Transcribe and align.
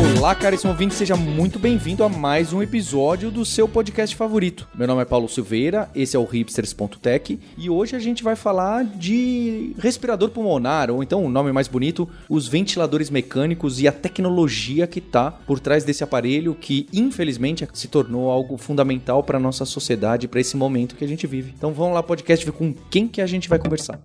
Olá, 0.00 0.34
caríssimo 0.34 0.72
ouvinte, 0.72 0.94
seja 0.94 1.14
muito 1.14 1.58
bem-vindo 1.58 2.02
a 2.02 2.08
mais 2.08 2.54
um 2.54 2.62
episódio 2.62 3.30
do 3.30 3.44
seu 3.44 3.68
podcast 3.68 4.16
favorito. 4.16 4.66
Meu 4.74 4.88
nome 4.88 5.02
é 5.02 5.04
Paulo 5.04 5.28
Silveira, 5.28 5.90
esse 5.94 6.16
é 6.16 6.18
o 6.18 6.24
hipsters.tech 6.24 7.38
e 7.58 7.68
hoje 7.68 7.94
a 7.94 7.98
gente 7.98 8.24
vai 8.24 8.34
falar 8.34 8.82
de 8.82 9.74
respirador 9.78 10.30
pulmonar, 10.30 10.90
ou 10.90 11.02
então, 11.02 11.22
o 11.22 11.26
um 11.26 11.28
nome 11.28 11.52
mais 11.52 11.68
bonito, 11.68 12.08
os 12.30 12.48
ventiladores 12.48 13.10
mecânicos 13.10 13.78
e 13.78 13.86
a 13.86 13.92
tecnologia 13.92 14.86
que 14.86 15.00
está 15.00 15.30
por 15.30 15.60
trás 15.60 15.84
desse 15.84 16.02
aparelho 16.02 16.54
que, 16.54 16.88
infelizmente, 16.94 17.68
se 17.74 17.86
tornou 17.86 18.30
algo 18.30 18.56
fundamental 18.56 19.22
para 19.22 19.38
nossa 19.38 19.66
sociedade, 19.66 20.28
para 20.28 20.40
esse 20.40 20.56
momento 20.56 20.96
que 20.96 21.04
a 21.04 21.08
gente 21.08 21.26
vive. 21.26 21.52
Então 21.54 21.74
vamos 21.74 21.92
lá, 21.92 22.02
podcast, 22.02 22.42
ver 22.42 22.52
com 22.52 22.72
quem 22.90 23.06
que 23.06 23.20
a 23.20 23.26
gente 23.26 23.50
vai 23.50 23.58
conversar. 23.58 24.00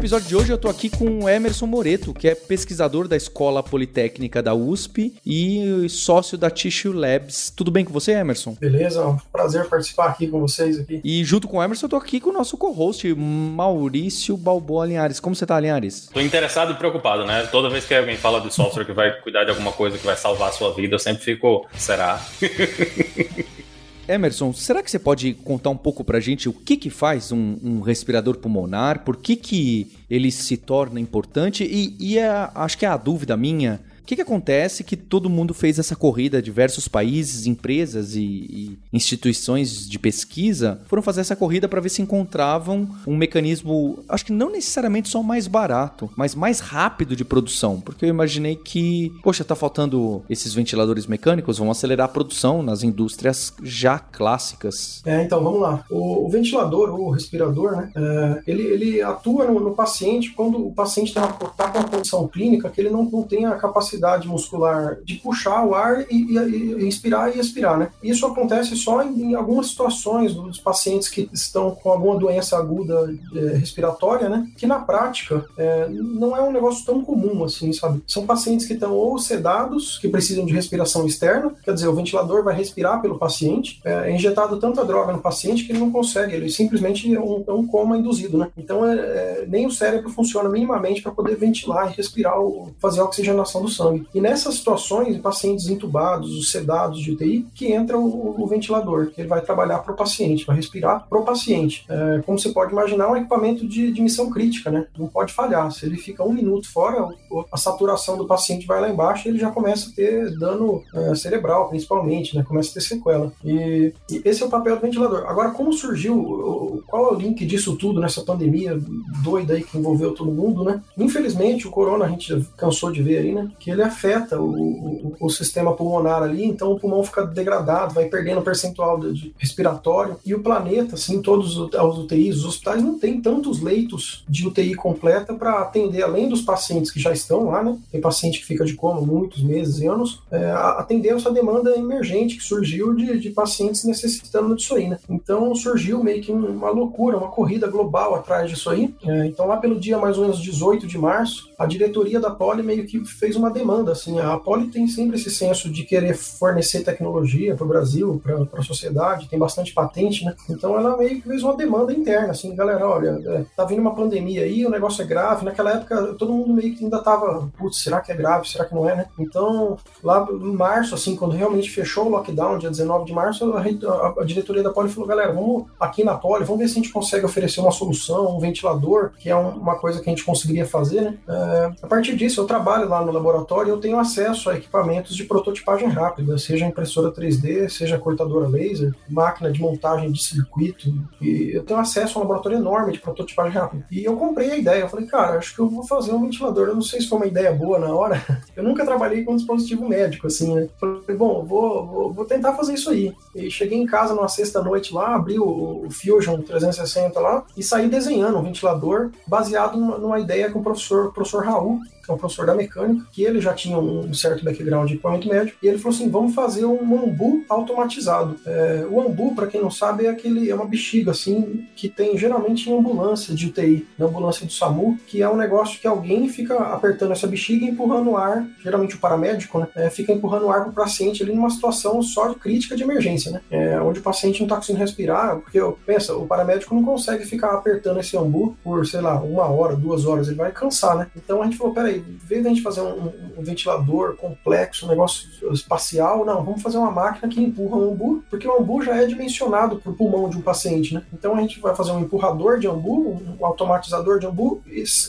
Episódio 0.00 0.28
de 0.28 0.34
hoje 0.34 0.50
eu 0.50 0.56
tô 0.56 0.66
aqui 0.70 0.88
com 0.88 1.24
o 1.24 1.28
Emerson 1.28 1.66
Moreto, 1.66 2.14
que 2.14 2.26
é 2.26 2.34
pesquisador 2.34 3.06
da 3.06 3.18
Escola 3.18 3.62
Politécnica 3.62 4.42
da 4.42 4.54
USP 4.54 5.14
e 5.26 5.86
sócio 5.90 6.38
da 6.38 6.50
Tissue 6.50 6.90
Labs. 6.90 7.52
Tudo 7.54 7.70
bem 7.70 7.84
com 7.84 7.92
você, 7.92 8.12
Emerson? 8.12 8.56
Beleza, 8.58 9.02
é 9.02 9.04
um 9.04 9.18
prazer 9.30 9.68
participar 9.68 10.06
aqui 10.06 10.26
com 10.26 10.40
vocês 10.40 10.80
aqui. 10.80 11.02
E 11.04 11.22
junto 11.22 11.46
com 11.46 11.58
o 11.58 11.62
Emerson 11.62 11.84
eu 11.84 11.90
tô 11.90 11.96
aqui 11.96 12.18
com 12.18 12.30
o 12.30 12.32
nosso 12.32 12.56
co-host, 12.56 13.14
Maurício 13.14 14.38
Balboa 14.38 14.86
Linhares. 14.86 15.20
Como 15.20 15.36
você 15.36 15.44
tá, 15.44 15.60
Linhares? 15.60 16.08
Tô 16.10 16.20
interessado 16.22 16.72
e 16.72 16.76
preocupado, 16.76 17.26
né? 17.26 17.46
Toda 17.52 17.68
vez 17.68 17.84
que 17.84 17.94
alguém 17.94 18.16
fala 18.16 18.40
de 18.40 18.54
software 18.54 18.86
que 18.86 18.92
vai 18.92 19.12
cuidar 19.20 19.44
de 19.44 19.50
alguma 19.50 19.70
coisa 19.70 19.98
que 19.98 20.06
vai 20.06 20.16
salvar 20.16 20.48
a 20.48 20.52
sua 20.52 20.72
vida, 20.72 20.94
eu 20.94 20.98
sempre 20.98 21.22
fico, 21.22 21.66
será? 21.76 22.18
Emerson, 24.10 24.52
será 24.52 24.82
que 24.82 24.90
você 24.90 24.98
pode 24.98 25.34
contar 25.34 25.70
um 25.70 25.76
pouco 25.76 26.02
pra 26.02 26.18
gente 26.18 26.48
o 26.48 26.52
que 26.52 26.76
que 26.76 26.90
faz 26.90 27.30
um, 27.30 27.56
um 27.62 27.80
respirador 27.80 28.38
pulmonar? 28.38 29.04
Por 29.04 29.16
que 29.16 29.36
que 29.36 29.92
ele 30.10 30.30
se 30.30 30.56
torna 30.56 30.98
importante? 30.98 31.64
E, 31.64 31.96
e 31.98 32.18
é, 32.18 32.50
acho 32.54 32.76
que 32.76 32.84
é 32.84 32.88
a 32.88 32.96
dúvida 32.96 33.36
minha 33.36 33.80
que, 34.10 34.16
que 34.16 34.22
acontece 34.22 34.82
que 34.82 34.96
todo 34.96 35.30
mundo 35.30 35.54
fez 35.54 35.78
essa 35.78 35.94
corrida, 35.94 36.42
diversos 36.42 36.88
países, 36.88 37.46
empresas 37.46 38.16
e, 38.16 38.20
e 38.20 38.78
instituições 38.92 39.88
de 39.88 39.98
pesquisa 40.00 40.80
foram 40.86 41.00
fazer 41.00 41.20
essa 41.20 41.36
corrida 41.36 41.68
para 41.68 41.80
ver 41.80 41.90
se 41.90 42.02
encontravam 42.02 42.88
um 43.06 43.16
mecanismo, 43.16 44.00
acho 44.08 44.26
que 44.26 44.32
não 44.32 44.50
necessariamente 44.50 45.08
só 45.08 45.22
mais 45.22 45.46
barato, 45.46 46.10
mas 46.16 46.34
mais 46.34 46.58
rápido 46.58 47.14
de 47.14 47.24
produção, 47.24 47.80
porque 47.80 48.04
eu 48.04 48.08
imaginei 48.08 48.56
que, 48.56 49.12
poxa, 49.22 49.44
tá 49.44 49.54
faltando 49.54 50.24
esses 50.28 50.52
ventiladores 50.52 51.06
mecânicos, 51.06 51.58
vão 51.58 51.70
acelerar 51.70 52.06
a 52.06 52.12
produção 52.12 52.64
nas 52.64 52.82
indústrias 52.82 53.54
já 53.62 53.96
clássicas. 53.96 55.02
É, 55.06 55.22
então 55.22 55.42
vamos 55.42 55.60
lá. 55.60 55.84
O, 55.88 56.26
o 56.26 56.28
ventilador, 56.28 56.98
o 56.98 57.10
respirador, 57.10 57.76
né, 57.76 57.92
é, 57.94 58.42
ele, 58.44 58.62
ele 58.62 59.02
atua 59.02 59.44
no, 59.44 59.60
no, 59.60 59.70
paciente 59.70 60.30
quando 60.30 60.66
o 60.66 60.72
paciente 60.72 61.08
está 61.08 61.28
tá 61.28 61.68
com 61.68 61.78
uma 61.78 61.88
condição 61.88 62.26
clínica 62.26 62.68
que 62.68 62.80
ele 62.80 62.90
não, 62.90 63.04
não 63.04 63.22
tem 63.22 63.46
a 63.46 63.54
capacidade 63.54 63.99
capacidade 64.00 64.26
muscular 64.26 64.98
de 65.04 65.16
puxar 65.16 65.64
o 65.64 65.74
ar 65.74 66.06
e, 66.10 66.14
e, 66.14 66.36
e 66.36 66.86
inspirar 66.86 67.34
e 67.34 67.38
expirar, 67.38 67.78
né? 67.78 67.90
Isso 68.02 68.26
acontece 68.26 68.74
só 68.76 69.02
em, 69.02 69.30
em, 69.30 69.34
algumas 69.34 69.68
situações 69.68 70.34
dos 70.34 70.58
pacientes 70.58 71.08
que 71.08 71.28
estão 71.32 71.72
com 71.72 71.90
alguma 71.90 72.18
doença 72.18 72.56
aguda 72.56 73.12
é, 73.34 73.56
respiratória, 73.56 74.28
né? 74.28 74.48
Que 74.56 74.66
na 74.66 74.78
prática 74.78 75.44
é, 75.56 75.88
não 75.88 76.36
é 76.36 76.40
um 76.42 76.52
negócio 76.52 76.84
tão 76.84 77.04
comum 77.04 77.44
assim, 77.44 77.72
sabe? 77.72 78.02
São 78.06 78.26
pacientes 78.26 78.66
que 78.66 78.72
estão 78.72 78.92
ou 78.92 79.18
sedados, 79.18 79.98
que 79.98 80.08
precisam 80.08 80.46
de 80.46 80.52
respiração 80.52 81.06
externa, 81.06 81.52
quer 81.62 81.74
dizer, 81.74 81.88
o 81.88 81.94
ventilador 81.94 82.42
vai 82.42 82.54
respirar 82.54 83.00
pelo 83.02 83.18
paciente, 83.18 83.80
é, 83.84 84.10
é 84.10 84.14
injetado 84.14 84.58
tanta 84.58 84.84
droga 84.84 85.12
no 85.12 85.20
paciente 85.20 85.64
que 85.64 85.72
ele 85.72 85.80
não 85.80 85.90
consegue, 85.90 86.34
ele 86.34 86.48
simplesmente 86.48 87.12
é 87.14 87.20
um, 87.20 87.44
é 87.46 87.52
um 87.52 87.66
coma 87.66 87.96
induzido, 87.96 88.38
né? 88.38 88.48
Então 88.56 88.86
é, 88.86 88.94
é 88.94 89.44
nem 89.46 89.66
o 89.66 89.70
cérebro 89.70 90.10
funciona 90.10 90.48
minimamente 90.48 91.02
para 91.02 91.12
poder 91.12 91.36
ventilar 91.36 91.90
e 91.90 91.96
respirar, 91.96 92.38
ou 92.38 92.72
fazer 92.78 93.00
a 93.00 93.04
oxigenação 93.04 93.62
do 93.62 93.68
sangue 93.68 93.89
E 94.14 94.20
nessas 94.20 94.56
situações, 94.56 95.18
pacientes 95.18 95.68
entubados, 95.68 96.36
os 96.36 96.50
sedados 96.50 97.00
de 97.00 97.12
UTI, 97.12 97.46
que 97.54 97.72
entra 97.72 97.98
o, 97.98 98.40
o 98.40 98.46
ventilador, 98.46 99.10
que 99.10 99.20
ele 99.20 99.28
vai 99.28 99.40
trabalhar 99.40 99.78
para 99.78 99.92
o 99.92 99.96
paciente, 99.96 100.46
vai 100.46 100.56
respirar 100.56 101.06
para 101.08 101.18
o 101.18 101.24
paciente. 101.24 101.84
É, 101.88 102.22
como 102.24 102.38
você 102.38 102.50
pode 102.50 102.72
imaginar, 102.72 103.04
é 103.04 103.08
um 103.08 103.16
equipamento 103.16 103.66
de, 103.66 103.92
de 103.92 104.02
missão 104.02 104.30
crítica, 104.30 104.70
né? 104.70 104.86
Não 104.98 105.06
pode 105.06 105.32
falhar. 105.32 105.70
Se 105.72 105.86
ele 105.86 105.96
fica 105.96 106.24
um 106.24 106.32
minuto 106.32 106.70
fora, 106.70 107.08
a 107.52 107.56
saturação 107.56 108.16
do 108.16 108.26
paciente 108.26 108.66
vai 108.66 108.80
lá 108.80 108.88
embaixo 108.88 109.26
e 109.26 109.30
ele 109.30 109.38
já 109.38 109.50
começa 109.50 109.90
a 109.90 109.92
ter 109.92 110.36
dano 110.38 110.82
é, 110.94 111.14
cerebral, 111.14 111.68
principalmente, 111.68 112.36
né? 112.36 112.42
Começa 112.42 112.70
a 112.70 112.74
ter 112.74 112.80
sequela. 112.80 113.32
E, 113.44 113.92
e, 114.10 114.22
esse 114.24 114.42
é 114.42 114.46
o 114.46 114.50
papel 114.50 114.76
do 114.76 114.82
ventilador. 114.82 115.24
Agora, 115.26 115.50
como 115.50 115.72
surgiu, 115.72 116.82
qual 116.86 117.10
é 117.10 117.12
o 117.14 117.18
link 117.18 117.44
disso 117.46 117.76
tudo 117.76 118.00
nessa 118.00 118.22
pandemia 118.22 118.78
doida 119.22 119.54
aí 119.54 119.62
que 119.62 119.78
envolveu 119.78 120.12
todo 120.12 120.30
mundo, 120.30 120.64
né? 120.64 120.80
Infelizmente, 120.96 121.66
o 121.66 121.70
corona 121.70 122.04
a 122.04 122.08
gente 122.08 122.46
cansou 122.56 122.90
de 122.90 123.02
ver 123.02 123.18
aí, 123.18 123.32
né? 123.32 123.50
Que 123.58 123.69
ele 123.70 123.82
afeta 123.82 124.40
o, 124.40 124.50
o, 124.50 125.16
o, 125.20 125.30
sistema 125.30 125.74
pulmonar 125.74 126.22
ali, 126.22 126.44
então 126.44 126.72
o 126.72 126.78
pulmão 126.78 127.02
fica 127.02 127.24
degradado, 127.24 127.94
vai 127.94 128.06
perdendo 128.06 128.42
percentual 128.42 128.98
de, 128.98 129.12
de 129.12 129.34
respiratório. 129.38 130.16
E 130.24 130.34
o 130.34 130.42
planeta, 130.42 130.94
assim, 130.94 131.22
todos 131.22 131.56
os 131.56 131.98
UTIs, 131.98 132.38
os 132.38 132.44
hospitais 132.44 132.82
não 132.82 132.98
tem 132.98 133.20
tantos 133.20 133.60
leitos 133.60 134.24
de 134.28 134.46
UTI 134.46 134.74
completa 134.74 135.34
para 135.34 135.60
atender, 135.60 136.02
além 136.02 136.28
dos 136.28 136.42
pacientes 136.42 136.90
que 136.90 137.00
já 137.00 137.12
estão 137.12 137.46
lá, 137.46 137.62
né? 137.62 137.78
Tem 137.90 138.00
paciente 138.00 138.40
que 138.40 138.46
fica 138.46 138.64
de 138.64 138.74
coma 138.74 139.00
muitos 139.00 139.42
meses 139.42 139.80
e 139.80 139.86
anos, 139.86 140.22
é, 140.30 140.50
atender 140.50 141.14
essa 141.14 141.30
demanda 141.30 141.76
emergente 141.76 142.36
que 142.36 142.42
surgiu 142.42 142.94
de, 142.94 143.18
de 143.18 143.30
pacientes 143.30 143.84
necessitando 143.84 144.54
disso 144.54 144.74
aí, 144.74 144.88
né? 144.88 144.98
Então 145.08 145.54
surgiu 145.54 146.02
meio 146.02 146.22
que 146.22 146.32
uma 146.32 146.70
loucura, 146.70 147.16
uma 147.16 147.28
corrida 147.28 147.66
global 147.66 148.14
atrás 148.14 148.50
disso 148.50 148.70
aí. 148.70 148.94
É, 149.04 149.26
então 149.26 149.46
lá 149.46 149.56
pelo 149.56 149.78
dia 149.78 149.98
mais 149.98 150.16
ou 150.16 150.24
menos 150.24 150.40
18 150.40 150.86
de 150.86 150.98
março, 150.98 151.50
a 151.58 151.66
diretoria 151.66 152.20
da 152.20 152.30
Poli 152.30 152.62
meio 152.62 152.86
que 152.86 153.04
fez 153.04 153.36
uma 153.36 153.50
demanda. 153.60 153.92
Assim, 153.92 154.18
a 154.18 154.36
Poli 154.36 154.68
tem 154.68 154.86
sempre 154.88 155.16
esse 155.16 155.30
senso 155.30 155.70
de 155.70 155.84
querer 155.84 156.14
fornecer 156.14 156.82
tecnologia 156.82 157.54
para 157.54 157.64
o 157.64 157.68
Brasil, 157.68 158.20
para 158.22 158.60
a 158.60 158.62
sociedade, 158.62 159.28
tem 159.28 159.38
bastante 159.38 159.72
patente, 159.72 160.24
né? 160.24 160.34
Então 160.48 160.76
ela 160.76 160.96
meio 160.96 161.20
que 161.20 161.28
fez 161.28 161.42
uma 161.42 161.56
demanda 161.56 161.92
interna, 161.92 162.30
assim, 162.30 162.54
galera, 162.54 162.86
olha, 162.86 163.20
é, 163.24 163.44
tá 163.56 163.64
vindo 163.64 163.80
uma 163.80 163.94
pandemia 163.94 164.42
aí, 164.42 164.64
o 164.64 164.70
negócio 164.70 165.02
é 165.02 165.06
grave. 165.06 165.44
Naquela 165.44 165.72
época 165.72 166.14
todo 166.14 166.32
mundo 166.32 166.54
meio 166.54 166.74
que 166.74 166.84
ainda 166.84 166.98
tava, 167.00 167.48
putz, 167.58 167.82
será 167.82 168.00
que 168.00 168.12
é 168.12 168.16
grave, 168.16 168.48
será 168.48 168.64
que 168.64 168.74
não 168.74 168.88
é, 168.88 168.96
né? 168.96 169.06
Então 169.18 169.76
lá 170.02 170.26
em 170.30 170.52
março, 170.54 170.94
assim, 170.94 171.16
quando 171.16 171.32
realmente 171.32 171.70
fechou 171.70 172.06
o 172.06 172.10
lockdown, 172.10 172.58
dia 172.58 172.70
19 172.70 173.04
de 173.04 173.12
março, 173.12 173.52
a, 173.52 173.60
a, 173.60 174.14
a 174.20 174.24
diretoria 174.24 174.62
da 174.62 174.70
Poli 174.70 174.88
falou, 174.88 175.08
galera, 175.08 175.32
vamos 175.32 175.66
aqui 175.78 176.02
na 176.02 176.16
Poli, 176.16 176.44
vamos 176.44 176.60
ver 176.60 176.68
se 176.68 176.78
a 176.78 176.82
gente 176.82 176.92
consegue 176.92 177.24
oferecer 177.24 177.60
uma 177.60 177.70
solução, 177.70 178.36
um 178.36 178.40
ventilador, 178.40 179.10
que 179.18 179.28
é 179.28 179.36
um, 179.36 179.50
uma 179.50 179.76
coisa 179.76 180.00
que 180.00 180.08
a 180.08 180.12
gente 180.12 180.24
conseguiria 180.24 180.66
fazer, 180.66 181.02
né? 181.02 181.18
É, 181.28 181.72
a 181.82 181.86
partir 181.86 182.16
disso, 182.16 182.40
eu 182.40 182.46
trabalho 182.46 182.88
lá 182.88 183.04
no 183.04 183.12
laboratório 183.12 183.49
e 183.66 183.68
eu 183.68 183.78
tenho 183.78 183.98
acesso 183.98 184.48
a 184.48 184.56
equipamentos 184.56 185.16
de 185.16 185.24
prototipagem 185.24 185.88
rápida, 185.88 186.38
seja 186.38 186.66
impressora 186.66 187.12
3D, 187.12 187.68
seja 187.68 187.98
cortadora 187.98 188.48
laser, 188.48 188.94
máquina 189.08 189.50
de 189.50 189.60
montagem 189.60 190.10
de 190.12 190.22
circuito. 190.22 190.92
E 191.20 191.50
eu 191.52 191.64
tenho 191.64 191.80
acesso 191.80 192.16
a 192.16 192.20
um 192.20 192.24
laboratório 192.24 192.58
enorme 192.58 192.92
de 192.92 193.00
prototipagem 193.00 193.52
rápida. 193.52 193.84
E 193.90 194.04
eu 194.04 194.16
comprei 194.16 194.52
a 194.52 194.56
ideia. 194.56 194.82
Eu 194.82 194.88
falei, 194.88 195.06
cara, 195.06 195.38
acho 195.38 195.54
que 195.54 195.60
eu 195.60 195.68
vou 195.68 195.84
fazer 195.84 196.12
um 196.12 196.22
ventilador. 196.22 196.68
Eu 196.68 196.74
não 196.74 196.82
sei 196.82 197.00
se 197.00 197.08
foi 197.08 197.18
uma 197.18 197.26
ideia 197.26 197.52
boa 197.52 197.78
na 197.78 197.94
hora. 197.94 198.20
Eu 198.56 198.64
nunca 198.64 198.84
trabalhei 198.84 199.24
com 199.24 199.32
um 199.32 199.36
dispositivo 199.36 199.88
médico, 199.88 200.26
assim, 200.26 200.54
né? 200.54 200.68
Falei, 200.78 201.16
bom, 201.16 201.44
vou, 201.44 201.86
vou, 201.86 202.12
vou 202.12 202.24
tentar 202.24 202.54
fazer 202.54 202.74
isso 202.74 202.90
aí. 202.90 203.14
E 203.34 203.50
cheguei 203.50 203.78
em 203.78 203.86
casa 203.86 204.14
numa 204.14 204.28
sexta-noite 204.28 204.92
lá, 204.92 205.14
abri 205.14 205.38
o, 205.38 205.86
o 205.86 205.90
Fusion 205.90 206.40
360 206.42 207.18
lá 207.18 207.44
e 207.56 207.62
saí 207.62 207.88
desenhando 207.88 208.38
um 208.38 208.42
ventilador 208.42 209.10
baseado 209.26 209.78
numa, 209.78 209.98
numa 209.98 210.20
ideia 210.20 210.50
que 210.50 210.58
o 210.58 210.62
professor, 210.62 211.06
o 211.06 211.12
professor 211.12 211.44
Raul 211.44 211.80
que 212.04 212.10
é 212.10 212.14
um 212.14 212.18
professor 212.18 212.46
da 212.46 212.54
mecânica, 212.54 213.06
que 213.12 213.22
ele 213.22 213.39
já 213.40 213.54
tinha 213.54 213.78
um 213.78 214.12
certo 214.12 214.44
background 214.44 214.88
de 214.88 214.94
equipamento 214.94 215.28
médio, 215.28 215.54
e 215.62 215.66
ele 215.66 215.78
falou 215.78 215.96
assim: 215.96 216.08
vamos 216.08 216.34
fazer 216.34 216.64
um 216.64 217.04
ambu 217.04 217.44
automatizado. 217.48 218.38
É, 218.46 218.86
o 218.88 219.00
ambu, 219.00 219.34
para 219.34 219.46
quem 219.46 219.60
não 219.60 219.70
sabe, 219.70 220.06
é 220.06 220.10
aquele 220.10 220.50
é 220.50 220.54
uma 220.54 220.66
bexiga 220.66 221.10
assim 221.10 221.66
que 221.74 221.88
tem 221.88 222.16
geralmente 222.16 222.68
em 222.68 222.78
ambulância 222.78 223.34
de 223.34 223.46
UTI, 223.46 223.86
na 223.98 224.06
ambulância 224.06 224.46
do 224.46 224.52
SAMU, 224.52 224.98
que 225.06 225.22
é 225.22 225.28
um 225.28 225.36
negócio 225.36 225.80
que 225.80 225.86
alguém 225.86 226.28
fica 226.28 226.56
apertando 226.56 227.12
essa 227.12 227.26
bexiga 227.26 227.64
e 227.64 227.68
empurrando 227.68 228.10
o 228.10 228.16
ar, 228.16 228.46
geralmente 228.62 228.96
o 228.96 228.98
paramédico, 228.98 229.58
né, 229.58 229.68
é, 229.74 229.90
fica 229.90 230.12
empurrando 230.12 230.46
o 230.46 230.50
ar 230.50 230.62
para 230.62 230.70
o 230.70 230.72
paciente 230.72 231.22
ali 231.22 231.32
numa 231.32 231.50
situação 231.50 232.02
só 232.02 232.28
de 232.28 232.34
crítica 232.36 232.76
de 232.76 232.82
emergência, 232.82 233.30
né, 233.30 233.40
é, 233.50 233.80
onde 233.80 234.00
o 234.00 234.02
paciente 234.02 234.40
não 234.40 234.46
está 234.46 234.56
conseguindo 234.56 234.80
respirar, 234.80 235.36
porque 235.38 235.60
pensa, 235.86 236.14
o 236.14 236.26
paramédico 236.26 236.74
não 236.74 236.84
consegue 236.84 237.24
ficar 237.24 237.52
apertando 237.52 238.00
esse 238.00 238.16
ambu 238.16 238.56
por, 238.62 238.86
sei 238.86 239.00
lá, 239.00 239.20
uma 239.20 239.46
hora, 239.46 239.76
duas 239.76 240.04
horas, 240.04 240.28
ele 240.28 240.36
vai 240.36 240.52
cansar, 240.52 240.96
né? 240.96 241.06
Então 241.16 241.40
a 241.40 241.44
gente 241.44 241.56
falou, 241.56 241.74
peraí, 241.74 241.98
em 241.98 242.26
vez 242.26 242.42
da 242.42 242.48
gente 242.48 242.62
fazer 242.62 242.80
um, 242.80 243.06
um 243.06 243.29
ventilador 243.38 244.16
complexo, 244.16 244.86
um 244.86 244.88
negócio 244.88 245.28
espacial. 245.52 246.24
Não, 246.24 246.44
vamos 246.44 246.62
fazer 246.62 246.78
uma 246.78 246.90
máquina 246.90 247.28
que 247.28 247.42
empurra 247.42 247.76
um 247.76 247.92
ambu, 247.92 248.24
porque 248.28 248.46
o 248.46 248.58
ambu 248.58 248.82
já 248.82 248.96
é 248.96 249.06
dimensionado 249.06 249.76
para 249.76 249.90
o 249.90 249.94
pulmão 249.94 250.28
de 250.28 250.36
um 250.36 250.42
paciente, 250.42 250.94
né? 250.94 251.02
Então 251.12 251.34
a 251.34 251.40
gente 251.40 251.60
vai 251.60 251.74
fazer 251.74 251.92
um 251.92 252.00
empurrador 252.00 252.58
de 252.58 252.66
ambu, 252.66 253.20
um 253.38 253.44
automatizador 253.44 254.18
de 254.18 254.26
ambu 254.26 254.62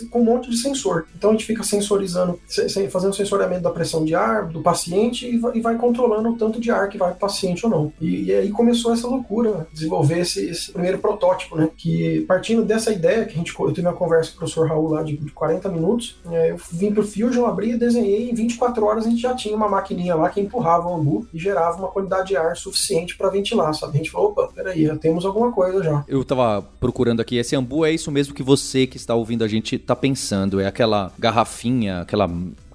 com 0.09 0.21
um 0.21 0.23
monte 0.23 0.49
de 0.49 0.57
sensor. 0.57 1.05
Então 1.15 1.29
a 1.29 1.33
gente 1.33 1.45
fica 1.45 1.63
sensorizando, 1.63 2.39
fazendo 2.89 3.13
sensoriamento 3.13 3.61
da 3.61 3.69
pressão 3.69 4.03
de 4.05 4.15
ar 4.15 4.47
do 4.47 4.61
paciente 4.61 5.27
e 5.27 5.61
vai, 5.61 5.75
controlando 5.75 6.29
o 6.29 6.37
tanto 6.37 6.59
de 6.59 6.69
ar 6.71 6.89
que 6.89 6.97
vai 6.97 7.09
para 7.09 7.17
o 7.17 7.19
paciente 7.19 7.65
ou 7.65 7.71
não. 7.71 7.93
E, 7.99 8.25
e, 8.25 8.33
aí 8.33 8.49
começou 8.49 8.93
essa 8.93 9.07
loucura, 9.07 9.67
desenvolver 9.73 10.19
esse, 10.19 10.49
esse, 10.49 10.71
primeiro 10.71 10.99
protótipo, 10.99 11.55
né? 11.55 11.69
Que 11.75 12.21
partindo 12.21 12.63
dessa 12.63 12.91
ideia 12.91 13.25
que 13.25 13.33
a 13.33 13.37
gente, 13.37 13.53
eu 13.57 13.71
tive 13.71 13.87
uma 13.87 13.93
conversa 13.93 14.31
com 14.31 14.35
o 14.35 14.39
professor 14.39 14.67
Raul 14.67 14.89
lá 14.89 15.03
de, 15.03 15.17
de 15.17 15.31
40 15.31 15.69
minutos, 15.69 16.19
é, 16.29 16.51
eu 16.51 16.57
vim 16.71 16.93
pro 16.93 17.05
Fusion, 17.05 17.45
abri, 17.45 17.77
desenhei, 17.77 18.10
em 18.11 18.33
24 18.33 18.85
horas 18.85 19.05
a 19.05 19.09
gente 19.09 19.21
já 19.21 19.33
tinha 19.33 19.55
uma 19.55 19.69
maquininha 19.69 20.15
lá 20.15 20.29
que 20.29 20.41
empurrava 20.41 20.87
o 20.87 20.95
ambu 20.95 21.27
e 21.33 21.39
gerava 21.39 21.77
uma 21.77 21.87
qualidade 21.87 22.29
de 22.29 22.37
ar 22.37 22.55
suficiente 22.55 23.17
para 23.17 23.29
ventilar, 23.29 23.73
sabe? 23.73 23.93
A 23.93 23.97
gente 23.97 24.11
falou, 24.11 24.29
opa, 24.29 24.49
peraí, 24.53 24.85
já 24.85 24.95
temos 24.97 25.25
alguma 25.25 25.51
coisa 25.51 25.83
já. 25.83 26.03
Eu 26.07 26.23
tava 26.23 26.61
procurando 26.79 27.21
aqui, 27.21 27.37
esse 27.37 27.55
ambu 27.55 27.85
é 27.85 27.91
isso 27.91 28.11
mesmo 28.11 28.33
que 28.33 28.43
você 28.43 28.87
que 28.87 28.97
está 28.97 29.15
ouvindo 29.15 29.43
a 29.43 29.47
gente 29.47 29.77
tá 29.77 29.95
pensando, 29.95 30.59
é 30.59 30.67
aquela 30.67 31.11
garrafinha, 31.17 32.01
aquela 32.01 32.29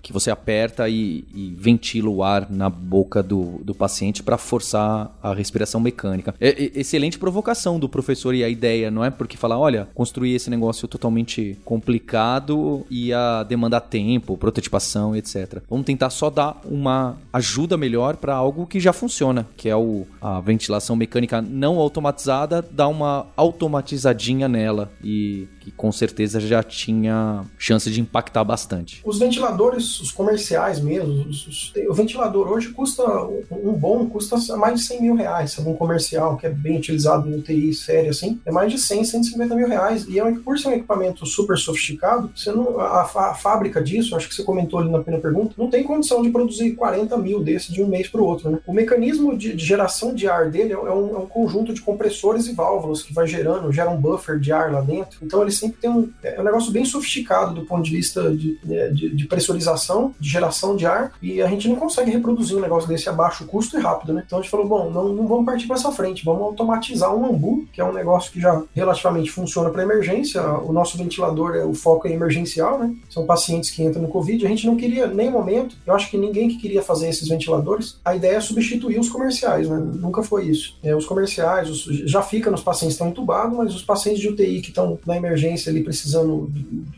que 0.06 0.12
você 0.12 0.30
aperta 0.30 0.88
e, 0.88 1.24
e, 1.34 1.52
ventila 1.58 2.08
o 2.08 2.22
ar 2.22 2.48
na 2.48 2.70
boca 2.70 3.24
do, 3.24 3.58
do 3.64 3.74
paciente 3.74 4.22
para 4.22 4.38
forçar 4.38 5.10
a 5.20 5.34
respiração 5.34 5.80
mecânica. 5.80 6.32
É, 6.40 6.50
é, 6.50 6.70
excelente 6.76 7.18
provocação 7.18 7.76
do 7.76 7.88
professor 7.88 8.32
e 8.32 8.44
a 8.44 8.48
ideia, 8.48 8.88
não 8.88 9.04
é? 9.04 9.10
Porque 9.10 9.36
falar, 9.36 9.58
olha, 9.58 9.88
construir 9.96 10.36
esse 10.36 10.48
negócio 10.48 10.86
totalmente 10.86 11.58
complicado 11.64 12.86
ia 12.88 13.42
demandar 13.48 13.80
tempo, 13.80 14.38
prototipação, 14.38 15.16
etc. 15.16 15.60
Vamos 15.68 15.84
tentar 15.84 16.10
só 16.10 16.30
dar 16.30 16.60
uma 16.64 17.18
ajuda 17.32 17.76
melhor 17.76 18.14
para 18.14 18.32
algo 18.32 18.64
que 18.64 18.78
já 18.78 18.92
funciona, 18.92 19.44
que 19.56 19.68
é 19.68 19.74
o, 19.74 20.06
a 20.20 20.40
ventilação 20.40 20.94
mecânica 20.94 21.42
não 21.42 21.80
automatizada, 21.80 22.64
dar 22.70 22.86
uma 22.86 23.26
automatizadinha 23.36 24.46
nela 24.46 24.88
e 25.02 25.48
que 25.66 25.72
com 25.72 25.90
certeza 25.90 26.38
já 26.38 26.62
tinha 26.62 27.44
chance 27.58 27.90
de 27.90 28.00
impactar 28.00 28.44
bastante. 28.44 29.02
Os 29.04 29.18
ventiladores, 29.18 30.00
os 30.00 30.12
comerciais 30.12 30.78
mesmo, 30.78 31.26
os, 31.28 31.44
os, 31.48 31.72
o 31.88 31.92
ventilador 31.92 32.48
hoje 32.48 32.68
custa, 32.68 33.02
um 33.50 33.72
bom 33.72 34.06
custa 34.06 34.36
mais 34.56 34.80
de 34.80 34.86
100 34.86 35.02
mil 35.02 35.14
reais, 35.16 35.58
um 35.58 35.74
comercial 35.74 36.36
que 36.36 36.46
é 36.46 36.50
bem 36.50 36.76
utilizado 36.76 37.28
no 37.28 37.38
UTI 37.38 37.74
sério 37.74 38.10
assim, 38.10 38.40
é 38.46 38.52
mais 38.52 38.70
de 38.70 38.78
100, 38.78 39.04
150 39.06 39.56
mil 39.56 39.66
reais. 39.66 40.06
E 40.08 40.20
é 40.20 40.32
por 40.36 40.56
ser 40.56 40.68
um 40.68 40.72
equipamento 40.72 41.26
super 41.26 41.58
sofisticado, 41.58 42.30
você 42.32 42.52
não, 42.52 42.78
a, 42.78 43.00
a, 43.00 43.34
fábrica 43.34 43.82
disso, 43.82 44.14
acho 44.14 44.28
que 44.28 44.36
você 44.36 44.44
comentou 44.44 44.78
ali 44.78 44.88
na 44.88 45.00
primeira 45.00 45.20
pergunta, 45.20 45.54
não 45.58 45.68
tem 45.68 45.82
condição 45.82 46.22
de 46.22 46.30
produzir 46.30 46.76
40 46.76 47.16
mil 47.16 47.42
desses 47.42 47.74
de 47.74 47.82
um 47.82 47.88
mês 47.88 48.06
para 48.06 48.20
o 48.20 48.24
outro. 48.24 48.52
Né? 48.52 48.60
O 48.64 48.72
mecanismo 48.72 49.36
de, 49.36 49.52
de, 49.52 49.64
geração 49.64 50.14
de 50.14 50.28
ar 50.28 50.48
dele 50.48 50.74
é 50.74 50.78
um, 50.78 51.16
é 51.16 51.18
um 51.18 51.26
conjunto 51.26 51.74
de 51.74 51.80
compressores 51.80 52.46
e 52.46 52.52
válvulas 52.52 53.02
que 53.02 53.12
vai 53.12 53.26
gerando, 53.26 53.72
gera 53.72 53.90
um 53.90 54.00
buffer 54.00 54.38
de 54.38 54.52
ar 54.52 54.70
lá 54.70 54.80
dentro. 54.80 55.18
Então 55.22 55.42
ele 55.42 55.55
sempre 55.56 55.78
tem 55.80 55.90
um, 55.90 56.10
é 56.22 56.40
um 56.40 56.44
negócio 56.44 56.70
bem 56.72 56.84
sofisticado 56.84 57.54
do 57.54 57.66
ponto 57.66 57.82
de 57.82 57.90
vista 57.90 58.34
de, 58.34 58.58
né, 58.64 58.88
de, 58.88 59.14
de, 59.14 59.26
pressurização, 59.26 60.14
de 60.18 60.28
geração 60.28 60.76
de 60.76 60.86
ar, 60.86 61.12
e 61.20 61.42
a 61.42 61.46
gente 61.48 61.68
não 61.68 61.76
consegue 61.76 62.10
reproduzir 62.10 62.56
um 62.56 62.60
negócio 62.60 62.88
desse 62.88 63.08
a 63.08 63.12
baixo 63.12 63.46
custo 63.46 63.78
e 63.78 63.80
rápido, 63.80 64.12
né? 64.12 64.22
Então 64.26 64.38
a 64.38 64.42
gente 64.42 64.50
falou, 64.50 64.66
bom, 64.66 64.90
não, 64.90 65.08
não 65.12 65.26
vamos 65.26 65.46
partir 65.46 65.66
para 65.66 65.76
essa 65.76 65.92
frente, 65.92 66.24
vamos 66.24 66.42
automatizar 66.42 67.14
um 67.14 67.26
ambu, 67.26 67.66
que 67.72 67.80
é 67.80 67.84
um 67.84 67.92
negócio 67.92 68.32
que 68.32 68.40
já 68.40 68.62
relativamente 68.74 69.30
funciona 69.30 69.70
para 69.70 69.82
emergência. 69.82 70.42
O 70.42 70.72
nosso 70.72 70.98
ventilador, 70.98 71.54
é, 71.54 71.64
o 71.64 71.74
foco 71.74 72.08
é 72.08 72.12
emergencial, 72.12 72.78
né? 72.78 72.94
São 73.08 73.26
pacientes 73.26 73.70
que 73.70 73.82
entram 73.82 74.02
no 74.02 74.08
Covid. 74.08 74.44
A 74.44 74.48
gente 74.48 74.66
não 74.66 74.76
queria, 74.76 75.06
nem 75.06 75.30
momento, 75.30 75.76
eu 75.86 75.94
acho 75.94 76.10
que 76.10 76.16
ninguém 76.16 76.48
que 76.48 76.58
queria 76.58 76.82
fazer 76.82 77.08
esses 77.08 77.28
ventiladores, 77.28 77.98
a 78.04 78.14
ideia 78.14 78.36
é 78.36 78.40
substituir 78.40 78.98
os 78.98 79.08
comerciais, 79.08 79.68
né? 79.68 79.78
Nunca 79.78 80.22
foi 80.22 80.46
isso. 80.46 80.76
É, 80.82 80.94
os 80.94 81.06
comerciais 81.06 81.70
os, 81.70 81.84
já 82.08 82.22
fica 82.22 82.50
nos 82.50 82.62
pacientes 82.62 82.96
que 82.96 83.02
estão 83.02 83.08
entubados, 83.08 83.56
mas 83.56 83.74
os 83.74 83.82
pacientes 83.82 84.20
de 84.20 84.28
UTI 84.28 84.60
que 84.60 84.68
estão 84.68 84.98
na 85.06 85.16
emergência 85.16 85.45
ali 85.68 85.82
precisando 85.82 86.50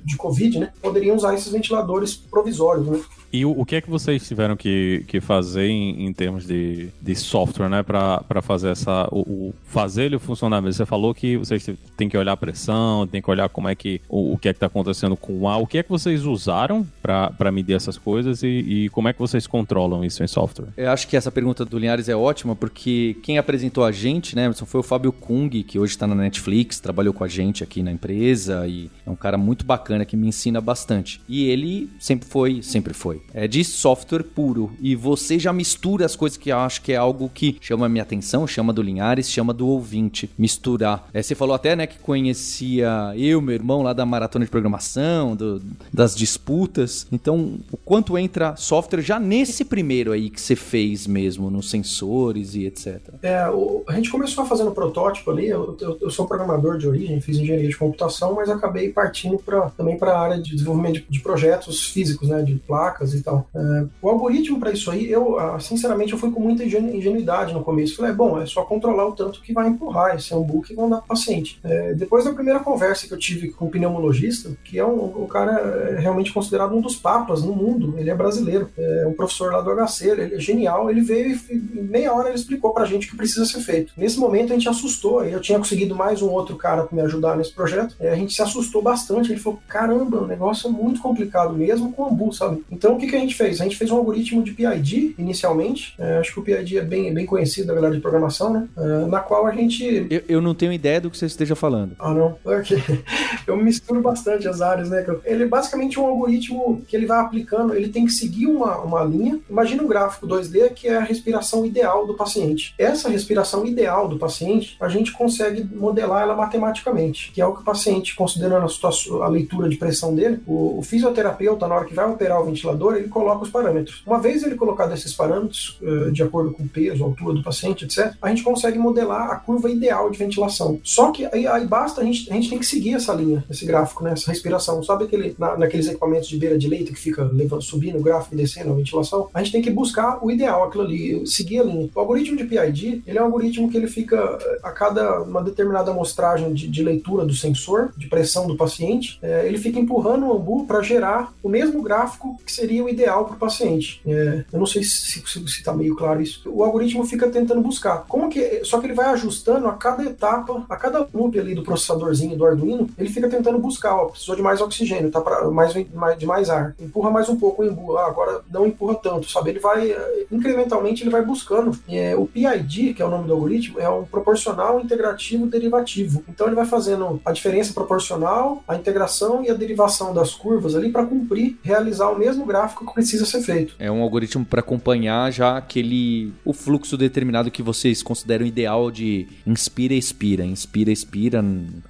de, 0.05 0.17
Covid, 0.17 0.59
né, 0.59 0.73
poderiam 0.83 1.17
usar 1.17 1.35
esses 1.35 1.53
ventiladores 1.53 2.17
provisórios, 2.17 2.87
né? 2.87 3.01
E 3.31 3.45
o, 3.45 3.51
o, 3.51 3.67
que 3.67 3.77
é 3.77 3.81
que 3.81 3.91
vocês 3.91 4.27
tiveram 4.27 4.57
que, 4.57 5.05
que 5.07 5.21
fazer 5.21 5.67
em, 5.67 6.07
em 6.07 6.13
termos 6.15 6.47
de, 6.47 6.89
de 7.01 7.15
software, 7.15 7.69
né, 7.69 7.83
para 7.83 8.41
fazer 8.41 8.71
essa 8.71 9.07
o, 9.13 9.21
o, 9.21 9.55
fazer 9.65 10.05
ele 10.05 10.19
funcionar 10.19 10.63
mesmo? 10.63 10.79
Você 10.79 10.87
falou 10.87 11.15
que 11.15 11.37
vocês 11.37 11.69
têm 11.97 12.09
que 12.09 12.17
olhar 12.17 12.33
a 12.33 12.37
pressão, 12.37 13.07
tem 13.07 13.21
que 13.21 13.31
olhar 13.31 13.49
como 13.51 13.69
é 13.69 13.75
que 13.75 14.01
o, 14.09 14.33
o 14.33 14.39
que 14.39 14.49
é 14.49 14.53
que 14.53 14.57
está 14.57 14.67
acontecendo 14.67 15.15
com 15.15 15.41
o 15.41 15.49
ar. 15.49 15.59
O 15.59 15.67
que 15.67 15.77
é 15.77 15.83
que 15.83 15.91
vocês 15.91 16.25
usaram 16.25 16.87
para 17.03 17.53
medir 17.53 17.75
essas 17.75 17.99
coisas 17.99 18.43
e, 18.43 18.47
e, 18.47 18.89
como 18.91 19.09
é 19.09 19.13
que 19.13 19.19
vocês 19.19 19.47
controlam 19.47 20.03
isso 20.03 20.25
em 20.25 20.27
software? 20.27 20.69
Eu 20.77 20.91
acho 20.91 21.07
que 21.07 21.17
essa 21.17 21.31
pergunta 21.31 21.67
do 21.67 21.79
Linhares 21.79 22.09
é 22.09 22.17
ótima 22.17 22.57
porque 22.57 23.17
quem 23.23 23.37
apresentou 23.37 23.85
a 23.85 23.93
gente, 23.93 24.35
né, 24.35 24.51
foi 24.55 24.81
o 24.81 24.83
Fábio 24.83 25.13
Kung, 25.13 25.51
que 25.51 25.79
hoje 25.79 25.93
está 25.93 26.07
na 26.07 26.15
Netflix, 26.15 26.81
trabalhou 26.81 27.13
com 27.13 27.25
a 27.25 27.29
gente 27.29 27.63
aqui 27.63 27.83
na 27.83 27.93
empresa 27.93 28.38
e 28.47 28.91
é 29.07 29.11
um 29.11 29.17
cara 29.17 29.37
muito 29.37 29.65
bacana 29.65 30.05
que 30.05 30.17
me 30.17 30.29
ensina 30.29 30.61
bastante. 30.61 31.21
E 31.29 31.49
ele 31.49 31.91
sempre 31.99 32.29
foi, 32.29 32.63
sempre 32.63 32.95
foi 32.95 33.23
é 33.33 33.47
de 33.47 33.65
software 33.65 34.23
puro. 34.23 34.71
E 34.81 34.95
você 34.95 35.39
já 35.39 35.53
mistura 35.53 36.05
as 36.05 36.17
coisas 36.17 36.37
que 36.37 36.51
eu 36.51 36.59
acho 36.59 36.83
que 36.83 36.93
é 36.93 36.97
algo 36.97 37.31
que 37.33 37.57
chama 37.61 37.87
a 37.87 37.89
minha 37.89 38.03
atenção, 38.03 38.47
chama 38.47 38.73
do 38.73 38.83
Linhares, 38.83 39.31
chama 39.31 39.53
do 39.53 39.67
ouvinte. 39.67 40.31
Misturar. 40.39 41.09
É, 41.13 41.23
você 41.23 41.35
falou 41.35 41.55
até, 41.55 41.75
né, 41.75 41.87
que 41.87 41.99
conhecia 41.99 43.13
eu, 43.17 43.41
meu 43.41 43.55
irmão, 43.55 43.83
lá 43.83 43.93
da 43.93 44.05
maratona 44.05 44.45
de 44.45 44.51
programação, 44.51 45.35
do, 45.35 45.63
das 45.93 46.15
disputas. 46.15 47.07
Então, 47.13 47.59
o 47.71 47.77
quanto 47.77 48.19
entra 48.19 48.57
software 48.57 49.03
já 49.03 49.19
nesse 49.19 49.65
primeiro 49.65 50.13
aí 50.13 50.31
que 50.31 50.41
você 50.41 50.57
fez 50.57 51.07
mesmo, 51.07 51.51
nos 51.51 51.71
sensores 51.71 52.55
e 52.55 52.67
etc. 52.67 53.01
É, 53.23 53.49
o, 53.49 53.85
a 53.87 53.95
gente 53.95 54.11
começou 54.11 54.45
fazendo 54.45 54.71
protótipo 54.73 55.31
ali. 55.31 55.49
Eu, 55.49 55.77
eu, 55.81 55.99
eu, 56.01 56.11
sou 56.11 56.27
programador 56.27 56.79
de 56.79 56.87
origem, 56.87 57.21
fiz 57.21 57.39
engenharia 57.39 57.69
de 57.69 57.77
computação, 57.77 58.28
mas 58.35 58.49
acabei 58.49 58.91
partindo 58.91 59.39
pra, 59.39 59.71
também 59.71 59.99
para 59.99 60.13
a 60.13 60.21
área 60.21 60.39
de 60.41 60.53
desenvolvimento 60.53 60.95
de, 60.95 61.07
de 61.09 61.21
projetos 61.21 61.89
físicos, 61.89 62.29
né, 62.29 62.43
de 62.43 62.55
placas 62.57 63.15
e 63.15 63.23
tal. 63.23 63.49
É, 63.55 63.85
o 64.03 64.09
algoritmo 64.09 64.59
para 64.59 64.73
isso 64.73 64.91
aí, 64.91 65.11
eu, 65.11 65.39
ah, 65.39 65.59
sinceramente, 65.61 66.13
eu 66.13 66.19
fui 66.19 66.31
com 66.31 66.41
muita 66.41 66.65
ingenuidade 66.65 67.53
no 67.53 67.63
começo. 67.63 67.97
Falei, 67.97 68.13
bom, 68.13 68.41
é 68.41 68.47
só 68.47 68.63
controlar 68.63 69.07
o 69.07 69.13
tanto 69.13 69.41
que 69.43 69.53
vai 69.53 69.69
empurrar 69.69 70.17
esse 70.17 70.35
hambu 70.35 70.63
que 70.63 70.75
vão 70.75 70.89
dar 70.89 71.01
paciente. 71.03 71.59
É, 71.65 71.95
depois 71.95 72.25
da 72.25 72.33
primeira 72.33 72.61
conversa 72.61 73.07
que 73.07 73.15
eu 73.15 73.19
tive 73.19 73.51
com 73.51 73.67
o 73.67 73.71
pneumologista, 73.71 74.51
que 74.65 74.79
é 74.79 74.85
um, 74.85 75.23
o 75.23 75.27
cara 75.29 75.53
é 75.53 75.99
realmente 75.99 76.33
considerado 76.33 76.75
um 76.75 76.81
dos 76.81 76.97
papas 76.97 77.43
no 77.43 77.55
mundo, 77.55 77.95
ele 77.99 78.11
é 78.11 78.15
brasileiro, 78.15 78.69
é 78.77 79.07
um 79.07 79.13
professor 79.13 79.53
lá 79.53 79.61
do 79.61 79.71
HC, 79.71 80.11
ele 80.11 80.35
é 80.35 80.41
genial, 80.41 80.91
ele 80.91 81.01
veio 81.01 81.39
e 81.51 81.55
em 81.55 81.83
meia 81.83 82.13
hora 82.13 82.29
ele 82.29 82.39
explicou 82.39 82.73
pra 82.73 82.85
gente 82.85 83.07
o 83.07 83.11
que 83.11 83.17
precisa 83.17 83.45
ser 83.45 83.61
feito. 83.61 83.93
Nesse 83.97 84.19
momento 84.19 84.53
a 84.53 84.55
gente 84.55 84.69
assustou, 84.69 85.25
eu 85.25 85.41
tinha 85.41 85.59
conseguido 85.59 85.95
mais 85.95 86.23
um 86.23 86.31
outro 86.31 86.57
cara 86.57 86.85
para 86.85 86.97
me 86.97 87.03
ajudar 87.03 87.37
nesse 87.37 87.53
projeto, 87.53 87.97
a 88.09 88.17
gente 88.17 88.35
se 88.35 88.43
assustou 88.43 88.83
bastante, 88.83 89.31
ele 89.31 89.41
falou, 89.41 89.61
caramba, 89.69 90.23
o 90.23 90.27
negócio 90.27 90.69
é 90.69 90.73
muito 90.73 91.01
complicado 91.01 91.55
mesmo 91.55 91.93
com 91.93 92.07
hambu, 92.07 92.33
sabe? 92.33 92.65
Então 92.71 92.95
o 92.95 92.99
que, 92.99 93.07
que 93.07 93.17
a 93.17 93.21
gente 93.21 93.35
fez? 93.35 93.61
A 93.61 93.65
gente 93.65 93.77
fez 93.77 93.91
um 93.91 93.97
algoritmo 93.97 94.43
de 94.43 94.53
PID 94.53 95.15
inicialmente. 95.19 95.95
É, 95.99 96.19
acho 96.19 96.33
que 96.33 96.41
o 96.41 96.43
PID 96.43 96.79
é 96.79 96.83
bem, 96.83 97.13
bem 97.13 97.27
conhecido 97.27 97.69
da 97.69 97.75
galera 97.75 97.95
de 97.95 98.01
programação, 98.01 98.53
né? 98.53 98.69
É, 98.77 99.07
na 99.07 99.21
qual 99.21 99.47
a 99.47 99.53
gente. 99.53 100.07
Eu, 100.11 100.23
eu, 100.29 100.41
não 100.41 100.55
tenho 100.55 100.73
ideia 100.73 101.01
do 101.01 101.11
que 101.11 101.19
você 101.19 101.27
esteja 101.27 101.55
falando. 101.55 101.95
Ah, 101.99 102.13
não. 102.13 102.39
Okay. 102.45 102.79
Eu 103.47 103.57
misturo 103.57 104.01
bastante 104.01 104.47
as 104.47 104.61
áreas, 104.61 104.91
né? 104.91 105.05
Ele 105.25 105.45
é 105.45 105.47
basicamente 105.47 105.99
um 105.99 106.07
algoritmo 106.07 106.83
que 106.87 106.95
ele 106.95 107.07
vai 107.07 107.21
aplicando, 107.21 107.75
ele 107.75 107.89
tem 107.89 108.05
que 108.05 108.13
seguir 108.13 108.47
uma, 108.47 108.79
uma 108.79 109.03
linha. 109.03 109.41
Imagina 109.49 109.83
um 109.83 109.89
gráfico 109.89 110.27
2D 110.27 110.75
que 110.75 110.89
é 110.89 110.97
a 110.97 111.03
respiração 111.03 111.65
ideal 111.65 112.07
do 112.07 112.15
paciente. 112.15 112.75
Essa 112.79 113.09
respiração 113.09 113.65
ideal 113.67 114.07
do 114.07 114.19
paciente, 114.19 114.77
a 114.81 114.89
gente 114.89 115.13
consegue 115.13 115.65
modelar 115.75 116.23
ela 116.23 116.37
matematicamente, 116.37 117.33
que 117.33 117.41
é 117.41 117.47
o 117.47 117.55
que 117.55 117.63
o 117.63 117.65
paciente, 117.65 117.98
considerando 118.15 118.65
a, 118.65 118.69
situação, 118.69 119.23
a 119.23 119.29
leitura 119.29 119.69
de 119.69 119.77
pressão 119.77 120.15
dele, 120.15 120.41
o, 120.47 120.79
o 120.79 120.83
fisioterapeuta, 120.83 121.67
na 121.67 121.75
hora 121.75 121.85
que 121.85 121.95
vai 121.95 122.09
operar 122.09 122.41
o 122.41 122.45
ventilador, 122.45 122.97
ele 122.97 123.09
coloca 123.09 123.45
os 123.45 123.51
parâmetros. 123.51 124.03
Uma 124.07 124.21
vez 124.21 124.43
ele 124.43 124.55
colocado 124.55 124.93
esses 124.93 125.13
parâmetros, 125.13 125.79
uh, 125.83 126.11
de 126.11 126.23
acordo 126.23 126.53
com 126.53 126.65
o 126.65 126.69
peso, 126.69 127.03
a 127.03 127.07
altura 127.07 127.35
do 127.35 127.43
paciente, 127.43 127.85
etc., 127.85 128.13
a 128.21 128.29
gente 128.29 128.43
consegue 128.43 128.79
modelar 128.79 129.31
a 129.31 129.37
curva 129.37 129.71
ideal 129.71 130.11
de 130.11 130.19
ventilação. 130.19 130.81
Só 130.83 131.11
que 131.11 131.27
aí, 131.27 131.47
aí 131.47 131.67
basta, 131.67 132.01
a 132.01 132.05
gente, 132.05 132.31
a 132.31 132.35
gente 132.35 132.51
tem 132.51 132.59
que 132.59 132.67
seguir 132.67 132.95
essa 132.95 133.13
linha, 133.13 133.45
esse 133.51 133.65
gráfico, 133.65 134.05
né, 134.05 134.13
essa 134.13 134.31
respiração. 134.31 134.83
Sabe 134.83 135.05
aquele, 135.05 135.35
na, 135.39 135.57
naqueles 135.57 135.89
equipamentos 135.89 136.29
de 136.29 136.37
beira 136.37 136.59
de 136.59 136.69
leito 136.69 136.93
que 136.93 137.01
fica 137.01 137.25
levando, 137.25 137.63
subindo 137.63 137.99
o 137.99 138.03
gráfico 138.03 138.35
e 138.35 138.39
descendo 138.39 138.73
a 138.73 138.77
ventilação? 138.77 139.29
A 139.33 139.43
gente 139.43 139.53
tem 139.53 139.63
que 139.63 139.71
buscar 139.71 140.25
o 140.25 140.31
ideal, 140.31 140.65
aquilo 140.65 140.85
ali, 140.85 141.27
seguir 141.27 141.61
a 141.61 141.65
linha. 141.65 141.89
O 141.95 142.01
algoritmo 142.01 142.37
de 142.37 142.45
PID, 142.45 143.03
ele 143.07 143.19
é 143.19 143.23
um 143.23 143.27
algoritmo 143.27 143.71
que 143.71 143.77
ele 143.77 143.87
fica 143.87 144.39
eh, 144.41 144.59
a 144.63 144.71
cada 144.71 145.23
uma 145.23 145.43
determinada 145.43 145.91
amostragem 145.91 146.53
de, 146.53 146.69
de 146.69 146.83
leitura 146.83 147.25
do 147.25 147.35
sensor, 147.35 147.88
de 147.97 148.09
pressão 148.09 148.47
do 148.47 148.57
paciente, 148.57 149.19
é, 149.23 149.47
ele 149.47 149.59
fica 149.59 149.79
empurrando 149.79 150.27
o 150.27 150.33
ambu 150.33 150.67
para 150.67 150.83
gerar 150.83 151.33
o 151.43 151.49
mesmo 151.49 151.83
gráfico 151.83 152.39
que 152.45 152.53
seria 152.53 152.85
o 152.85 152.89
ideal 152.89 153.25
para 153.25 153.37
o 153.37 153.39
paciente. 153.39 154.01
É, 154.07 154.45
eu 154.53 154.59
não 154.59 154.67
sei 154.67 154.83
se 154.83 155.23
está 155.45 155.73
meio 155.73 155.97
claro 155.97 156.21
isso. 156.21 156.43
O 156.47 156.63
algoritmo 156.63 157.05
fica 157.05 157.29
tentando 157.29 157.61
buscar. 157.61 158.05
Como 158.09 158.29
que, 158.29 158.65
só 158.65 158.79
que 158.79 158.87
ele 158.87 158.95
vai 158.95 159.07
ajustando 159.07 159.67
a 159.67 159.73
cada 159.73 160.05
etapa, 160.05 160.65
a 160.69 160.77
cada 160.77 161.07
loop 161.13 161.39
ali 161.39 161.55
do 161.55 161.63
processadorzinho 161.63 162.37
do 162.37 162.47
Arduino, 162.47 162.89
ele 162.99 163.09
fica 163.09 163.29
tentando 163.29 163.59
buscar. 163.59 163.95
Ó, 163.97 164.07
precisou 164.07 164.37
de 164.37 164.43
mais 164.43 164.61
oxigênio, 164.61 165.11
tá 165.11 165.21
para 165.21 165.49
mais 165.51 165.73
de 165.73 166.27
mais 166.27 166.51
ar. 166.51 166.75
Empurra 166.81 167.11
mais 167.11 167.29
um 167.29 167.37
pouco 167.37 167.63
o 167.63 167.65
embu. 167.65 167.97
Ah, 167.97 168.07
agora 168.07 168.43
não 168.51 168.67
empurra 168.67 168.95
tanto, 168.97 169.31
sabe? 169.31 169.51
Ele 169.51 169.61
vai 169.61 169.95
incrementalmente 170.31 171.03
ele 171.03 171.11
vai 171.11 171.25
buscando. 171.25 171.77
É, 171.89 172.15
o 172.17 172.27
PID, 172.27 172.95
que 172.95 173.03
é 173.03 173.05
o 173.05 173.11
nome 173.11 173.27
do 173.27 173.33
algoritmo, 173.33 173.81
é 173.81 173.89
um 173.89 174.05
proporcional 174.05 174.81
integrativo 174.81 175.47
derivativo. 175.47 176.23
Então 176.29 176.47
ele 176.47 176.57
vai 176.57 176.67
fazendo 176.67 177.21
a 177.25 177.33
diferença 177.33 177.73
proporcional, 177.79 178.63
a 178.67 178.75
integração 178.75 179.45
e 179.45 179.51
a 179.51 179.55
derivação 179.55 180.13
das 180.13 180.35
curvas 180.35 180.75
ali 180.75 180.91
para 180.91 181.07
cumprir, 181.07 181.57
realizar 181.63 182.11
o 182.11 182.19
mesmo 182.19 182.45
gráfico 182.45 182.87
que 182.87 182.93
precisa 182.93 183.25
ser 183.25 183.43
feito. 183.43 183.75
É 183.79 183.91
um 183.91 184.03
algoritmo 184.03 184.45
para 184.45 184.61
acompanhar 184.61 185.31
já 185.33 185.57
aquele 185.57 186.33
o 186.45 186.53
fluxo 186.53 186.97
determinado 186.97 187.51
que 187.51 187.63
vocês 187.63 188.03
consideram 188.03 188.45
ideal 188.45 188.91
de 188.91 189.29
inspira 189.47 189.95
expira, 189.95 190.45
inspira 190.45 190.91
expira 190.91 191.45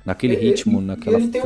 naquele 0.05 0.35
ele, 0.35 0.51
ritmo, 0.51 0.81
naquela 0.81 1.19
ele 1.19 1.29
tem 1.29 1.43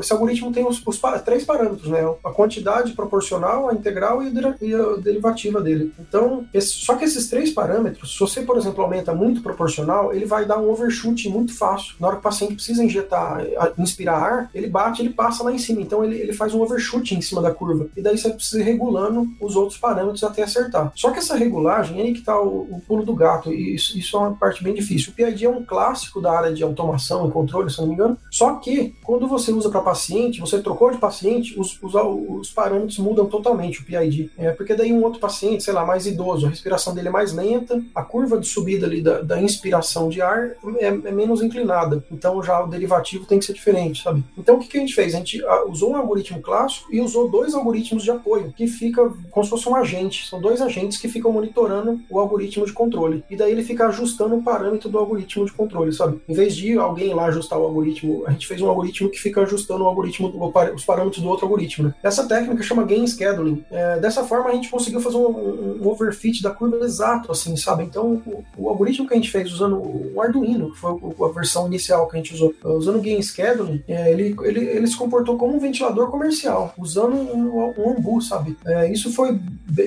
esse 0.00 0.12
algoritmo 0.12 0.52
tem 0.52 0.66
os, 0.66 0.82
os, 0.86 1.00
três 1.24 1.44
parâmetros, 1.44 1.88
né? 1.90 2.00
A 2.24 2.30
quantidade 2.30 2.92
proporcional, 2.92 3.68
a 3.68 3.74
integral 3.74 4.22
e 4.22 4.28
a, 4.28 4.96
derivativa 4.96 5.60
dele. 5.60 5.92
Então, 5.98 6.46
esse, 6.52 6.68
só 6.68 6.94
que 6.96 7.04
esses 7.04 7.28
três 7.28 7.50
parâmetros, 7.50 8.14
se 8.14 8.20
você, 8.20 8.42
por 8.42 8.56
exemplo, 8.56 8.82
aumenta 8.82 9.14
muito 9.14 9.42
proporcional, 9.42 10.12
ele 10.12 10.24
vai 10.24 10.44
dar 10.44 10.58
um 10.58 10.70
overshoot 10.70 11.28
muito 11.28 11.56
fácil. 11.56 11.94
Na 12.00 12.08
hora 12.08 12.16
que 12.16 12.20
o 12.20 12.22
paciente 12.22 12.54
precisa 12.54 12.82
injetar, 12.82 13.44
inspirar 13.82 14.16
ar, 14.16 14.50
ele 14.54 14.66
bate, 14.66 15.02
ele 15.02 15.10
passa 15.10 15.42
lá 15.42 15.52
em 15.52 15.58
cima. 15.58 15.80
Então 15.80 16.04
ele, 16.04 16.16
ele 16.16 16.32
faz 16.32 16.54
um 16.54 16.62
overshoot 16.62 17.14
em 17.14 17.20
cima 17.20 17.40
da 17.42 17.50
curva. 17.50 17.88
E 17.96 18.02
daí 18.02 18.16
você 18.16 18.30
precisa 18.30 18.60
ir 18.60 18.64
regulando 18.64 19.28
os 19.40 19.56
outros 19.56 19.78
parâmetros 19.78 20.22
até 20.24 20.42
acertar. 20.42 20.92
Só 20.94 21.10
que 21.10 21.18
essa 21.18 21.36
regulagem, 21.36 22.00
aí 22.00 22.12
que 22.12 22.20
está 22.20 22.40
o, 22.40 22.62
o, 22.70 22.82
pulo 22.86 23.04
do 23.04 23.14
gato, 23.14 23.52
e 23.52 23.74
isso, 23.74 23.98
isso 23.98 24.16
é 24.16 24.20
uma 24.20 24.34
parte 24.34 24.62
bem 24.62 24.74
difícil. 24.74 25.12
O 25.12 25.14
PID 25.14 25.44
é 25.44 25.48
um 25.48 25.64
clássico 25.64 26.20
da 26.20 26.32
área 26.32 26.52
de 26.52 26.62
automação 26.62 27.28
e 27.28 27.30
controle, 27.30 27.70
se 27.70 27.80
não 27.80 27.88
me 27.88 27.94
engano. 27.94 28.18
Só 28.30 28.54
que 28.54 28.94
quando 29.02 29.26
você 29.26 29.52
usa 29.52 29.70
para 29.70 29.80
paciente, 29.80 30.40
você 30.40 30.60
trocou 30.60 30.90
de 30.90 30.98
paciente, 30.98 31.58
os, 31.58 31.80
os, 31.82 31.94
os, 31.94 32.50
parâmetros 32.50 32.98
mudam 32.98 33.26
totalmente 33.26 33.80
o 33.80 33.84
PID. 33.84 34.30
É, 34.38 34.50
porque 34.50 34.74
daí 34.74 34.92
um 34.92 35.02
outro 35.02 35.20
paciente, 35.20 35.62
sei 35.62 35.72
lá, 35.72 35.84
mais 35.84 36.06
idoso, 36.06 36.46
a 36.46 36.50
respiração 36.50 36.94
dele 36.94 37.08
é 37.08 37.10
mais 37.10 37.32
lenta, 37.32 37.82
a 37.94 38.02
curva 38.02 38.38
de 38.38 38.46
subida 38.46 38.86
ali 38.86 39.00
da, 39.00 39.20
da 39.20 39.40
inspiração 39.40 40.08
de 40.08 40.20
ar 40.20 40.52
é, 40.78 40.86
é 40.86 41.10
menos 41.10 41.42
inclinada. 41.42 42.04
Então 42.10 42.42
já 42.42 42.62
o 42.62 42.68
derivativo 42.68 43.26
tem 43.26 43.38
que 43.38 43.44
ser 43.44 43.52
diferente, 43.52 43.71
sabe? 44.02 44.22
Então 44.36 44.56
o 44.56 44.58
que, 44.58 44.68
que 44.68 44.76
a 44.76 44.80
gente 44.80 44.94
fez? 44.94 45.14
A 45.14 45.18
gente 45.18 45.44
ah, 45.44 45.64
usou 45.68 45.92
um 45.92 45.96
algoritmo 45.96 46.40
clássico 46.40 46.92
e 46.92 47.00
usou 47.00 47.28
dois 47.28 47.54
algoritmos 47.54 48.04
de 48.04 48.10
apoio, 48.10 48.52
que 48.56 48.66
fica 48.66 49.10
como 49.30 49.44
se 49.44 49.50
fosse 49.50 49.68
um 49.68 49.76
agente. 49.76 50.26
São 50.28 50.40
dois 50.40 50.60
agentes 50.60 50.98
que 50.98 51.08
ficam 51.08 51.32
monitorando 51.32 52.00
o 52.08 52.18
algoritmo 52.18 52.66
de 52.66 52.72
controle. 52.72 53.24
E 53.30 53.36
daí 53.36 53.52
ele 53.52 53.64
fica 53.64 53.86
ajustando 53.86 54.36
o 54.36 54.42
parâmetro 54.42 54.88
do 54.88 54.98
algoritmo 54.98 55.44
de 55.44 55.52
controle, 55.52 55.92
sabe? 55.92 56.20
Em 56.28 56.34
vez 56.34 56.54
de 56.56 56.76
alguém 56.76 57.14
lá 57.14 57.26
ajustar 57.26 57.58
o 57.58 57.64
algoritmo, 57.64 58.24
a 58.26 58.32
gente 58.32 58.46
fez 58.46 58.60
um 58.60 58.68
algoritmo 58.68 59.08
que 59.08 59.18
fica 59.18 59.42
ajustando 59.42 59.84
o 59.84 59.86
algoritmo, 59.86 60.32
os 60.74 60.84
parâmetros 60.84 61.22
do 61.22 61.28
outro 61.28 61.46
algoritmo. 61.46 61.88
Né? 61.88 61.94
Essa 62.02 62.26
técnica 62.26 62.62
chama 62.62 62.84
Gain 62.84 63.06
Scheduling. 63.06 63.64
É, 63.70 63.98
dessa 63.98 64.24
forma 64.24 64.50
a 64.50 64.54
gente 64.54 64.70
conseguiu 64.70 65.00
fazer 65.00 65.16
um, 65.16 65.80
um, 65.80 65.88
overfit 65.88 66.42
da 66.42 66.50
curva 66.50 66.84
exato, 66.84 67.30
assim, 67.32 67.56
sabe? 67.56 67.84
Então 67.84 68.22
o, 68.26 68.44
o, 68.56 68.68
algoritmo 68.68 69.06
que 69.06 69.14
a 69.14 69.16
gente 69.16 69.30
fez 69.30 69.52
usando 69.52 69.76
o 69.76 70.20
Arduino, 70.20 70.72
que 70.72 70.78
foi 70.78 70.92
a 70.92 71.32
versão 71.32 71.66
inicial 71.66 72.08
que 72.08 72.16
a 72.16 72.20
gente 72.20 72.34
usou, 72.34 72.54
usando 72.64 72.98
o 72.98 73.02
Gain 73.02 73.22
Scheduling, 73.22 73.61
é, 73.88 74.12
ele, 74.12 74.34
ele, 74.42 74.60
ele 74.60 74.86
se 74.86 74.96
comportou 74.96 75.36
como 75.36 75.54
um 75.54 75.58
ventilador 75.58 76.10
comercial, 76.10 76.74
usando 76.78 77.14
um, 77.14 77.72
um 77.78 77.90
ambu, 77.90 78.20
sabe? 78.20 78.56
É, 78.66 78.90
isso 78.90 79.12
foi 79.12 79.38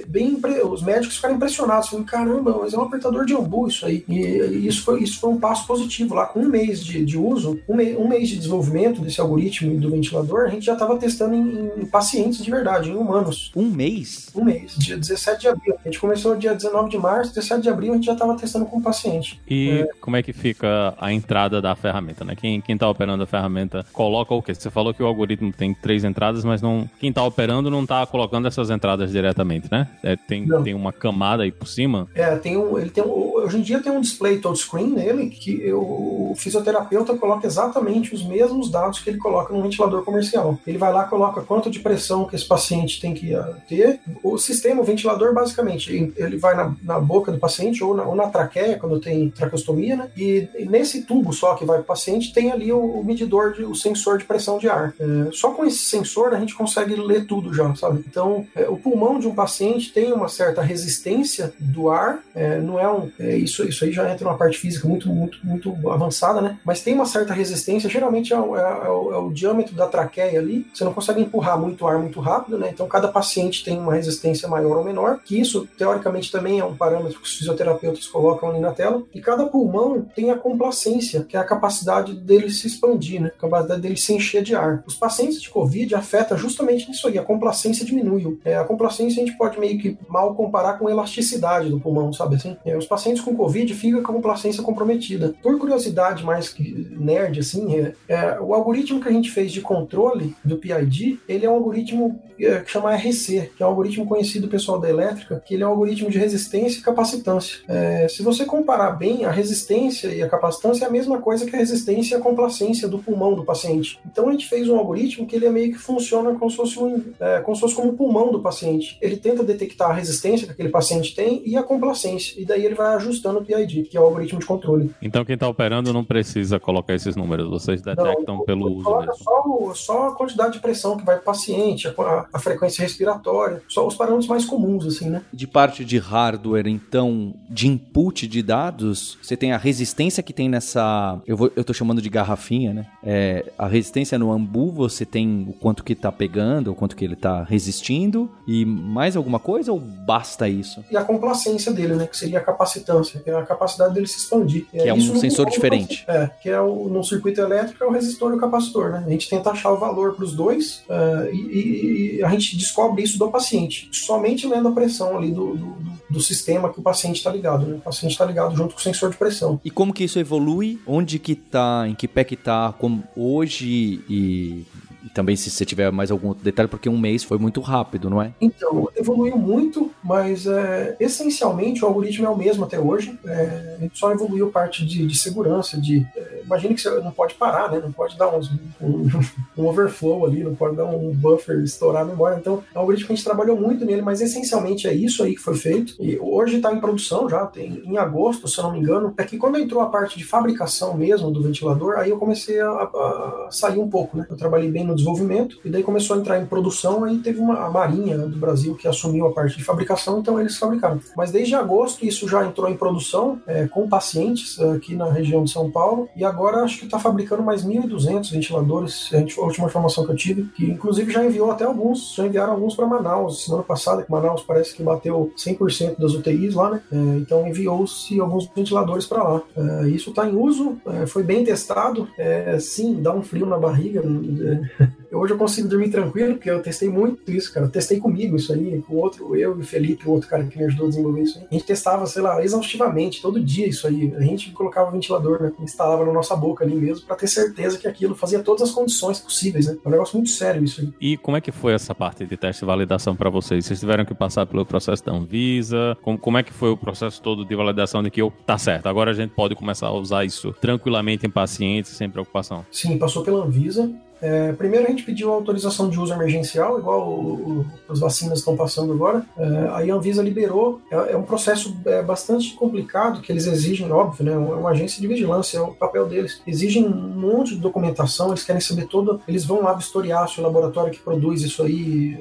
bem, 0.08 0.40
os 0.70 0.82
médicos 0.82 1.16
ficaram 1.16 1.36
impressionados, 1.36 1.90
falaram, 1.90 2.06
caramba, 2.06 2.58
mas 2.60 2.74
é 2.74 2.78
um 2.78 2.84
apertador 2.84 3.26
de 3.26 3.34
ambu 3.34 3.68
isso 3.68 3.86
aí. 3.86 4.04
E, 4.08 4.20
e 4.20 4.68
isso, 4.68 4.84
foi, 4.84 5.04
isso 5.04 5.20
foi 5.20 5.30
um 5.30 5.40
passo 5.40 5.68
positivo 5.68 6.16
lá. 6.16 6.26
Com 6.26 6.42
um 6.42 6.50
mês 6.50 6.84
de, 6.84 7.06
de 7.06 7.18
uso, 7.18 7.60
um, 7.68 7.76
mei, 7.76 7.96
um 7.96 8.08
mês 8.08 8.30
de 8.30 8.38
desenvolvimento 8.38 9.02
desse 9.02 9.22
algoritmo 9.22 9.80
do 9.80 9.90
ventilador, 9.90 10.46
a 10.46 10.50
gente 10.50 10.66
já 10.66 10.74
estava 10.74 10.98
testando 10.98 11.36
em, 11.36 11.72
em, 11.82 11.86
pacientes 11.86 12.44
de 12.44 12.50
verdade, 12.50 12.90
em 12.90 12.96
humanos. 12.96 13.52
Um 13.56 13.70
mês? 13.70 14.30
Um 14.36 14.44
mês, 14.44 14.76
dia 14.78 14.98
17 14.98 15.42
de 15.42 15.48
abril. 15.48 15.76
A 15.84 15.88
gente 15.88 16.00
começou 16.00 16.36
dia 16.36 16.54
19 16.54 16.90
de 16.90 16.98
março, 16.98 17.34
17 17.34 17.62
de 17.62 17.70
abril 17.70 17.94
a 17.94 17.96
gente 17.96 18.06
já 18.06 18.14
estava 18.14 18.36
testando 18.36 18.66
com 18.66 18.78
o 18.78 18.82
paciente. 18.82 19.40
E 19.48 19.70
é... 19.70 19.90
como 20.02 20.16
é 20.16 20.24
que 20.24 20.34
fica 20.34 20.94
a 21.00 21.12
entrada 21.12 21.62
da 21.62 21.76
ferramenta, 21.76 22.24
né? 22.26 22.36
Quem, 22.36 22.62
quem 22.62 22.78
tá 22.78 22.90
operando 22.90 23.24
a 23.24 23.28
ferramenta 23.28 23.65
coloca 23.94 24.34
o 24.34 24.42
quê? 24.42 24.54
Você 24.54 24.70
falou 24.70 24.94
que 24.94 25.04
o 25.04 25.06
algoritmo 25.06 25.52
tem 25.52 25.74
três 25.74 26.04
entradas, 26.04 26.44
mas 26.44 26.62
não 26.62 26.90
quem 27.00 27.10
está 27.10 27.24
operando 27.24 27.70
não 27.70 27.84
está 27.84 28.06
colocando 28.06 28.48
essas 28.48 28.70
entradas 28.70 29.12
diretamente, 29.12 29.68
né? 29.72 29.88
É, 30.04 30.16
tem, 30.16 30.48
tem 30.64 30.74
uma 30.74 30.92
camada 30.92 31.44
aí 31.44 31.52
por 31.52 31.68
cima? 31.68 32.08
É, 32.16 32.36
tem 32.36 32.58
um, 32.58 32.78
ele 32.78 32.90
tem 32.90 33.04
um, 33.04 33.36
hoje 33.36 33.58
em 33.58 33.62
dia 33.62 33.82
tem 33.82 33.92
um 33.92 34.02
display 34.02 34.38
touchscreen 34.38 34.88
nele 34.88 35.30
que 35.30 35.62
eu, 35.62 35.80
o 35.80 36.34
fisioterapeuta 36.36 37.16
coloca 37.16 37.46
exatamente 37.46 38.14
os 38.14 38.24
mesmos 38.24 38.70
dados 38.70 39.00
que 39.00 39.10
ele 39.10 39.18
coloca 39.18 39.54
no 39.54 39.62
ventilador 39.62 40.04
comercial. 40.04 40.58
Ele 40.66 40.78
vai 40.78 40.92
lá 40.92 41.06
coloca 41.06 41.42
quanto 41.42 41.70
de 41.70 41.80
pressão 41.80 42.26
que 42.26 42.36
esse 42.36 42.46
paciente 42.46 43.00
tem 43.00 43.14
que 43.14 43.36
uh, 43.36 43.56
ter. 43.68 44.00
O 44.24 44.38
sistema, 44.38 44.82
o 44.82 44.84
ventilador, 44.84 45.34
basicamente, 45.34 46.14
ele 46.16 46.38
vai 46.38 46.56
na, 46.56 46.74
na 46.84 47.00
boca 47.00 47.32
do 47.32 47.38
paciente 47.38 47.84
ou 47.84 47.96
na, 47.96 48.04
ou 48.04 48.16
na 48.16 48.28
traqueia, 48.28 48.78
quando 48.78 49.00
tem 49.00 49.30
traqueostomia, 49.30 49.96
né? 49.96 50.10
E, 50.18 50.48
e 50.58 50.66
nesse 50.66 51.04
tubo 51.04 51.34
só 51.34 51.56
que 51.56 51.66
vai 51.66 51.78
para 51.78 51.84
o 51.84 51.88
paciente 51.88 52.34
tem 52.34 52.52
ali 52.52 52.72
o, 52.72 52.80
o 52.80 53.04
medidor, 53.04 53.45
de, 53.54 53.64
o 53.64 53.76
sensor 53.76 54.18
de 54.18 54.26
pressão 54.26 54.58
de 54.58 54.70
ar. 54.70 54.94
É, 55.00 55.32
só 55.32 55.52
com 55.52 55.66
esse 55.66 55.80
sensor 55.80 56.34
a 56.34 56.40
gente 56.40 56.56
consegue 56.56 56.96
ler 56.96 57.26
tudo 57.26 57.54
já, 57.54 57.74
sabe? 57.76 58.04
Então, 58.08 58.46
é, 58.56 58.68
o 58.68 58.78
pulmão 58.78 59.20
de 59.20 59.28
um 59.28 59.36
paciente 59.36 59.92
tem 59.92 60.12
uma 60.12 60.28
certa 60.28 60.62
resistência 60.62 61.54
do 61.60 61.90
ar, 61.90 62.20
é, 62.34 62.60
não 62.60 62.80
é 62.80 62.92
um. 62.92 63.12
É, 63.20 63.36
isso, 63.36 63.68
isso 63.68 63.84
aí 63.84 63.92
já 63.92 64.10
entra 64.12 64.26
numa 64.26 64.38
parte 64.38 64.58
física 64.58 64.88
muito, 64.88 65.10
muito, 65.10 65.38
muito 65.44 65.90
avançada, 65.90 66.42
né? 66.42 66.58
Mas 66.66 66.82
tem 66.82 66.94
uma 66.94 67.06
certa 67.06 67.34
resistência, 67.34 67.90
geralmente 67.90 68.34
é 68.34 68.40
o, 68.40 68.56
é, 68.58 68.62
é 68.62 69.18
o 69.18 69.32
diâmetro 69.32 69.76
da 69.76 69.88
traqueia 69.88 70.40
ali, 70.40 70.68
você 70.74 70.84
não 70.84 70.94
consegue 70.94 71.22
empurrar 71.22 71.60
muito 71.60 71.86
ar 71.88 71.98
muito 71.98 72.20
rápido, 72.20 72.58
né? 72.58 72.70
Então, 72.72 72.88
cada 72.88 73.08
paciente 73.08 73.64
tem 73.64 73.78
uma 73.78 73.94
resistência 73.94 74.48
maior 74.48 74.78
ou 74.78 74.84
menor, 74.84 75.20
que 75.24 75.40
isso, 75.40 75.68
teoricamente, 75.78 76.32
também 76.32 76.60
é 76.60 76.66
um 76.66 76.76
parâmetro 76.76 77.20
que 77.20 77.26
os 77.26 77.38
fisioterapeutas 77.38 78.08
colocam 78.08 78.50
ali 78.50 78.60
na 78.60 78.72
tela, 78.72 79.04
e 79.14 79.22
cada 79.22 79.46
pulmão 79.46 80.06
tem 80.16 80.32
a 80.32 80.38
complacência, 80.38 81.24
que 81.24 81.38
é 81.38 81.40
a 81.40 81.44
capacidade 81.44 82.14
dele 82.14 82.50
se 82.50 82.68
expandir, 82.68 83.22
né? 83.22 83.32
Capacidade 83.40 83.82
dele 83.82 83.98
se 83.98 84.14
encher 84.14 84.44
de 84.44 84.56
ar. 84.56 84.84
Os 84.86 84.96
pacientes 84.96 85.42
de 85.42 85.50
Covid 85.50 85.94
afeta 85.96 86.38
justamente 86.38 86.88
nisso 86.88 87.08
aí, 87.08 87.18
a 87.18 87.24
complacência 87.24 87.86
diminui. 87.86 88.40
É, 88.44 88.56
a 88.56 88.64
complacência 88.64 89.22
a 89.22 89.26
gente 89.26 89.38
pode 89.38 89.60
meio 89.60 89.78
que 89.78 89.98
mal 90.08 90.34
comparar 90.36 90.80
com 90.80 90.88
a 90.88 90.92
elasticidade 90.92 91.70
do 91.70 91.80
pulmão, 91.80 92.12
sabe 92.14 92.36
assim? 92.36 92.58
É, 92.66 92.78
os 92.78 92.86
pacientes 92.86 93.22
com 93.22 93.36
Covid 93.36 93.74
ficam 93.74 94.02
com 94.02 94.12
a 94.12 94.16
complacência 94.16 94.64
comprometida. 94.64 95.36
Por 95.42 95.58
curiosidade 95.60 96.24
mais 96.24 96.50
que 96.50 96.88
nerd, 96.92 97.40
assim, 97.40 97.76
é, 97.76 97.94
é, 98.08 98.40
o 98.40 98.54
algoritmo 98.54 99.00
que 99.00 99.10
a 99.10 99.12
gente 99.12 99.32
fez 99.32 99.52
de 99.52 99.62
controle 99.62 100.36
do 100.44 100.58
PID, 100.58 101.20
ele 101.28 101.46
é 101.46 101.50
um 101.50 101.56
algoritmo 101.56 102.20
é, 102.40 102.60
que 102.60 102.72
chama 102.72 102.96
RC, 102.96 103.52
que 103.56 103.64
é 103.64 103.66
um 103.66 103.70
algoritmo 103.70 104.06
conhecido 104.06 104.48
pessoal 104.48 104.80
da 104.80 104.90
elétrica, 104.90 105.42
que 105.46 105.54
ele 105.54 105.64
é 105.64 105.68
um 105.68 105.72
algoritmo 105.72 106.10
de 106.10 106.18
resistência 106.18 106.80
e 106.80 106.84
capacitância. 106.84 107.60
É, 107.68 108.08
se 108.08 108.22
você 108.22 108.46
comparar 108.46 108.92
bem, 108.92 109.26
a 109.26 109.32
resistência 109.32 110.08
e 110.10 110.22
a 110.22 110.30
capacitância 110.30 110.86
é 110.86 110.88
a 110.88 110.92
mesma 110.92 111.20
coisa 111.20 111.46
que 111.46 111.56
a 111.56 111.60
resistência 111.60 112.16
e 112.16 112.18
a 112.18 112.22
complacência 112.22 112.88
do 112.88 113.00
pulmão 113.00 113.25
do 113.34 113.44
paciente. 113.44 114.00
Então 114.06 114.30
a 114.30 114.32
gente 114.32 114.48
fez 114.48 114.68
um 114.70 114.78
algoritmo 114.78 115.26
que 115.26 115.36
ele 115.36 115.46
é 115.46 115.50
meio 115.50 115.72
que 115.72 115.80
funciona 115.80 116.34
como 116.36 116.52
se 116.52 116.58
fosse, 116.58 116.80
um, 116.80 117.02
é, 117.20 117.40
como, 117.40 117.56
se 117.56 117.62
fosse 117.62 117.76
como 117.76 117.90
o 117.90 117.94
pulmão 117.94 118.32
do 118.32 118.42
paciente. 118.42 118.98
Ele 119.02 119.18
tenta 119.18 119.44
detectar 119.44 119.90
a 119.90 119.94
resistência 119.94 120.46
que 120.46 120.54
aquele 120.54 120.70
paciente 120.70 121.16
tem 121.16 121.42
e 121.46 121.58
a 121.58 121.64
complacência. 121.64 122.40
E 122.40 122.46
daí 122.46 122.66
ele 122.66 122.76
vai 122.76 122.94
ajustando 122.96 123.40
o 123.40 123.46
PID, 123.46 123.84
que 123.84 123.98
é 123.98 124.02
o 124.02 124.04
algoritmo 124.04 124.40
de 124.40 124.46
controle. 124.46 124.92
Então 125.02 125.24
quem 125.26 125.36
está 125.36 125.48
operando 125.48 125.94
não 125.94 126.04
precisa 126.04 126.60
colocar 126.60 126.94
esses 126.94 127.16
números, 127.16 127.50
vocês 127.50 127.82
detectam 127.82 128.38
não, 128.38 128.46
pelo 128.46 128.72
uso 128.72 128.98
mesmo. 128.98 129.16
Só, 129.16 129.74
só 129.74 130.08
a 130.10 130.16
quantidade 130.16 130.54
de 130.54 130.60
pressão 130.60 130.98
que 130.98 131.06
vai 131.06 131.16
para 131.16 131.22
o 131.22 131.26
paciente, 131.26 131.88
a, 131.88 132.26
a 132.34 132.40
frequência 132.40 132.82
respiratória, 132.82 133.62
só 133.68 133.88
os 133.88 133.96
parâmetros 133.96 134.28
mais 134.28 134.46
comuns, 134.46 134.86
assim, 134.86 135.10
né? 135.10 135.24
De 135.32 135.48
parte 135.48 135.86
de 135.86 135.98
hardware, 135.98 136.68
então, 136.68 137.34
de 137.50 137.68
input 137.68 138.28
de 138.28 138.42
dados, 138.42 139.18
você 139.22 139.38
tem 139.38 139.52
a 139.52 139.58
resistência 139.58 140.24
que 140.24 140.34
tem 140.34 140.50
nessa. 140.50 141.22
Eu, 141.26 141.38
vou, 141.38 141.52
eu 141.56 141.64
tô 141.64 141.74
chamando 141.74 142.02
de 142.02 142.10
garrafinha, 142.10 142.74
né? 142.74 142.88
É, 143.04 143.15
a 143.58 143.68
resistência 143.68 144.18
no 144.18 144.32
ambu, 144.32 144.72
você 144.72 145.06
tem 145.06 145.46
o 145.50 145.54
quanto 145.54 145.84
que 145.84 145.96
tá 145.96 146.12
pegando, 146.12 146.72
o 146.72 146.76
quanto 146.76 146.96
que 146.96 147.06
ele 147.06 147.16
tá 147.16 147.44
resistindo, 147.44 148.30
e 148.48 148.66
mais 148.66 149.16
alguma 149.16 149.40
coisa 149.40 149.72
ou 149.72 149.80
basta 149.80 150.48
isso? 150.48 150.84
E 150.90 150.98
a 150.98 151.04
complacência 151.04 151.72
dele, 151.72 151.96
né? 151.96 152.08
Que 152.08 152.18
seria 152.18 152.40
a 152.40 152.42
capacitância, 152.42 153.20
que 153.20 153.30
é 153.30 153.36
a 153.36 153.46
capacidade 153.46 153.94
dele 153.94 154.08
se 154.08 154.18
expandir. 154.18 154.66
Que 154.72 154.80
é, 154.80 154.88
é 154.90 154.94
um 154.94 155.16
sensor 155.16 155.50
diferente. 155.50 156.04
É, 156.08 156.30
que 156.42 156.50
é 156.50 156.60
o, 156.60 156.88
no 156.90 157.04
circuito 157.04 157.42
elétrico 157.42 157.84
é 157.84 157.88
o 157.88 157.92
resistor 157.92 158.34
e 158.34 158.36
o 158.36 158.40
capacitor, 158.40 158.92
né? 158.92 159.04
A 159.06 159.10
gente 159.10 159.30
tenta 159.30 159.52
achar 159.52 159.72
o 159.72 159.78
valor 159.78 160.16
para 160.16 160.26
os 160.26 160.34
dois 160.34 160.84
uh, 160.90 161.34
e, 161.34 162.18
e, 162.18 162.24
a 162.24 162.30
gente 162.30 162.58
descobre 162.58 163.04
isso 163.04 163.18
do 163.18 163.30
paciente, 163.30 163.90
somente 163.92 164.48
lendo 164.48 164.68
a 164.68 164.72
pressão 164.72 165.18
ali 165.18 165.32
do, 165.32 165.56
do, 165.56 165.78
do 166.10 166.20
sistema 166.20 166.72
que 166.72 166.80
o 166.80 166.84
paciente 166.84 167.18
está 167.18 167.32
ligado, 167.32 167.66
né? 167.66 167.76
O 167.76 167.82
paciente 167.82 168.12
está 168.12 168.26
ligado 168.26 168.56
junto 168.56 168.74
com 168.74 168.80
o 168.80 168.84
sensor 168.84 169.10
de 169.10 169.18
pressão. 169.18 169.60
E 169.64 169.70
como 169.70 169.94
que 169.94 170.04
isso 170.04 170.20
evolui? 170.20 170.80
Onde 170.86 171.20
que 171.20 171.36
tá, 171.36 171.86
em 171.88 171.96
que 171.96 172.08
pé 172.08 172.24
que 172.24 172.36
tá, 172.36 172.74
como 172.78 173.04
hoje 173.16 174.00
e 174.10 174.66
e 175.06 175.10
também 175.10 175.36
se 175.36 175.50
você 175.50 175.64
tiver 175.64 175.92
mais 175.92 176.12
algum 176.12 176.30
outro 176.30 176.44
detalhe, 176.44 176.68
porque 176.68 176.90
um 176.90 176.98
mês 176.98 177.24
foi 177.24 177.38
muito 177.38 177.62
rápido, 177.62 178.10
não 178.10 178.22
é? 178.22 178.34
Então, 178.42 178.90
evoluiu 178.96 179.38
muito, 179.38 179.92
mas 180.04 180.48
é, 180.48 180.96
essencialmente 181.00 181.84
o 181.84 181.88
algoritmo 181.88 182.26
é 182.26 182.30
o 182.30 182.38
mesmo 182.38 182.66
até 182.66 182.80
hoje. 182.80 183.18
É, 183.26 183.76
gente 183.86 183.98
só 183.98 184.12
evoluiu 184.12 184.52
parte 184.52 184.86
de, 184.86 185.06
de 185.06 185.18
segurança, 185.18 185.80
de. 185.80 186.06
É, 186.16 186.42
imagine 186.44 186.76
que 186.76 186.82
você 186.82 186.90
não 187.00 187.12
pode 187.12 187.36
parar, 187.36 187.72
né? 187.72 187.80
Não 187.82 187.92
pode 187.92 188.18
dar 188.18 188.36
uns, 188.36 188.52
um, 188.82 189.10
um, 189.58 189.66
overflow 189.66 190.26
ali, 190.26 190.44
não 190.44 190.56
pode 190.56 190.76
dar 190.76 190.86
um 190.86 191.14
buffer, 191.14 191.60
estourar 191.60 192.04
a 192.04 192.06
memória. 192.06 192.38
Então, 192.38 192.64
é 192.74 192.78
um 192.78 192.82
algoritmo 192.82 193.08
que 193.08 193.14
a 193.14 193.16
gente 193.16 193.26
trabalhou 193.26 193.60
muito 193.60 193.86
nele, 193.86 194.02
mas 194.02 194.22
essencialmente 194.22 194.88
é 194.88 194.94
isso 194.94 195.24
aí 195.24 195.36
que 195.36 195.42
foi 195.42 195.56
feito. 195.56 195.96
E 196.00 196.18
hoje 196.20 196.58
está 196.58 196.74
em 196.74 196.80
produção 196.80 197.30
já, 197.30 197.46
tem, 197.46 197.82
em 197.86 197.98
agosto, 197.98 198.48
se 198.48 198.58
eu 198.60 198.64
não 198.64 198.72
me 198.72 198.80
engano. 198.80 199.14
É 199.18 199.24
que 199.24 199.38
quando 199.38 199.58
entrou 199.58 199.82
a 199.82 199.90
parte 199.90 200.18
de 200.18 200.24
fabricação 200.24 200.96
mesmo 200.96 201.32
do 201.32 201.42
ventilador, 201.42 201.98
aí 201.98 202.10
eu 202.10 202.18
comecei 202.18 202.60
a, 202.60 202.70
a, 202.70 203.46
a 203.48 203.52
sair 203.52 203.80
um 203.80 203.90
pouco, 203.90 204.18
né? 204.18 204.26
Eu 204.30 204.36
trabalhei 204.36 204.70
bem 204.70 204.84
no 204.84 204.95
desenvolvimento, 204.96 205.60
e 205.64 205.70
daí 205.70 205.84
começou 205.84 206.16
a 206.16 206.20
entrar 206.20 206.40
em 206.40 206.46
produção, 206.46 207.04
aí 207.04 207.18
teve 207.20 207.40
uma 207.40 207.66
a 207.66 207.70
Marinha 207.70 208.18
do 208.18 208.38
Brasil 208.38 208.76
que 208.76 208.88
assumiu 208.88 209.28
a 209.28 209.32
parte 209.32 209.58
de 209.58 209.64
fabricação, 209.64 210.20
então 210.20 210.40
eles 210.40 210.58
fabricaram. 210.58 211.00
Mas 211.16 211.32
desde 211.32 211.56
agosto 211.56 212.06
isso 212.06 212.28
já 212.28 212.46
entrou 212.46 212.70
em 212.70 212.78
produção 212.78 213.40
é, 213.48 213.68
com 213.68 213.88
pacientes 213.88 214.60
aqui 214.60 214.96
na 214.96 215.10
região 215.12 215.44
de 215.44 215.52
São 215.52 215.70
Paulo, 215.72 216.08
e 216.16 216.24
agora 216.24 216.64
acho 216.64 216.80
que 216.80 216.86
está 216.86 217.00
fabricando 217.00 217.44
mais 217.44 217.66
1.200 217.66 218.32
ventiladores, 218.32 219.10
a, 219.14 219.18
gente, 219.18 219.40
a 219.40 219.44
última 219.44 219.68
informação 219.68 220.06
que 220.06 220.12
eu 220.12 220.16
tive, 220.16 220.44
que 220.56 220.66
inclusive 220.66 221.12
já 221.12 221.24
enviou 221.24 221.52
até 221.52 221.66
alguns, 221.66 222.14
já 222.16 222.26
enviaram 222.26 222.54
alguns 222.54 222.76
para 222.76 222.86
Manaus, 222.86 223.46
semana 223.46 223.64
passada, 223.64 224.04
que 224.04 224.12
Manaus 224.12 224.44
parece 224.44 224.76
que 224.76 224.84
bateu 224.84 225.32
100% 225.38 225.98
das 225.98 226.14
UTIs 226.14 226.54
lá, 226.54 226.72
né? 226.72 226.82
É, 226.92 226.96
então 227.18 227.48
enviou-se 227.48 228.20
alguns 228.20 228.50
ventiladores 228.56 229.06
para 229.06 229.24
lá. 229.24 229.42
É, 229.56 229.90
isso 229.90 230.10
está 230.10 230.28
em 230.28 230.36
uso, 230.36 230.78
é, 230.88 231.06
foi 231.06 231.24
bem 231.24 231.44
testado, 231.44 232.08
é, 232.18 232.58
sim, 232.60 233.02
dá 233.02 233.14
um 233.14 233.22
frio 233.22 233.46
na 233.46 233.58
barriga, 233.58 234.02
é, 234.02 234.85
Hoje 235.12 235.34
eu 235.34 235.38
consigo 235.38 235.68
dormir 235.68 235.90
tranquilo, 235.90 236.36
porque 236.36 236.50
eu 236.50 236.62
testei 236.62 236.90
muito 236.90 237.32
isso, 237.32 237.54
cara. 237.54 237.66
Eu 237.66 237.72
testei 237.72 238.00
comigo 238.00 238.36
isso 238.36 238.52
aí, 238.54 238.82
com 238.82 238.96
outro, 238.96 239.36
eu 239.36 239.58
e 239.58 239.62
o 239.62 239.66
Felipe, 239.66 240.08
o 240.08 240.12
outro 240.12 240.30
cara 240.30 240.44
que 240.44 240.58
me 240.58 240.66
ajudou 240.66 240.88
a 240.88 240.90
desenvolver 240.90 241.22
isso 241.22 241.40
aí. 241.40 241.46
A 241.50 241.54
gente 241.54 241.66
testava, 241.66 242.06
sei 242.06 242.22
lá, 242.22 242.44
exaustivamente, 242.44 243.22
todo 243.22 243.40
dia 243.40 243.68
isso 243.68 243.88
aí. 243.88 244.14
A 244.16 244.22
gente 244.22 244.52
colocava 244.52 244.90
o 244.90 244.92
ventilador, 244.92 245.42
né? 245.42 245.52
Instalava 245.60 246.06
na 246.06 246.12
nossa 246.12 246.36
boca 246.36 246.64
ali 246.64 246.76
mesmo, 246.76 247.06
para 247.06 247.16
ter 247.16 247.28
certeza 247.28 247.78
que 247.78 247.88
aquilo 247.88 248.16
fazia 248.16 248.40
todas 248.40 248.64
as 248.64 248.72
condições 248.72 249.20
possíveis, 249.20 249.68
né? 249.68 249.78
É 249.84 249.88
um 249.88 249.92
negócio 249.92 250.18
muito 250.18 250.30
sério 250.30 250.64
isso 250.64 250.82
aí. 250.82 250.94
E 251.00 251.18
como 251.18 251.38
é 251.38 251.42
que 251.42 251.52
foi 251.52 251.74
essa 251.74 251.96
parte 251.96 252.26
de 252.26 252.38
teste 252.38 252.64
e 252.64 252.66
validação 252.66 253.16
para 253.16 253.30
vocês? 253.30 253.66
Vocês 253.66 253.80
tiveram 253.80 254.06
que 254.06 254.14
passar 254.14 254.46
pelo 254.46 254.66
processo 254.66 255.04
da 255.06 255.14
Anvisa? 255.14 255.98
Como, 256.02 256.18
como 256.18 256.38
é 256.38 256.44
que 256.44 256.54
foi 256.54 256.70
o 256.70 256.78
processo 256.78 257.22
todo 257.22 257.46
de 257.46 257.56
validação 257.56 258.04
de 258.04 258.10
que 258.10 258.22
eu, 258.22 258.32
tá 258.46 258.58
certo, 258.58 258.88
agora 258.88 259.12
a 259.12 259.14
gente 259.14 259.32
pode 259.32 259.56
começar 259.56 259.88
a 259.88 259.94
usar 259.94 260.26
isso 260.26 260.54
tranquilamente 260.60 261.26
em 261.26 261.30
pacientes, 261.30 261.92
sem 261.92 262.10
preocupação? 262.10 262.66
Sim, 262.72 262.98
passou 262.98 263.24
pela 263.24 263.44
Anvisa. 263.44 263.92
É, 264.26 264.54
primeiro 264.54 264.88
a 264.88 264.90
gente 264.90 265.04
pediu 265.04 265.32
autorização 265.32 265.88
de 265.88 266.00
uso 266.00 266.12
emergencial, 266.12 266.80
igual 266.80 267.08
o, 267.08 267.60
o, 267.60 267.66
as 267.88 268.00
vacinas 268.00 268.40
estão 268.40 268.56
passando 268.56 268.92
agora. 268.92 269.24
É, 269.38 269.70
aí 269.74 269.92
a 269.92 269.94
Anvisa 269.94 270.24
liberou. 270.24 270.82
É, 270.90 271.12
é 271.12 271.18
um 271.18 271.22
processo 271.22 271.78
é, 271.86 272.02
bastante 272.02 272.56
complicado 272.56 273.22
que 273.22 273.32
eles 273.32 273.46
exigem, 273.46 273.92
óbvio, 273.92 274.26
né? 274.26 274.32
É 274.32 274.36
uma 274.36 274.72
agência 274.72 275.00
de 275.00 275.08
vigilância, 275.08 275.60
é 275.60 275.62
o 275.62 275.76
papel 275.76 276.08
deles. 276.08 276.42
Exigem 276.48 276.88
um 276.88 276.90
monte 276.90 277.54
de 277.54 277.62
documentação, 277.62 278.30
eles 278.30 278.44
querem 278.44 278.62
saber 278.62 278.88
toda. 278.88 279.20
Eles 279.28 279.46
vão 279.46 279.62
lá 279.62 279.74
vistoriar 279.74 280.28
se 280.28 280.40
o 280.40 280.44
laboratório 280.44 280.92
que 280.92 281.00
produz 281.00 281.44
isso 281.44 281.62
aí 281.62 282.18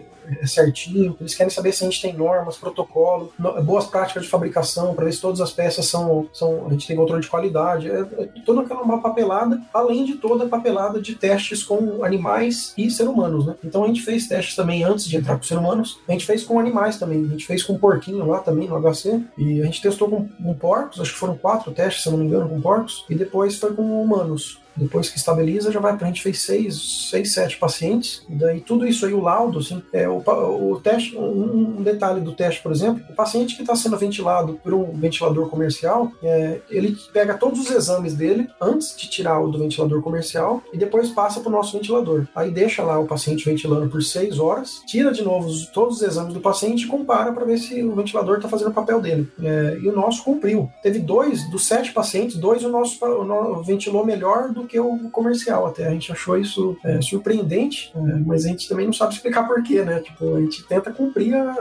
certinho. 0.46 1.16
Eles 1.20 1.34
querem 1.34 1.50
saber 1.50 1.72
se 1.72 1.84
a 1.84 1.88
gente 1.88 2.00
tem 2.00 2.12
normas, 2.12 2.56
protocolo, 2.56 3.32
boas 3.62 3.86
práticas 3.86 4.24
de 4.24 4.28
fabricação, 4.28 4.94
para 4.94 5.04
ver 5.04 5.12
se 5.12 5.20
todas 5.20 5.40
as 5.40 5.52
peças 5.52 5.86
são, 5.86 6.28
são. 6.32 6.66
A 6.66 6.70
gente 6.70 6.86
tem 6.86 6.96
controle 6.96 7.22
de 7.22 7.28
qualidade. 7.28 7.90
É, 7.90 8.00
é 8.00 8.28
toda 8.44 8.62
aquela 8.62 8.98
papelada, 8.98 9.60
além 9.72 10.04
de 10.04 10.14
toda 10.14 10.44
a 10.44 10.48
papelada 10.48 11.00
de 11.00 11.14
testes 11.14 11.62
com 11.62 12.04
animais 12.04 12.72
e 12.76 12.90
ser 12.90 13.08
humanos, 13.08 13.46
né? 13.46 13.54
Então 13.64 13.84
a 13.84 13.86
gente 13.86 14.02
fez 14.02 14.26
testes 14.26 14.54
também 14.54 14.84
antes 14.84 15.06
de 15.06 15.16
entrar 15.16 15.36
com 15.36 15.42
ser 15.42 15.58
humanos. 15.58 15.98
A 16.08 16.12
gente 16.12 16.26
fez 16.26 16.44
com 16.44 16.58
animais 16.58 16.98
também. 16.98 17.24
A 17.24 17.28
gente 17.28 17.46
fez 17.46 17.62
com 17.62 17.78
porquinho 17.78 18.26
lá 18.26 18.38
também 18.38 18.68
no 18.68 18.80
HC. 18.80 19.22
E 19.38 19.60
a 19.60 19.64
gente 19.64 19.82
testou 19.82 20.08
com, 20.08 20.28
com 20.28 20.54
porcos, 20.54 21.00
acho 21.00 21.12
que 21.12 21.18
foram 21.18 21.36
quatro 21.36 21.72
testes, 21.72 22.02
se 22.02 22.10
não 22.10 22.18
me 22.18 22.26
engano, 22.26 22.48
com 22.48 22.60
porcos. 22.60 23.04
E 23.08 23.14
depois 23.14 23.58
foi 23.58 23.74
com 23.74 24.02
humanos. 24.02 24.63
Depois 24.76 25.08
que 25.08 25.18
estabiliza, 25.18 25.72
já 25.72 25.80
vai 25.80 25.96
para 25.96 26.06
a 26.06 26.10
gente 26.10 26.22
fez 26.22 26.40
seis, 26.40 27.08
seis, 27.10 27.32
sete 27.32 27.56
pacientes. 27.56 28.24
E 28.28 28.34
daí 28.34 28.60
tudo 28.60 28.86
isso 28.86 29.06
aí, 29.06 29.12
o 29.12 29.20
laudo, 29.20 29.58
assim, 29.58 29.82
é 29.92 30.08
o, 30.08 30.18
o 30.18 30.80
teste, 30.80 31.16
um, 31.16 31.78
um 31.78 31.82
detalhe 31.82 32.20
do 32.20 32.32
teste, 32.32 32.62
por 32.62 32.72
exemplo, 32.72 33.04
o 33.08 33.14
paciente 33.14 33.56
que 33.56 33.62
está 33.62 33.76
sendo 33.76 33.96
ventilado 33.96 34.60
por 34.62 34.74
um 34.74 34.92
ventilador 34.92 35.48
comercial, 35.48 36.10
é, 36.22 36.60
ele 36.70 36.96
pega 37.12 37.34
todos 37.34 37.60
os 37.60 37.70
exames 37.70 38.14
dele 38.14 38.48
antes 38.60 38.96
de 38.96 39.08
tirar 39.08 39.40
o 39.40 39.50
do 39.50 39.58
ventilador 39.58 40.02
comercial 40.02 40.62
e 40.72 40.78
depois 40.78 41.10
passa 41.10 41.40
para 41.40 41.48
o 41.48 41.52
nosso 41.52 41.76
ventilador. 41.76 42.26
Aí 42.34 42.50
deixa 42.50 42.82
lá 42.82 42.98
o 42.98 43.06
paciente 43.06 43.44
ventilando 43.44 43.88
por 43.88 44.02
seis 44.02 44.38
horas, 44.38 44.82
tira 44.86 45.12
de 45.12 45.22
novo 45.22 45.48
os, 45.48 45.66
todos 45.66 45.96
os 45.96 46.02
exames 46.02 46.34
do 46.34 46.40
paciente 46.40 46.84
e 46.84 46.88
compara 46.88 47.32
para 47.32 47.44
ver 47.44 47.58
se 47.58 47.82
o 47.82 47.94
ventilador 47.94 48.36
está 48.36 48.48
fazendo 48.48 48.70
o 48.70 48.74
papel 48.74 49.00
dele. 49.00 49.28
É, 49.42 49.78
e 49.80 49.88
o 49.88 49.94
nosso 49.94 50.22
cumpriu. 50.24 50.70
Teve 50.82 50.98
dois 50.98 51.48
dos 51.50 51.66
sete 51.66 51.92
pacientes, 51.92 52.36
dois 52.36 52.64
o 52.64 52.68
nosso, 52.68 53.04
o 53.04 53.24
nosso 53.24 53.62
ventilou 53.62 54.04
melhor 54.04 54.50
do 54.50 54.63
que 54.66 54.78
o 54.78 55.10
comercial 55.10 55.66
até. 55.66 55.86
A 55.86 55.90
gente 55.90 56.10
achou 56.12 56.38
isso 56.38 56.76
é, 56.84 57.00
surpreendente, 57.00 57.92
é, 57.94 57.98
mas 58.26 58.44
a 58.44 58.48
gente 58.48 58.68
também 58.68 58.86
não 58.86 58.92
sabe 58.92 59.14
explicar 59.14 59.46
porquê, 59.46 59.82
né? 59.82 60.00
Tipo, 60.00 60.36
a 60.36 60.40
gente 60.40 60.64
tenta 60.66 60.92
cumprir 60.92 61.34
a, 61.34 61.56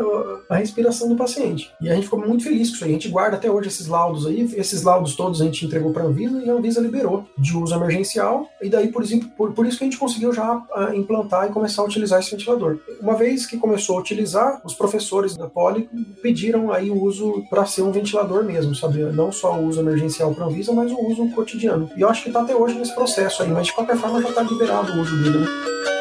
a, 0.49 0.55
respiração 0.55 1.09
do 1.09 1.15
paciente. 1.15 1.71
E 1.81 1.89
a 1.89 1.95
gente 1.95 2.05
ficou 2.05 2.19
muito 2.19 2.43
feliz 2.43 2.69
com 2.69 2.75
isso 2.75 2.85
aí. 2.85 2.91
A 2.91 2.93
gente 2.93 3.09
guarda 3.09 3.37
até 3.37 3.49
hoje 3.49 3.67
esses 3.67 3.87
laudos 3.87 4.25
aí. 4.25 4.41
Esses 4.55 4.83
laudos 4.83 5.15
todos 5.15 5.41
a 5.41 5.45
gente 5.45 5.65
entregou 5.65 5.91
para 5.91 6.03
a 6.03 6.07
Anvisa 6.07 6.41
e 6.43 6.49
a 6.49 6.53
Anvisa 6.53 6.81
liberou 6.81 7.25
de 7.37 7.55
uso 7.55 7.73
emergencial. 7.73 8.47
E 8.61 8.69
daí, 8.69 8.89
por, 8.89 9.03
exemplo, 9.03 9.29
por, 9.37 9.53
por 9.53 9.65
isso 9.65 9.77
que 9.77 9.83
a 9.83 9.87
gente 9.87 9.99
conseguiu 9.99 10.33
já 10.33 10.61
implantar 10.93 11.49
e 11.49 11.53
começar 11.53 11.81
a 11.81 11.85
utilizar 11.85 12.19
esse 12.19 12.31
ventilador. 12.31 12.79
Uma 13.01 13.15
vez 13.15 13.45
que 13.45 13.57
começou 13.57 13.97
a 13.97 14.01
utilizar, 14.01 14.61
os 14.63 14.73
professores 14.73 15.35
da 15.35 15.47
Poli 15.47 15.89
pediram 16.21 16.71
aí 16.71 16.89
o 16.89 17.01
uso 17.01 17.43
para 17.49 17.65
ser 17.65 17.81
um 17.81 17.91
ventilador 17.91 18.43
mesmo, 18.43 18.75
sabe? 18.75 18.99
Não 18.99 19.31
só 19.31 19.59
o 19.59 19.67
uso 19.67 19.79
emergencial 19.79 20.33
para 20.33 20.45
a 20.45 20.47
Anvisa, 20.47 20.71
mas 20.71 20.91
o 20.91 20.99
uso 21.07 21.27
cotidiano. 21.29 21.89
E 21.95 22.01
eu 22.01 22.09
acho 22.09 22.23
que 22.23 22.29
está 22.29 22.41
até 22.41 22.55
hoje 22.55 22.77
nesse 22.77 22.92
processo 22.93 23.43
aí, 23.43 23.49
mas 23.49 23.67
de 23.67 23.73
qualquer 23.73 23.97
forma 23.97 24.21
já 24.21 24.29
está 24.29 24.41
liberado 24.41 24.93
o 24.93 25.01
uso 25.01 25.15
dele. 25.23 25.39
Né? 25.39 25.92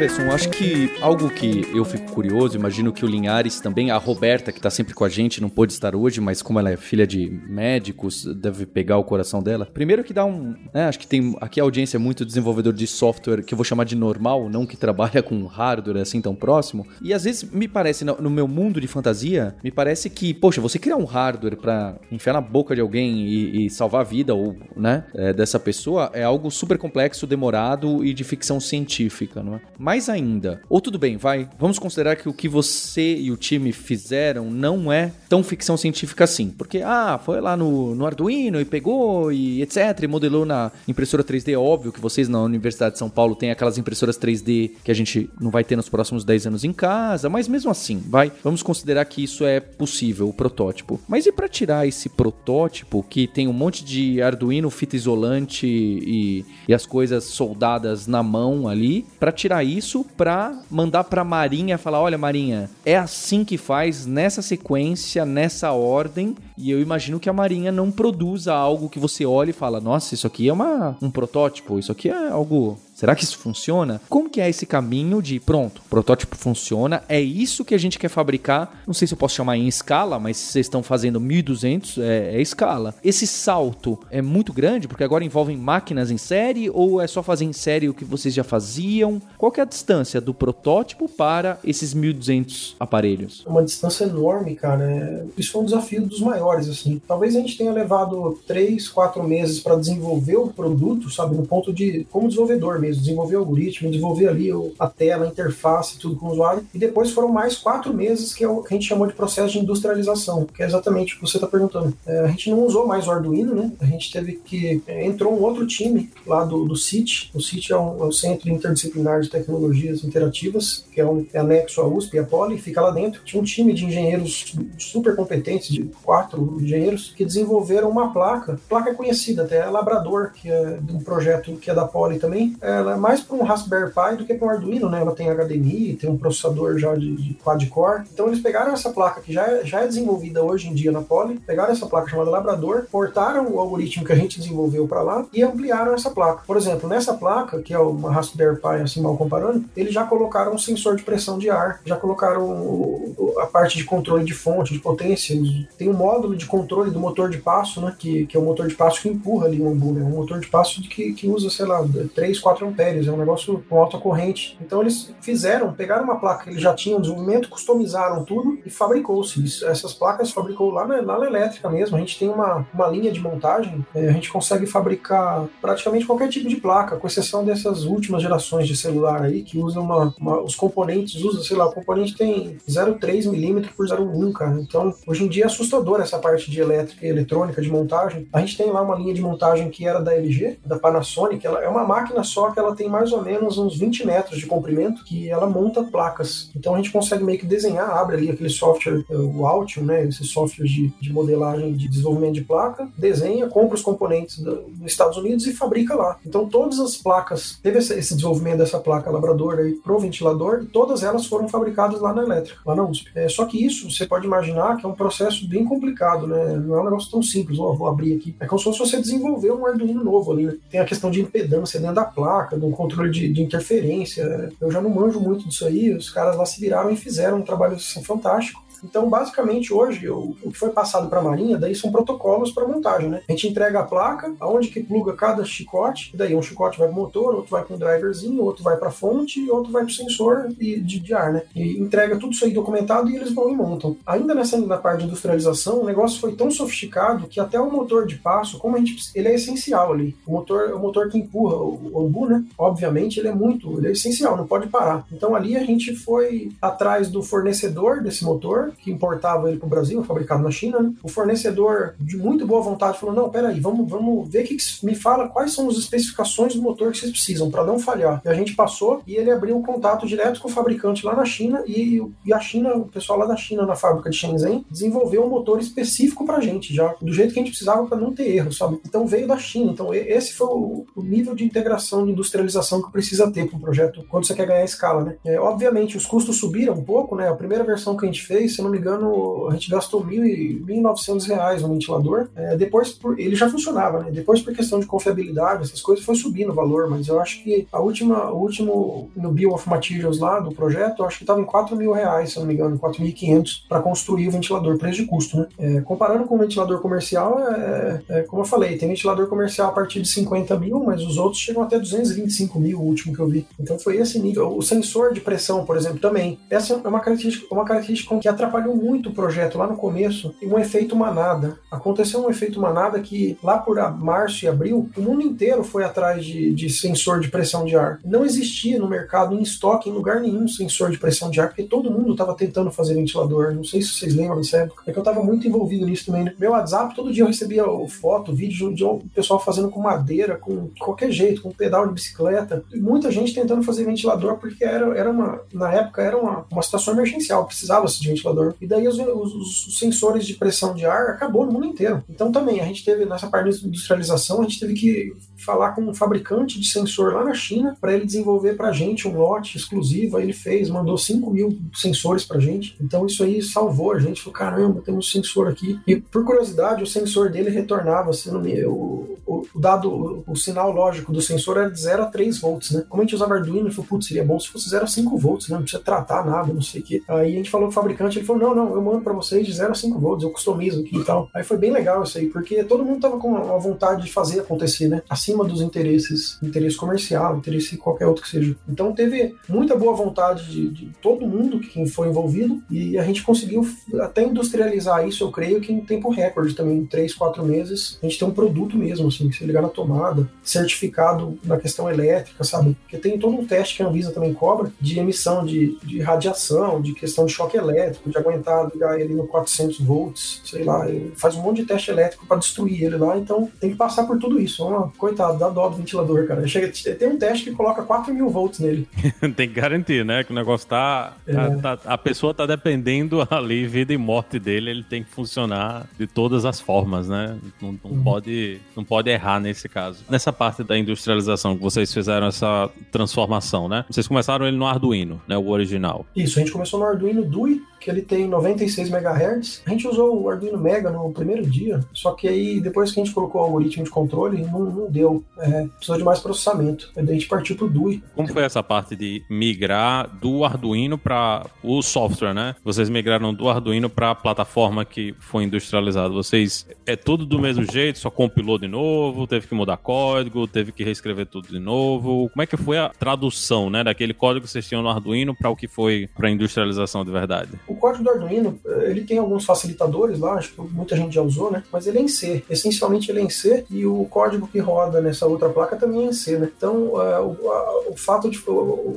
Emerson, 0.00 0.30
acho 0.30 0.48
que 0.48 0.90
algo 1.02 1.28
que 1.28 1.66
eu 1.74 1.84
fico 1.84 2.10
curioso, 2.12 2.56
imagino 2.56 2.90
que 2.90 3.04
o 3.04 3.08
Linhares 3.08 3.60
também, 3.60 3.90
a 3.90 3.98
Roberta, 3.98 4.50
que 4.50 4.58
está 4.58 4.70
sempre 4.70 4.94
com 4.94 5.04
a 5.04 5.10
gente, 5.10 5.42
não 5.42 5.50
pôde 5.50 5.74
estar 5.74 5.94
hoje, 5.94 6.22
mas 6.22 6.40
como 6.40 6.58
ela 6.58 6.70
é 6.70 6.76
filha 6.78 7.06
de 7.06 7.28
médicos, 7.46 8.24
deve 8.24 8.64
pegar 8.64 8.96
o 8.96 9.04
coração 9.04 9.42
dela. 9.42 9.66
Primeiro 9.66 10.02
que 10.02 10.14
dá 10.14 10.24
um. 10.24 10.54
Né, 10.72 10.84
acho 10.88 10.98
que 10.98 11.06
tem. 11.06 11.36
Aqui 11.38 11.60
a 11.60 11.64
audiência 11.64 11.98
é 11.98 12.00
muito 12.00 12.24
desenvolvedor 12.24 12.72
de 12.72 12.86
software, 12.86 13.42
que 13.42 13.52
eu 13.52 13.56
vou 13.58 13.64
chamar 13.64 13.84
de 13.84 13.94
normal, 13.94 14.48
não 14.48 14.64
que 14.64 14.74
trabalha 14.74 15.22
com 15.22 15.44
hardware 15.44 15.98
assim 15.98 16.22
tão 16.22 16.34
próximo. 16.34 16.86
E 17.02 17.12
às 17.12 17.24
vezes 17.24 17.44
me 17.50 17.68
parece, 17.68 18.02
no 18.02 18.30
meu 18.30 18.48
mundo 18.48 18.80
de 18.80 18.86
fantasia, 18.86 19.54
me 19.62 19.70
parece 19.70 20.08
que, 20.08 20.32
poxa, 20.32 20.62
você 20.62 20.78
criar 20.78 20.96
um 20.96 21.04
hardware 21.04 21.58
para 21.58 21.96
enfiar 22.10 22.32
na 22.32 22.40
boca 22.40 22.74
de 22.74 22.80
alguém 22.80 23.26
e, 23.26 23.66
e 23.66 23.70
salvar 23.70 24.00
a 24.00 24.04
vida, 24.04 24.34
ou, 24.34 24.56
né, 24.74 25.04
é, 25.14 25.34
dessa 25.34 25.60
pessoa, 25.60 26.10
é 26.14 26.22
algo 26.22 26.50
super 26.50 26.78
complexo, 26.78 27.26
demorado 27.26 28.02
e 28.02 28.14
de 28.14 28.24
ficção 28.24 28.58
científica, 28.58 29.42
não 29.42 29.56
é? 29.56 29.60
Mais 29.90 30.08
ainda, 30.08 30.60
ou 30.68 30.80
tudo 30.80 31.00
bem, 31.00 31.16
vai, 31.16 31.48
vamos 31.58 31.76
considerar 31.76 32.14
que 32.14 32.28
o 32.28 32.32
que 32.32 32.48
você 32.48 33.16
e 33.16 33.32
o 33.32 33.36
time 33.36 33.72
fizeram 33.72 34.48
não 34.48 34.92
é 34.92 35.10
tão 35.28 35.42
ficção 35.42 35.76
científica 35.76 36.22
assim. 36.22 36.48
Porque, 36.48 36.80
ah, 36.80 37.20
foi 37.20 37.40
lá 37.40 37.56
no, 37.56 37.92
no 37.96 38.06
Arduino 38.06 38.60
e 38.60 38.64
pegou 38.64 39.32
e 39.32 39.60
etc. 39.60 39.78
E 40.00 40.06
modelou 40.06 40.46
na 40.46 40.70
impressora 40.86 41.24
3D. 41.24 41.58
Óbvio 41.58 41.90
que 41.90 41.98
vocês 41.98 42.28
na 42.28 42.40
Universidade 42.40 42.92
de 42.92 43.00
São 43.00 43.10
Paulo 43.10 43.34
têm 43.34 43.50
aquelas 43.50 43.78
impressoras 43.78 44.16
3D 44.16 44.70
que 44.84 44.92
a 44.92 44.94
gente 44.94 45.28
não 45.40 45.50
vai 45.50 45.64
ter 45.64 45.74
nos 45.74 45.88
próximos 45.88 46.22
10 46.22 46.46
anos 46.46 46.62
em 46.62 46.72
casa, 46.72 47.28
mas 47.28 47.48
mesmo 47.48 47.68
assim, 47.68 48.00
vai, 48.06 48.30
vamos 48.44 48.62
considerar 48.62 49.04
que 49.06 49.24
isso 49.24 49.44
é 49.44 49.58
possível, 49.58 50.28
o 50.28 50.32
protótipo. 50.32 51.00
Mas 51.08 51.26
e 51.26 51.32
para 51.32 51.48
tirar 51.48 51.84
esse 51.84 52.08
protótipo 52.08 53.04
que 53.10 53.26
tem 53.26 53.48
um 53.48 53.52
monte 53.52 53.84
de 53.84 54.22
Arduino, 54.22 54.70
fita 54.70 54.94
isolante 54.94 55.66
e, 55.66 56.44
e 56.68 56.72
as 56.72 56.86
coisas 56.86 57.24
soldadas 57.24 58.06
na 58.06 58.22
mão 58.22 58.68
ali, 58.68 59.04
para 59.18 59.32
tirar 59.32 59.64
isso 59.64 59.79
isso 59.80 60.04
pra 60.16 60.54
mandar 60.70 61.04
pra 61.04 61.24
Marinha 61.24 61.76
falar: 61.76 62.00
olha, 62.00 62.16
Marinha, 62.16 62.70
é 62.84 62.96
assim 62.96 63.44
que 63.44 63.58
faz, 63.58 64.06
nessa 64.06 64.42
sequência, 64.42 65.24
nessa 65.24 65.72
ordem. 65.72 66.36
E 66.56 66.70
eu 66.70 66.80
imagino 66.80 67.18
que 67.18 67.28
a 67.28 67.32
Marinha 67.32 67.72
não 67.72 67.90
produza 67.90 68.54
algo 68.54 68.88
que 68.88 68.98
você 68.98 69.26
olhe 69.26 69.50
e 69.50 69.54
fala: 69.54 69.80
nossa, 69.80 70.14
isso 70.14 70.26
aqui 70.26 70.48
é 70.48 70.52
uma, 70.52 70.96
um 71.02 71.10
protótipo, 71.10 71.78
isso 71.78 71.90
aqui 71.90 72.08
é 72.08 72.28
algo 72.28 72.78
Será 73.00 73.14
que 73.14 73.24
isso 73.24 73.38
funciona? 73.38 73.98
Como 74.10 74.28
que 74.28 74.42
é 74.42 74.50
esse 74.50 74.66
caminho 74.66 75.22
de, 75.22 75.40
pronto, 75.40 75.80
protótipo 75.88 76.36
funciona, 76.36 77.02
é 77.08 77.18
isso 77.18 77.64
que 77.64 77.74
a 77.74 77.78
gente 77.78 77.98
quer 77.98 78.10
fabricar, 78.10 78.82
não 78.86 78.92
sei 78.92 79.08
se 79.08 79.14
eu 79.14 79.18
posso 79.18 79.36
chamar 79.36 79.56
em 79.56 79.66
escala, 79.66 80.18
mas 80.18 80.36
vocês 80.36 80.66
estão 80.66 80.82
fazendo 80.82 81.18
1.200, 81.18 82.02
é, 82.02 82.36
é 82.36 82.42
escala. 82.42 82.94
Esse 83.02 83.26
salto 83.26 83.98
é 84.10 84.20
muito 84.20 84.52
grande, 84.52 84.86
porque 84.86 85.02
agora 85.02 85.24
envolvem 85.24 85.56
máquinas 85.56 86.10
em 86.10 86.18
série, 86.18 86.68
ou 86.68 87.00
é 87.00 87.06
só 87.06 87.22
fazer 87.22 87.46
em 87.46 87.54
série 87.54 87.88
o 87.88 87.94
que 87.94 88.04
vocês 88.04 88.34
já 88.34 88.44
faziam? 88.44 89.22
Qual 89.38 89.50
que 89.50 89.60
é 89.60 89.62
a 89.62 89.66
distância 89.66 90.20
do 90.20 90.34
protótipo 90.34 91.08
para 91.08 91.58
esses 91.64 91.94
1.200 91.94 92.74
aparelhos? 92.78 93.46
Uma 93.46 93.64
distância 93.64 94.04
enorme, 94.04 94.56
cara. 94.56 94.84
É... 94.84 95.24
Isso 95.38 95.52
foi 95.52 95.62
um 95.62 95.64
desafio 95.64 96.02
dos 96.02 96.20
maiores, 96.20 96.68
assim. 96.68 97.00
Talvez 97.08 97.34
a 97.34 97.40
gente 97.40 97.56
tenha 97.56 97.72
levado 97.72 98.38
três, 98.46 98.90
quatro 98.90 99.22
meses 99.22 99.58
para 99.60 99.76
desenvolver 99.76 100.36
o 100.36 100.48
produto, 100.48 101.08
sabe, 101.08 101.34
no 101.34 101.46
ponto 101.46 101.72
de 101.72 102.06
como 102.10 102.28
desenvolvedor 102.28 102.78
mesmo, 102.78 102.89
desenvolver 102.98 103.36
o 103.36 103.40
algoritmo, 103.40 103.90
desenvolver 103.90 104.28
ali 104.28 104.50
a 104.78 104.86
tela, 104.86 105.24
a 105.24 105.28
interface, 105.28 105.98
tudo 105.98 106.16
com 106.16 106.26
o 106.26 106.32
usuário. 106.32 106.66
E 106.74 106.78
depois 106.78 107.10
foram 107.10 107.28
mais 107.28 107.56
quatro 107.56 107.92
meses 107.92 108.34
que 108.34 108.44
é 108.44 108.48
que 108.48 108.74
a 108.74 108.76
gente 108.76 108.88
chamou 108.88 109.06
de 109.06 109.14
processo 109.14 109.52
de 109.52 109.58
industrialização, 109.58 110.46
que 110.46 110.62
é 110.62 110.66
exatamente 110.66 111.14
o 111.14 111.16
que 111.16 111.22
você 111.22 111.36
está 111.36 111.46
perguntando. 111.46 111.96
É, 112.06 112.20
a 112.20 112.28
gente 112.28 112.50
não 112.50 112.64
usou 112.64 112.86
mais 112.86 113.06
o 113.06 113.10
Arduino, 113.10 113.54
né? 113.54 113.72
A 113.80 113.86
gente 113.86 114.12
teve 114.12 114.34
que 114.34 114.82
é, 114.86 115.06
entrou 115.06 115.32
um 115.32 115.42
outro 115.42 115.66
time 115.66 116.10
lá 116.26 116.44
do, 116.44 116.64
do 116.64 116.76
CIT. 116.76 117.30
O 117.34 117.40
CIT 117.40 117.72
é, 117.72 117.76
um, 117.76 118.02
é 118.02 118.06
o 118.06 118.12
Centro 118.12 118.50
Interdisciplinar 118.50 119.20
de 119.20 119.30
Tecnologias 119.30 120.04
Interativas, 120.04 120.84
que 120.92 121.00
é, 121.00 121.06
um, 121.06 121.26
é 121.32 121.38
anexo 121.38 121.80
à 121.80 121.86
USP 121.86 122.16
e 122.16 122.18
à 122.18 122.24
Poli, 122.24 122.58
fica 122.58 122.80
lá 122.80 122.90
dentro. 122.90 123.22
Tinha 123.24 123.40
um 123.40 123.44
time 123.44 123.72
de 123.72 123.84
engenheiros 123.84 124.54
super 124.78 125.14
competentes, 125.16 125.68
de 125.68 125.84
quatro 126.02 126.58
engenheiros, 126.60 127.12
que 127.16 127.24
desenvolveram 127.24 127.88
uma 127.90 128.12
placa, 128.12 128.58
placa 128.68 128.94
conhecida 128.94 129.42
até, 129.42 129.58
é 129.58 129.66
Labrador, 129.66 130.32
que 130.32 130.50
é 130.50 130.78
de 130.80 130.92
um 130.92 131.00
projeto 131.00 131.56
que 131.56 131.70
é 131.70 131.74
da 131.74 131.86
Poly 131.86 132.18
também. 132.18 132.56
Ela 132.80 132.94
é 132.94 132.96
mais 132.96 133.20
para 133.20 133.36
um 133.36 133.44
Raspberry 133.44 133.90
Pi 133.92 134.16
do 134.16 134.24
que 134.24 134.34
para 134.34 134.46
um 134.46 134.50
Arduino, 134.50 134.88
né? 134.88 135.00
Ela 135.00 135.14
tem 135.14 135.30
HDMI, 135.30 135.96
tem 135.96 136.10
um 136.10 136.16
processador 136.16 136.78
já 136.78 136.94
de, 136.94 137.14
de 137.14 137.34
quad-core. 137.34 138.04
Então 138.12 138.26
eles 138.28 138.40
pegaram 138.40 138.72
essa 138.72 138.90
placa 138.90 139.20
que 139.20 139.32
já 139.32 139.46
é, 139.46 139.64
já 139.64 139.80
é 139.80 139.86
desenvolvida 139.86 140.42
hoje 140.42 140.68
em 140.68 140.74
dia 140.74 140.92
na 140.92 141.02
Poly, 141.02 141.38
pegaram 141.46 141.72
essa 141.72 141.86
placa 141.86 142.08
chamada 142.08 142.30
Labrador, 142.30 142.86
portaram 142.90 143.48
o 143.48 143.60
algoritmo 143.60 144.04
que 144.04 144.12
a 144.12 144.16
gente 144.16 144.38
desenvolveu 144.40 144.86
para 144.86 145.02
lá 145.02 145.26
e 145.32 145.42
ampliaram 145.42 145.94
essa 145.94 146.10
placa. 146.10 146.42
Por 146.46 146.56
exemplo, 146.56 146.88
nessa 146.88 147.14
placa, 147.14 147.60
que 147.60 147.74
é 147.74 147.78
uma 147.78 148.12
Raspberry 148.12 148.56
Pi, 148.56 148.82
assim 148.82 149.00
mal 149.00 149.16
comparando, 149.16 149.64
eles 149.76 149.92
já 149.92 150.04
colocaram 150.04 150.54
um 150.54 150.58
sensor 150.58 150.96
de 150.96 151.02
pressão 151.02 151.38
de 151.38 151.50
ar, 151.50 151.80
já 151.84 151.96
colocaram 151.96 153.14
a 153.38 153.46
parte 153.46 153.76
de 153.76 153.84
controle 153.84 154.24
de 154.24 154.34
fonte, 154.34 154.72
de 154.72 154.78
potência, 154.78 155.36
tem 155.78 155.88
um 155.88 155.94
módulo 155.94 156.36
de 156.36 156.46
controle 156.46 156.90
do 156.90 156.98
motor 156.98 157.30
de 157.30 157.38
passo, 157.38 157.80
né? 157.80 157.94
Que, 157.98 158.26
que 158.26 158.36
é 158.36 158.40
o 158.40 158.42
motor 158.42 158.66
de 158.66 158.74
passo 158.74 159.00
que 159.02 159.08
empurra 159.08 159.46
ali 159.46 159.60
o 159.60 159.68
ambu, 159.68 159.92
né? 159.92 160.02
Um 160.02 160.16
motor 160.16 160.40
de 160.40 160.46
passo 160.46 160.80
que, 160.82 161.12
que 161.12 161.28
usa, 161.28 161.50
sei 161.50 161.66
lá, 161.66 161.84
3, 162.14 162.38
4 162.38 162.66
amperes, 162.70 163.06
é 163.06 163.12
um 163.12 163.16
negócio 163.16 163.62
com 163.68 163.78
alta 163.78 163.98
corrente. 163.98 164.58
Então 164.60 164.80
eles 164.80 165.14
fizeram, 165.20 165.72
pegaram 165.72 166.04
uma 166.04 166.18
placa 166.18 166.44
que 166.44 166.50
eles 166.50 166.62
já 166.62 166.74
tinham 166.74 167.00
desenvolvimento, 167.00 167.48
customizaram 167.48 168.24
tudo 168.24 168.58
e 168.64 168.70
fabricou-se 168.70 169.64
Essas 169.66 169.92
placas 169.92 170.30
fabricou 170.30 170.70
lá 170.70 170.86
na, 170.86 171.00
lá 171.00 171.18
na 171.18 171.26
elétrica 171.26 171.68
mesmo. 171.68 171.96
A 171.96 172.00
gente 172.00 172.18
tem 172.18 172.28
uma, 172.28 172.66
uma 172.72 172.88
linha 172.88 173.12
de 173.12 173.20
montagem, 173.20 173.84
é, 173.94 174.08
a 174.08 174.12
gente 174.12 174.30
consegue 174.30 174.66
fabricar 174.66 175.46
praticamente 175.60 176.06
qualquer 176.06 176.28
tipo 176.28 176.48
de 176.48 176.56
placa, 176.56 176.96
com 176.96 177.06
exceção 177.06 177.44
dessas 177.44 177.84
últimas 177.84 178.22
gerações 178.22 178.66
de 178.66 178.76
celular 178.76 179.22
aí, 179.22 179.42
que 179.42 179.58
usam 179.58 179.82
uma, 179.82 180.14
uma 180.18 180.40
os 180.42 180.54
componentes, 180.54 181.22
usa, 181.22 181.42
sei 181.42 181.56
lá, 181.56 181.66
o 181.66 181.72
componente 181.72 182.16
tem 182.16 182.58
0,3 182.68 183.28
milímetro 183.28 183.72
por 183.74 183.86
0,1, 183.86 184.32
cara. 184.32 184.60
Então, 184.60 184.94
hoje 185.06 185.24
em 185.24 185.28
dia 185.28 185.44
é 185.44 185.46
assustador 185.46 186.00
essa 186.00 186.18
parte 186.18 186.50
de 186.50 186.60
elétrica 186.60 187.06
e 187.06 187.08
eletrônica 187.08 187.60
de 187.60 187.70
montagem. 187.70 188.28
A 188.32 188.40
gente 188.40 188.56
tem 188.56 188.70
lá 188.70 188.82
uma 188.82 188.96
linha 188.96 189.14
de 189.14 189.20
montagem 189.20 189.70
que 189.70 189.86
era 189.86 190.00
da 190.00 190.14
LG, 190.14 190.58
da 190.64 190.78
Panasonic, 190.78 191.46
ela 191.46 191.62
é 191.62 191.68
uma 191.68 191.84
máquina 191.84 192.22
só 192.22 192.49
que 192.52 192.58
ela 192.58 192.74
tem 192.74 192.88
mais 192.88 193.12
ou 193.12 193.22
menos 193.22 193.58
uns 193.58 193.76
20 193.78 194.06
metros 194.06 194.38
de 194.38 194.46
comprimento, 194.46 195.04
que 195.04 195.28
ela 195.30 195.46
monta 195.46 195.82
placas. 195.82 196.50
Então 196.54 196.74
a 196.74 196.76
gente 196.76 196.90
consegue 196.90 197.24
meio 197.24 197.38
que 197.38 197.46
desenhar, 197.46 197.90
abre 197.90 198.16
ali 198.16 198.30
aquele 198.30 198.50
software, 198.50 199.04
eh, 199.10 199.16
o 199.16 199.46
Altium, 199.46 199.84
né, 199.84 200.06
esse 200.06 200.24
software 200.24 200.66
de, 200.66 200.92
de 201.00 201.12
modelagem, 201.12 201.72
de 201.72 201.88
desenvolvimento 201.88 202.34
de 202.34 202.42
placa, 202.42 202.88
desenha, 202.96 203.48
compra 203.48 203.74
os 203.74 203.82
componentes 203.82 204.38
do, 204.38 204.62
dos 204.62 204.86
Estados 204.86 205.16
Unidos 205.16 205.46
e 205.46 205.52
fabrica 205.52 205.94
lá. 205.94 206.18
Então 206.24 206.48
todas 206.48 206.78
as 206.78 206.96
placas, 206.96 207.58
teve 207.62 207.78
esse, 207.78 207.94
esse 207.94 208.14
desenvolvimento 208.14 208.58
dessa 208.58 208.78
placa 208.78 209.10
labrador 209.10 209.58
aí 209.58 209.72
pro 209.72 209.98
ventilador, 209.98 210.60
e 210.62 210.66
todas 210.66 211.02
elas 211.02 211.26
foram 211.26 211.48
fabricadas 211.48 212.00
lá 212.00 212.12
na 212.12 212.22
elétrica, 212.22 212.60
lá 212.64 212.74
na 212.74 212.84
USP. 212.84 213.10
É, 213.14 213.28
só 213.28 213.44
que 213.44 213.64
isso, 213.64 213.90
você 213.90 214.06
pode 214.06 214.26
imaginar 214.26 214.76
que 214.76 214.86
é 214.86 214.88
um 214.88 214.94
processo 214.94 215.46
bem 215.48 215.64
complicado, 215.64 216.26
né? 216.26 216.56
Não 216.56 216.76
é 216.76 216.80
um 216.80 216.84
negócio 216.84 217.10
tão 217.10 217.22
simples, 217.22 217.58
ó, 217.58 217.72
vou 217.72 217.88
abrir 217.88 218.16
aqui. 218.16 218.34
É 218.40 218.46
como 218.46 218.60
se 218.60 218.78
você 218.78 219.00
desenvolver 219.00 219.52
um 219.52 219.66
Arduino 219.66 220.02
novo 220.02 220.32
ali, 220.32 220.46
né? 220.46 220.56
Tem 220.70 220.80
a 220.80 220.84
questão 220.84 221.10
de 221.10 221.20
impedância 221.20 221.78
dentro 221.78 221.96
da 221.96 222.04
placa, 222.04 222.39
do 222.44 222.70
controle 222.70 223.10
de, 223.10 223.28
de, 223.32 223.42
interferência. 223.42 224.52
Eu 224.60 224.70
já 224.70 224.80
não 224.80 224.90
manjo 224.90 225.20
muito 225.20 225.48
disso 225.48 225.66
aí, 225.66 225.92
os 225.92 226.10
caras 226.10 226.36
lá 226.36 226.44
se 226.44 226.60
viraram 226.60 226.90
e 226.90 226.96
fizeram 226.96 227.38
um 227.38 227.42
trabalho 227.42 227.74
assim, 227.74 228.02
fantástico. 228.02 228.62
Então, 228.84 229.08
basicamente, 229.08 229.72
hoje, 229.72 230.08
o, 230.08 230.36
o 230.42 230.50
que 230.50 230.58
foi 230.58 230.70
passado 230.70 231.08
para 231.08 231.20
a 231.20 231.22
Marinha, 231.22 231.58
daí 231.58 231.74
são 231.74 231.90
protocolos 231.90 232.52
para 232.52 232.66
montagem, 232.66 233.08
né? 233.08 233.22
A 233.28 233.32
gente 233.32 233.48
entrega 233.48 233.80
a 233.80 233.84
placa, 233.84 234.32
aonde 234.40 234.68
que 234.68 234.82
pluga 234.82 235.12
cada 235.14 235.44
chicote, 235.44 236.12
daí 236.14 236.34
um 236.34 236.42
chicote 236.42 236.78
vai 236.78 236.88
para 236.88 236.96
o 236.96 237.00
motor, 237.00 237.34
outro 237.34 237.50
vai 237.50 237.62
para 237.62 237.74
um 237.74 237.78
driverzinho, 237.78 238.42
outro 238.42 238.62
vai 238.62 238.76
para 238.76 238.88
a 238.88 238.92
fonte, 238.92 239.50
outro 239.50 239.72
vai 239.72 239.82
para 239.82 239.90
o 239.90 239.94
sensor 239.94 240.48
de, 240.48 240.80
de, 240.80 241.14
ar, 241.14 241.32
né? 241.32 241.42
E 241.54 241.78
entrega 241.78 242.18
tudo 242.18 242.32
isso 242.32 242.44
aí 242.44 242.52
documentado 242.52 243.10
e 243.10 243.16
eles 243.16 243.32
vão 243.32 243.50
e 243.50 243.54
montam. 243.54 243.96
Ainda 244.06 244.34
nessa 244.34 244.58
na 244.58 244.76
parte 244.76 245.00
de 245.00 245.06
industrialização, 245.06 245.80
o 245.80 245.84
negócio 245.84 246.20
foi 246.20 246.32
tão 246.32 246.50
sofisticado 246.50 247.26
que 247.26 247.40
até 247.40 247.58
o 247.60 247.70
motor 247.70 248.06
de 248.06 248.16
passo, 248.16 248.58
como 248.58 248.76
a 248.76 248.78
gente, 248.78 249.10
ele 249.14 249.28
é 249.28 249.34
essencial 249.34 249.92
ali. 249.92 250.16
O 250.26 250.32
motor, 250.32 250.72
o 250.72 250.78
motor 250.78 251.08
que 251.08 251.18
empurra 251.18 251.56
o, 251.56 251.90
o 251.92 252.26
né? 252.26 252.44
Obviamente, 252.58 253.18
ele 253.18 253.28
é 253.28 253.34
muito, 253.34 253.78
ele 253.78 253.88
é 253.88 253.92
essencial, 253.92 254.36
não 254.36 254.46
pode 254.46 254.68
parar. 254.68 255.06
Então 255.12 255.34
ali 255.34 255.56
a 255.56 255.64
gente 255.64 255.94
foi 255.94 256.52
atrás 256.60 257.08
do 257.08 257.22
fornecedor 257.22 258.02
desse 258.02 258.24
motor, 258.24 258.69
que 258.78 258.90
importava 258.90 259.48
ele 259.48 259.58
para 259.58 259.66
o 259.66 259.70
Brasil, 259.70 260.02
fabricado 260.04 260.42
na 260.42 260.50
China, 260.50 260.80
né? 260.80 260.92
o 261.02 261.08
fornecedor, 261.08 261.94
de 261.98 262.16
muito 262.16 262.46
boa 262.46 262.62
vontade, 262.62 262.98
falou: 262.98 263.14
não, 263.14 263.30
peraí, 263.30 263.60
vamos, 263.60 263.88
vamos 263.88 264.28
ver 264.28 264.44
que, 264.44 264.56
que 264.56 264.86
me 264.86 264.94
fala 264.94 265.28
quais 265.28 265.52
são 265.52 265.68
as 265.68 265.76
especificações 265.76 266.54
do 266.54 266.62
motor 266.62 266.92
que 266.92 266.98
vocês 266.98 267.12
precisam 267.12 267.50
para 267.50 267.64
não 267.64 267.78
falhar. 267.78 268.20
E 268.24 268.28
a 268.28 268.34
gente 268.34 268.54
passou 268.54 269.02
e 269.06 269.16
ele 269.16 269.30
abriu 269.30 269.56
um 269.56 269.62
contato 269.62 270.06
direto 270.06 270.40
com 270.40 270.48
o 270.48 270.50
fabricante 270.50 271.04
lá 271.04 271.14
na 271.14 271.24
China 271.24 271.62
e, 271.66 272.02
e 272.24 272.32
a 272.32 272.40
China, 272.40 272.74
o 272.74 272.86
pessoal 272.86 273.18
lá 273.18 273.26
da 273.26 273.36
China, 273.36 273.66
na 273.66 273.74
fábrica 273.74 274.10
de 274.10 274.16
Shenzhen, 274.16 274.64
desenvolveu 274.70 275.24
um 275.24 275.28
motor 275.28 275.60
específico 275.60 276.24
para 276.24 276.38
a 276.38 276.40
gente, 276.40 276.74
já 276.74 276.94
do 277.00 277.12
jeito 277.12 277.32
que 277.32 277.40
a 277.40 277.42
gente 277.42 277.52
precisava 277.52 277.86
para 277.86 277.98
não 277.98 278.12
ter 278.12 278.28
erro, 278.36 278.52
sabe? 278.52 278.80
Então 278.86 279.06
veio 279.06 279.26
da 279.26 279.38
China. 279.38 279.72
Então 279.72 279.94
esse 279.94 280.32
foi 280.34 280.46
o, 280.48 280.86
o 280.94 281.02
nível 281.02 281.34
de 281.34 281.44
integração, 281.44 282.04
de 282.04 282.12
industrialização 282.12 282.82
que 282.82 282.90
precisa 282.90 283.30
ter 283.30 283.48
para 283.48 283.56
um 283.56 283.60
projeto 283.60 284.04
quando 284.08 284.26
você 284.26 284.34
quer 284.34 284.46
ganhar 284.46 284.64
escala, 284.64 285.04
né? 285.04 285.16
É, 285.24 285.38
obviamente 285.38 285.96
os 285.96 286.06
custos 286.06 286.38
subiram 286.38 286.74
um 286.74 286.84
pouco, 286.84 287.16
né? 287.16 287.28
A 287.28 287.34
primeira 287.34 287.64
versão 287.64 287.96
que 287.96 288.04
a 288.04 288.08
gente 288.08 288.22
fez, 288.22 288.56
se 288.60 288.64
não 288.64 288.70
me 288.70 288.78
engano, 288.78 289.48
a 289.48 289.54
gente 289.54 289.70
gastou 289.70 290.04
1.900 290.04 291.26
reais 291.26 291.62
no 291.62 291.68
ventilador. 291.68 292.28
É, 292.36 292.56
depois, 292.56 292.90
por, 292.90 293.18
ele 293.18 293.34
já 293.34 293.48
funcionava, 293.48 294.00
né? 294.00 294.10
Depois, 294.10 294.42
por 294.42 294.54
questão 294.54 294.78
de 294.78 294.86
confiabilidade, 294.86 295.62
essas 295.62 295.80
coisas, 295.80 296.04
foi 296.04 296.14
subindo 296.14 296.50
o 296.50 296.54
valor, 296.54 296.88
mas 296.88 297.08
eu 297.08 297.18
acho 297.20 297.42
que 297.42 297.66
a 297.72 297.80
última, 297.80 298.30
o 298.30 298.38
último, 298.38 299.10
no 299.16 299.32
Bill 299.32 299.52
of 299.52 299.68
Materials 299.68 300.18
lá 300.18 300.40
do 300.40 300.52
projeto, 300.52 301.04
acho 301.04 301.18
que 301.18 301.24
estava 301.24 301.40
em 301.40 301.44
4 301.44 301.74
mil 301.74 301.92
reais, 301.92 302.32
se 302.32 302.38
não 302.38 302.46
me 302.46 302.54
engano, 302.54 302.78
4.500 302.78 303.62
para 303.68 303.80
construir 303.80 304.28
o 304.28 304.30
ventilador, 304.30 304.76
preço 304.76 305.00
de 305.00 305.06
custo, 305.06 305.38
né? 305.38 305.46
É, 305.58 305.80
comparando 305.80 306.24
com 306.24 306.34
o 306.34 306.38
ventilador 306.38 306.80
comercial, 306.80 307.38
é, 307.40 308.02
é, 308.08 308.22
como 308.22 308.42
eu 308.42 308.46
falei, 308.46 308.76
tem 308.76 308.88
ventilador 308.88 309.26
comercial 309.26 309.70
a 309.70 309.72
partir 309.72 310.02
de 310.02 310.08
50 310.08 310.58
mil, 310.58 310.80
mas 310.84 311.02
os 311.02 311.16
outros 311.16 311.40
chegam 311.40 311.62
até 311.62 311.78
225 311.78 312.60
mil, 312.60 312.78
o 312.78 312.82
último 312.82 313.14
que 313.14 313.20
eu 313.20 313.28
vi. 313.28 313.46
Então 313.58 313.78
foi 313.78 313.96
esse 313.96 314.18
nível. 314.18 314.54
O 314.54 314.62
sensor 314.62 315.14
de 315.14 315.20
pressão, 315.20 315.64
por 315.64 315.76
exemplo, 315.76 315.98
também. 315.98 316.38
Essa 316.50 316.74
é 316.74 316.88
uma 316.88 317.00
característica, 317.00 317.46
uma 317.50 317.64
característica 317.64 318.18
que 318.18 318.28
atrapalhou 318.50 318.74
muito 318.74 319.08
o 319.08 319.12
projeto 319.12 319.56
lá 319.56 319.66
no 319.66 319.76
começo 319.76 320.34
e 320.42 320.46
um 320.46 320.58
efeito 320.58 320.96
manada. 320.96 321.58
Aconteceu 321.70 322.20
um 322.20 322.28
efeito 322.28 322.60
manada 322.60 323.00
que 323.00 323.38
lá 323.42 323.58
por 323.58 323.78
março 323.92 324.44
e 324.44 324.48
abril, 324.48 324.90
o 324.96 325.00
mundo 325.00 325.22
inteiro 325.22 325.62
foi 325.62 325.84
atrás 325.84 326.24
de, 326.24 326.52
de 326.52 326.68
sensor 326.68 327.20
de 327.20 327.28
pressão 327.28 327.64
de 327.64 327.76
ar. 327.76 328.00
Não 328.04 328.24
existia 328.24 328.78
no 328.78 328.88
mercado, 328.88 329.34
em 329.34 329.42
estoque, 329.42 329.88
em 329.88 329.92
lugar 329.92 330.20
nenhum, 330.20 330.48
sensor 330.48 330.90
de 330.90 330.98
pressão 330.98 331.30
de 331.30 331.40
ar, 331.40 331.48
porque 331.48 331.62
todo 331.62 331.90
mundo 331.90 332.12
estava 332.12 332.34
tentando 332.34 332.70
fazer 332.70 332.94
ventilador. 332.94 333.54
Não 333.54 333.64
sei 333.64 333.80
se 333.80 333.94
vocês 333.94 334.14
lembram 334.14 334.38
dessa 334.38 334.58
época. 334.58 334.82
É 334.86 334.92
que 334.92 334.98
eu 334.98 335.02
estava 335.02 335.22
muito 335.22 335.46
envolvido 335.46 335.86
nisso 335.86 336.06
também. 336.06 336.24
Né? 336.24 336.34
Meu 336.38 336.50
WhatsApp, 336.50 336.94
todo 336.94 337.12
dia 337.12 337.22
eu 337.22 337.28
recebia 337.28 337.64
foto, 337.88 338.34
vídeo 338.34 338.74
de 338.74 338.84
um 338.84 338.98
pessoal 339.14 339.38
fazendo 339.38 339.70
com 339.70 339.80
madeira, 339.80 340.36
com 340.36 340.70
qualquer 340.78 341.10
jeito, 341.10 341.42
com 341.42 341.52
pedal 341.52 341.86
de 341.86 341.94
bicicleta. 341.94 342.64
Muita 342.74 343.10
gente 343.10 343.34
tentando 343.34 343.62
fazer 343.62 343.84
ventilador 343.84 344.36
porque 344.38 344.64
era, 344.64 344.96
era 344.96 345.10
uma, 345.10 345.40
na 345.52 345.72
época 345.72 346.02
era 346.02 346.16
uma, 346.16 346.44
uma 346.50 346.62
situação 346.62 346.94
emergencial, 346.94 347.46
precisava-se 347.46 348.00
de 348.00 348.08
ventilador 348.08 348.39
ventilador. 348.40 348.54
E 348.60 348.66
daí 348.66 348.88
os, 348.88 348.98
os, 348.98 349.34
os, 349.66 349.78
sensores 349.78 350.26
de 350.26 350.34
pressão 350.34 350.74
de 350.74 350.84
ar 350.84 351.10
acabou 351.10 351.46
no 351.46 351.52
mundo 351.52 351.66
inteiro. 351.66 352.02
Então 352.08 352.32
também 352.32 352.60
a 352.60 352.64
gente 352.64 352.84
teve 352.84 353.04
nessa 353.04 353.28
parte 353.28 353.50
de 353.50 353.66
industrialização, 353.66 354.40
a 354.40 354.42
gente 354.42 354.60
teve 354.60 354.74
que 354.74 355.12
falar 355.44 355.72
com 355.72 355.82
um 355.82 355.94
fabricante 355.94 356.60
de 356.60 356.66
sensor 356.66 357.14
lá 357.14 357.24
na 357.24 357.34
China 357.34 357.76
para 357.80 357.94
ele 357.94 358.04
desenvolver 358.04 358.54
para 358.54 358.68
a 358.68 358.72
gente 358.72 359.08
um 359.08 359.16
lote 359.16 359.56
exclusivo. 359.56 360.16
Aí 360.16 360.24
ele 360.24 360.32
fez, 360.32 360.68
mandou 360.68 360.96
5 360.96 361.30
mil 361.30 361.58
sensores 361.74 362.24
para 362.24 362.38
a 362.38 362.40
gente. 362.40 362.76
Então 362.80 363.06
isso 363.06 363.22
aí 363.22 363.42
salvou 363.42 363.92
a 363.92 363.98
gente. 363.98 364.22
Falou, 364.22 364.34
caramba, 364.34 364.82
temos 364.82 365.06
um 365.06 365.10
sensor 365.10 365.48
aqui. 365.48 365.78
E 365.86 365.96
por 365.96 366.24
curiosidade, 366.24 366.82
o 366.82 366.86
sensor 366.86 367.30
dele 367.30 367.50
retornava, 367.50 368.10
me, 368.40 368.64
o, 368.64 369.18
o, 369.26 369.46
o 369.54 369.60
dado, 369.60 369.90
o, 369.90 370.24
o, 370.26 370.36
sinal 370.36 370.70
lógico 370.72 371.12
do 371.12 371.20
sensor 371.20 371.58
era 371.58 371.70
de 371.70 371.80
0 371.80 372.02
a 372.02 372.06
3 372.06 372.38
volts, 372.40 372.70
né? 372.72 372.84
Como 372.88 373.02
a 373.02 373.04
gente 373.04 373.14
usava 373.14 373.34
Arduino, 373.34 373.66
ele 373.66 373.70
falou, 373.70 373.88
putz, 373.88 374.06
seria 374.06 374.24
bom 374.24 374.38
se 374.38 374.48
fosse 374.48 374.68
0 374.68 374.84
a 374.84 374.86
5 374.86 375.18
volts, 375.18 375.48
né? 375.48 375.56
Não 375.56 375.62
precisa 375.62 375.82
tratar 375.82 376.24
nada, 376.24 376.52
não 376.52 376.62
sei 376.62 376.80
o 376.80 376.84
quê. 376.84 377.02
Aí 377.08 377.34
a 377.34 377.36
gente 377.36 377.50
falou 377.50 377.66
com 377.66 377.72
o 377.72 377.74
fabricante, 377.74 378.18
ele 378.18 378.26
falou, 378.26 378.42
não, 378.42 378.54
não, 378.54 378.74
eu 378.74 378.82
mando 378.82 379.02
para 379.02 379.12
vocês 379.12 379.46
de 379.46 379.52
0 379.52 379.72
a 379.72 379.74
5 379.74 379.98
volts, 379.98 380.24
eu 380.24 380.30
customizo 380.30 380.80
aqui 380.80 380.96
e 380.96 381.04
tal. 381.04 381.28
Aí 381.34 381.44
foi 381.44 381.56
bem 381.56 381.70
legal 381.70 382.02
isso 382.02 382.18
aí, 382.18 382.26
porque 382.26 382.64
todo 382.64 382.84
mundo 382.84 383.00
tava 383.00 383.18
com 383.18 383.36
a 383.36 383.58
vontade 383.58 384.04
de 384.04 384.12
fazer 384.12 384.40
acontecer, 384.40 384.88
né? 384.88 385.02
Acima 385.30 385.44
dos 385.44 385.60
interesses, 385.60 386.38
interesse 386.42 386.76
comercial, 386.76 387.36
interesse 387.36 387.76
qualquer 387.76 388.06
outro 388.06 388.22
que 388.22 388.30
seja. 388.30 388.56
Então 388.68 388.92
teve 388.92 389.36
muita 389.48 389.76
boa 389.76 389.94
vontade 389.94 390.50
de, 390.50 390.68
de 390.70 390.90
todo 391.00 391.26
mundo 391.26 391.60
que 391.60 391.86
foi 391.86 392.08
envolvido 392.08 392.60
e 392.70 392.98
a 392.98 393.04
gente 393.04 393.22
conseguiu 393.22 393.66
até 394.00 394.24
industrializar 394.24 395.06
isso, 395.06 395.22
eu 395.22 395.30
creio 395.30 395.60
que 395.60 395.72
em 395.72 395.80
tempo 395.80 396.10
recorde 396.10 396.54
também, 396.54 396.78
em 396.78 396.86
3, 396.86 397.14
4 397.14 397.44
meses, 397.44 397.98
a 398.02 398.06
gente 398.06 398.18
tem 398.18 398.26
um 398.26 398.32
produto 398.32 398.76
mesmo, 398.76 399.08
assim, 399.08 399.30
se 399.30 399.44
ligar 399.44 399.62
na 399.62 399.68
tomada, 399.68 400.28
certificado 400.42 401.38
na 401.44 401.58
questão 401.58 401.88
elétrica, 401.88 402.42
sabe? 402.42 402.76
Porque 402.82 402.98
tem 402.98 403.18
todo 403.18 403.36
um 403.36 403.46
teste 403.46 403.76
que 403.76 403.82
a 403.82 403.86
Anvisa 403.86 404.10
também 404.10 404.34
cobra 404.34 404.72
de 404.80 404.98
emissão 404.98 405.44
de, 405.44 405.78
de 405.84 406.00
radiação, 406.00 406.80
de 406.80 406.92
questão 406.92 407.24
de 407.26 407.32
choque 407.32 407.56
elétrico, 407.56 408.10
de 408.10 408.18
aguentar 408.18 408.68
ligar 408.72 409.00
ele 409.00 409.14
no 409.14 409.26
400 409.26 409.80
volts, 409.80 410.40
sei 410.44 410.64
lá, 410.64 410.86
faz 411.16 411.36
um 411.36 411.42
monte 411.42 411.58
de 411.58 411.66
teste 411.66 411.90
elétrico 411.90 412.26
para 412.26 412.38
destruir 412.38 412.82
ele 412.82 412.96
lá, 412.96 413.16
então 413.16 413.48
tem 413.60 413.70
que 413.70 413.76
passar 413.76 414.06
por 414.06 414.18
tudo 414.18 414.40
isso. 414.40 414.66
Uma, 414.66 414.92
coitado, 415.20 415.38
dá 415.38 415.48
dó 415.48 415.68
do 415.68 415.76
ventilador, 415.76 416.26
cara. 416.26 416.46
Chega, 416.46 416.72
tem 416.96 417.08
um 417.08 417.18
teste 417.18 417.44
que 417.44 417.52
coloca 417.52 417.82
4 417.82 418.12
mil 418.14 418.28
volts 418.30 418.60
nele. 418.60 418.88
tem 419.36 419.48
que 419.48 419.54
garantir, 419.54 420.04
né? 420.04 420.24
Que 420.24 420.32
o 420.32 420.34
negócio 420.34 420.66
tá, 420.66 421.14
é. 421.26 421.32
tá, 421.32 421.76
tá, 421.76 421.92
A 421.92 421.98
pessoa 421.98 422.32
tá 422.32 422.46
dependendo 422.46 423.26
ali, 423.30 423.66
vida 423.66 423.92
e 423.92 423.98
morte 423.98 424.38
dele, 424.38 424.70
ele 424.70 424.82
tem 424.82 425.02
que 425.02 425.10
funcionar 425.10 425.86
de 425.98 426.06
todas 426.06 426.44
as 426.44 426.60
formas, 426.60 427.08
né? 427.08 427.36
Não, 427.60 427.72
não 427.72 427.90
uhum. 427.90 428.02
pode, 428.02 428.60
não 428.74 428.84
pode 428.84 429.10
errar 429.10 429.40
nesse 429.40 429.68
caso. 429.68 430.04
Nessa 430.08 430.32
parte 430.32 430.64
da 430.64 430.78
industrialização 430.78 431.56
que 431.56 431.62
vocês 431.62 431.92
fizeram 431.92 432.26
essa 432.26 432.70
transformação, 432.90 433.68
né? 433.68 433.84
Vocês 433.90 434.08
começaram 434.08 434.46
ele 434.46 434.56
no 434.56 434.66
Arduino, 434.66 435.20
né? 435.28 435.36
O 435.36 435.48
original. 435.48 436.06
Isso, 436.16 436.38
a 436.38 436.42
gente 436.42 436.52
começou 436.52 436.80
no 436.80 436.86
Arduino 436.86 437.24
DUI, 437.24 437.62
que 437.80 437.90
ele 437.90 438.02
tem 438.02 438.28
96 438.28 438.90
MHz. 438.90 439.62
A 439.66 439.70
gente 439.70 439.88
usou 439.88 440.22
o 440.22 440.28
Arduino 440.28 440.58
Mega 440.58 440.90
no 440.90 441.10
primeiro 441.12 441.44
dia, 441.46 441.80
só 441.92 442.12
que 442.12 442.28
aí 442.28 442.60
depois 442.60 442.92
que 442.92 443.00
a 443.00 443.04
gente 443.04 443.14
colocou 443.14 443.40
o 443.40 443.44
algoritmo 443.44 443.82
de 443.82 443.90
controle, 443.90 444.42
não, 444.42 444.60
não 444.60 444.90
deu. 444.90 445.09
É, 445.38 445.66
precisou 445.76 445.96
de 445.96 446.04
mais 446.04 446.20
processamento. 446.20 446.90
Aí 446.96 447.02
a 447.08 447.12
gente 447.12 447.26
partiu 447.26 447.56
pro 447.56 447.68
DUI. 447.68 448.02
Como 448.14 448.28
foi 448.28 448.42
essa 448.42 448.62
parte 448.62 448.94
de 448.94 449.22
migrar 449.28 450.08
do 450.20 450.44
Arduino 450.44 450.98
para 450.98 451.46
o 451.62 451.82
software, 451.82 452.34
né? 452.34 452.54
Vocês 452.64 452.88
migraram 452.88 453.32
do 453.34 453.48
Arduino 453.48 453.88
para 453.88 454.10
a 454.10 454.14
plataforma 454.14 454.84
que 454.84 455.14
foi 455.18 455.44
industrializada. 455.44 456.08
Vocês 456.10 456.66
é 456.86 456.96
tudo 456.96 457.24
do 457.24 457.38
mesmo 457.38 457.64
jeito, 457.70 457.98
só 457.98 458.10
compilou 458.10 458.58
de 458.58 458.68
novo, 458.68 459.26
teve 459.26 459.46
que 459.46 459.54
mudar 459.54 459.76
código, 459.76 460.46
teve 460.46 460.72
que 460.72 460.84
reescrever 460.84 461.26
tudo 461.26 461.48
de 461.48 461.58
novo. 461.58 462.28
Como 462.30 462.42
é 462.42 462.46
que 462.46 462.56
foi 462.56 462.78
a 462.78 462.88
tradução, 462.88 463.70
né, 463.70 463.82
daquele 463.84 464.12
código 464.14 464.44
que 464.44 464.50
vocês 464.50 464.66
tinham 464.66 464.82
no 464.82 464.88
Arduino 464.88 465.34
para 465.34 465.50
o 465.50 465.56
que 465.56 465.68
foi 465.68 466.08
para 466.16 466.30
industrialização 466.30 467.04
de 467.04 467.10
verdade? 467.10 467.52
O 467.66 467.74
código 467.74 468.04
do 468.04 468.10
Arduino, 468.10 468.58
eh, 468.66 468.90
ele 468.90 469.02
tem 469.02 469.18
alguns 469.18 469.44
facilitadores 469.44 470.18
lá, 470.18 470.34
acho 470.34 470.52
que 470.52 470.60
muita 470.60 470.96
gente 470.96 471.14
já 471.14 471.22
usou, 471.22 471.50
né? 471.50 471.62
Mas 471.72 471.86
ele 471.86 471.98
é 471.98 472.02
em 472.02 472.08
C. 472.08 472.44
Essencialmente 472.48 473.10
ele 473.10 473.20
é 473.20 473.22
em 473.22 473.30
C 473.30 473.64
e 473.70 473.86
o 473.86 474.04
código 474.06 474.46
que 474.46 474.58
roda 474.58 474.99
nessa 475.02 475.26
outra 475.26 475.48
placa 475.48 475.76
também 475.76 476.06
é 476.06 476.08
em 476.08 476.12
C, 476.12 476.38
né? 476.38 476.50
Então, 476.56 476.88
o, 476.88 476.98
a, 476.98 477.88
o, 477.88 477.96
fato 477.96 478.30
de 478.30 478.40